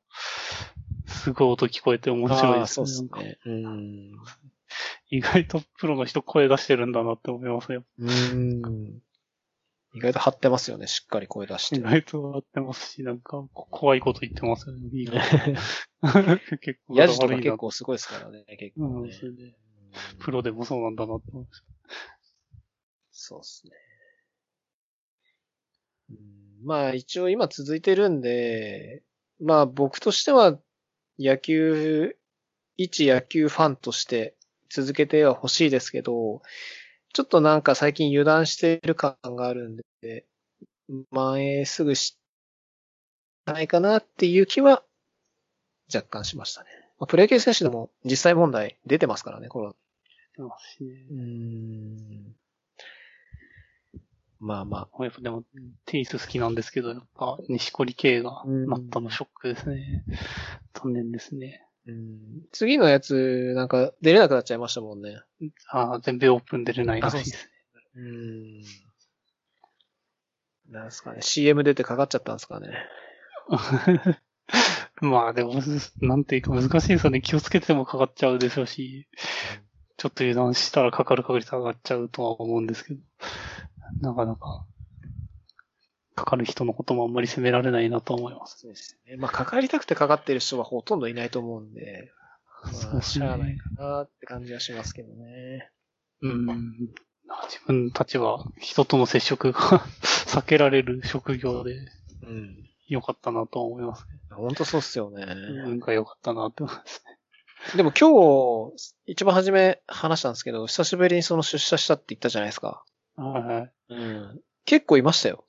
[1.08, 2.92] すごい音聞こえて面白いですそうね。
[2.92, 3.38] なんかっすね。
[3.46, 4.12] うん。
[5.10, 7.84] 意外とプロの人声出してるんだなって思いますよ。
[7.98, 9.00] うん。
[9.94, 11.80] 意外と張ってますよね、しっかり声出して意。
[11.80, 14.90] 外とやってますし、なんか、こ怖いこと言ってますよね。
[16.60, 19.12] 結構ヤジとか結構すごいですからね、結構ねうん、。
[19.12, 19.56] それで、
[20.20, 21.66] プロでもそうなんだなって思いました。
[23.10, 23.72] そうですね。
[26.10, 29.02] うんまあ一応今続いてるんで、
[29.40, 30.58] まあ僕としては
[31.18, 32.16] 野球、
[32.76, 34.34] 一野球ファンとして
[34.70, 36.42] 続けては欲しいですけど、
[37.12, 40.26] ちょっとなんか最近油断してる感があるんで、
[41.10, 42.18] 蔓延すぐし
[43.46, 44.82] ないかなっていう気は
[45.92, 46.68] 若干しましたね。
[46.98, 49.74] まあ、プロ野球選手でも実際問題出てますからね、この
[50.36, 52.37] 出ますうーん
[54.40, 55.04] まあまあ。
[55.04, 55.44] やっぱでも、
[55.84, 60.04] テニス好きなんですけど、やっぱ、西堀圭がなったのショックですね。
[60.74, 61.64] 残念ですね。
[61.86, 65.22] うん次のやつ、なんか出れなくなっちゃいましたもんね。
[65.70, 67.50] ああ、全米オープン出れないらしいですね。
[67.96, 68.62] うん。
[70.70, 71.22] なんですかね。
[71.22, 72.68] CM 出てかかっちゃったんですかね。
[75.00, 75.54] まあでも、
[76.00, 77.22] なんていうか難しいですよね。
[77.22, 79.08] 気をつけてもかかっちゃうでしょうし、
[79.96, 83.00] ちょっと油断したらかかる確率上がっちゃうとは思うんですけど、
[84.00, 84.64] なかなか、
[86.14, 88.58] かかる人のこともあんまり責められないなと思います。
[88.58, 89.16] そうですね。
[89.16, 92.12] まあ、かかりたくてかかってる人はほとんどいないと思うんで、
[92.92, 95.70] まあ、しゃあないかなって感じはしますけどね。
[96.22, 96.46] うん。
[97.44, 99.60] 自分たちは人との接触が
[100.26, 101.74] 避けられる職業で
[102.22, 102.64] うん。
[102.88, 104.18] 良かったなと思いますね。
[104.30, 105.24] ほんとそうっすよね。
[105.66, 107.18] 運が良かったなって思いますね。
[107.76, 112.84] でも今日、一番初め話したんですけど、久しぶりにその出社したって言ったじゃないですか。
[113.22, 113.94] はい。
[113.94, 114.40] うん。
[114.64, 115.44] 結構いましたよ。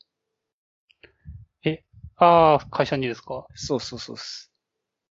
[2.21, 3.45] ああ、会社にですか？
[3.55, 4.17] そうそうそう。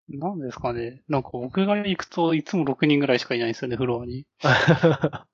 [0.09, 1.01] なんですかね？
[1.07, 4.27] なんか僕が行くといつも6人ぐらいしかいないんですよね、フロアに。
[4.43, 5.33] 今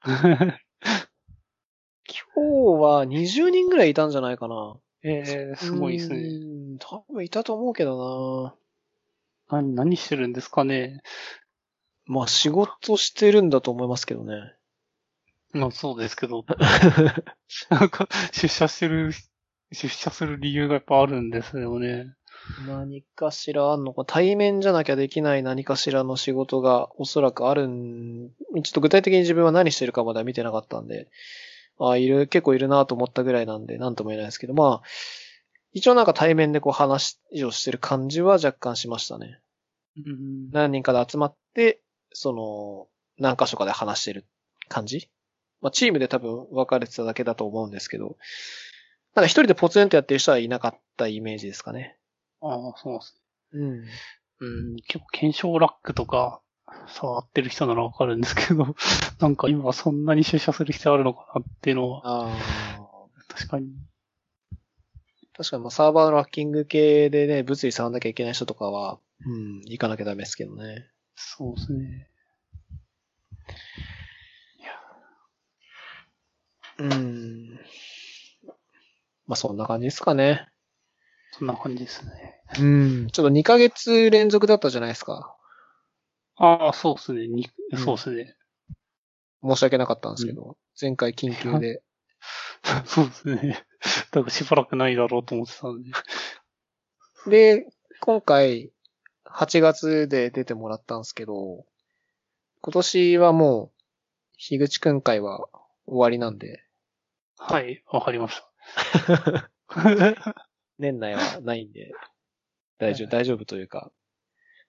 [2.07, 4.77] 日は20人ぐらいいたんじゃないかな。
[5.03, 6.21] ええすごいですね。
[6.21, 6.77] ね。
[6.79, 8.55] 多分いたと思うけど
[9.49, 9.57] な。
[9.59, 11.01] 何、何してるんですかね？
[12.05, 14.54] まあ仕事してるんだと思いますけどね。
[15.55, 16.45] まあそうですけど。
[17.69, 19.11] なんか、出社してる、
[19.71, 22.13] 出社する理由がやっぱあるんですよね。
[22.67, 28.31] 何かしらあんのか、対面じゃなきゃできない何かしらの仕事がおそらくあるん、
[28.63, 31.07] ちょっと具体的に自分は何してるかまでは見てなかったんで、
[31.79, 34.87] ああ、いる、結構いるなと思ったぐらいなんで、なんとも言えないですけど、まあ、
[35.73, 39.39] 一応なんか対面でこう話をしてる感じは若干しましたね。
[39.97, 40.51] うん。
[40.51, 41.81] 何人かで集まって、
[42.13, 42.87] その、
[43.17, 44.25] 何箇所かで話してる
[44.69, 45.09] 感じ
[45.61, 48.17] まあ、チームで多分分かれてただけだと思うんですけど、
[49.15, 51.97] なんか一人でポツンとやってる人はいなかったイメージですかね。
[52.41, 53.21] ああ、そうです
[53.53, 53.81] うん。
[53.83, 53.89] ね。
[54.41, 56.41] うん、結構検証ラックとか
[56.87, 58.75] 触ってる人ならわかるんですけど、
[59.19, 62.37] なんか今そんなに出社する必要あるのかなっていうのは、あ
[62.77, 62.85] あ。
[63.29, 63.69] 確かに。
[65.37, 70.89] 確かにまあサーバーのラッキング系でね、物理触んなきゃいけない人とかは、うん、行かなきゃダメですけどね。
[71.15, 72.09] そうですね。
[76.79, 77.59] うん。
[79.27, 80.47] まあそんな感じですかね。
[81.31, 82.41] そんな感じですね。
[82.59, 83.07] うん。
[83.11, 85.35] ちょっと2ヶ月連続だったじゃないですか。
[86.37, 87.27] ああ、そうですね。
[87.27, 88.35] にうんそうですね。
[89.43, 91.81] 申し訳なかったんですけど、前回緊急で。
[92.85, 93.65] そうですね。
[94.11, 95.91] だからしばらくないだろうと思ってたんで。
[97.27, 97.67] で、
[98.01, 98.71] 今回、
[99.25, 101.65] 8月で出てもらったんですけど、
[102.61, 103.81] 今年はもう、
[104.37, 105.47] 樋口くん会は
[105.85, 106.64] 終わりなんで、
[107.37, 108.41] はい、わかりまし
[109.05, 109.51] た。
[110.77, 111.91] 年内はないんで、
[112.77, 113.91] 大丈夫、大丈夫というか、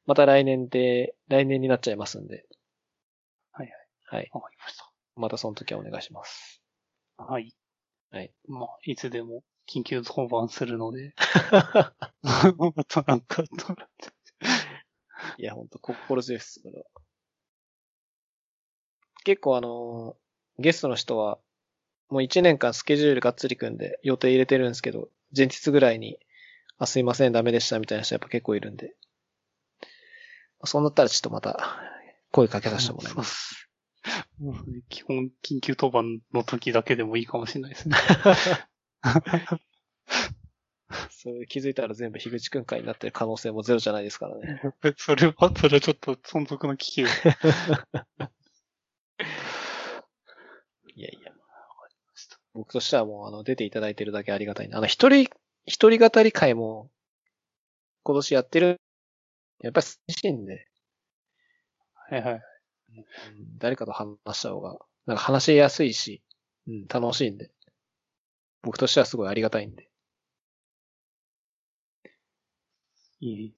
[0.06, 2.46] また来年で、来年になっちゃいますんで。
[3.52, 3.70] はい
[4.04, 4.30] はい。
[4.32, 4.76] わかりまし
[5.16, 6.62] またその時はお願いします。
[7.16, 7.24] た。
[7.24, 7.54] はい。
[8.10, 8.32] はい。
[8.46, 11.14] まあ、いつでも緊急登板するので。
[12.22, 13.42] またなんか、
[15.38, 16.84] いや、ほんと、心強いです、これは。
[19.24, 20.26] 結構あのー
[20.58, 21.38] ゲストの人は、
[22.08, 26.18] もう1年間スケジュールがっつり組んで予定入れてるんですけど、前日ぐらいに、
[26.78, 28.94] あ、すいません、ダメでしたみたいな人やっぱ結構いるんで。
[30.64, 31.80] そうなったらちょっとまた、
[32.32, 33.68] 声かけさせてもらいます。
[34.38, 37.96] もうね基本、緊急登板の時だけでもいいかもしれないですね。
[41.10, 44.62] それ気づいたら全部樋口くん会になってる可能性もゼロじゃないですからね。
[44.96, 47.06] それは、それはちょっと存続の危機を。
[50.94, 51.35] いやいや。
[52.56, 54.78] 僕としてはもう、あの、出ていただいてるだけありがたいな。
[54.78, 55.30] あの、一人、
[55.66, 56.90] 一人語り会も、
[58.04, 58.80] 今年やってる、
[59.60, 60.66] やっぱり寂しいんで、
[62.08, 62.34] はいはい。
[62.34, 62.42] うん
[63.58, 66.22] 誰かと話した方が、なんか話しやすいし、
[66.66, 67.50] うん、楽しいんで。
[68.60, 69.88] 僕としてはすごいありがたいんで。
[73.20, 73.54] いい。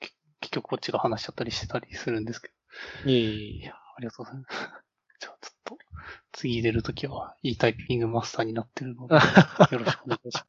[0.00, 0.10] け
[0.40, 2.54] 結局こっちが話しちゃったりしてたりするんですけど。
[3.10, 3.70] いえいえ。
[3.70, 4.56] ありがとうございます。
[5.20, 5.48] ちょっと、
[6.32, 9.14] 次入れるときは、いいタイピングマスターになってるので、
[9.72, 10.46] よろしくお願いします。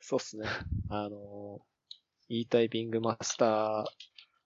[0.00, 0.46] そうっすね。
[0.88, 3.84] あのー、いいタイピングマスター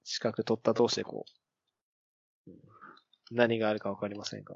[0.05, 1.25] 資格取った同士でこ
[2.47, 2.59] う、うん
[3.31, 4.55] 何があるかわかりませんが、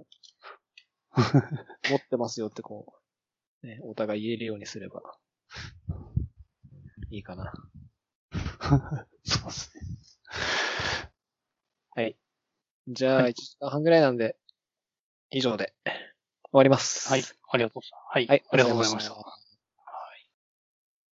[1.90, 2.94] 持ってますよってこ
[3.62, 5.02] う、ね、お互い言えるようにすれば、
[7.10, 7.52] いいかな。
[9.24, 9.82] そうですね。
[11.96, 12.16] はい。
[12.90, 14.36] じゃあ、はい1時間半ぐらいなんで、
[15.30, 15.94] 以上で終
[16.52, 17.08] わります。
[17.08, 17.22] はい。
[17.52, 18.10] ありがとうございます。
[18.10, 18.26] はい。
[18.26, 19.14] はい、ありがとうございました。
[19.14, 19.39] た。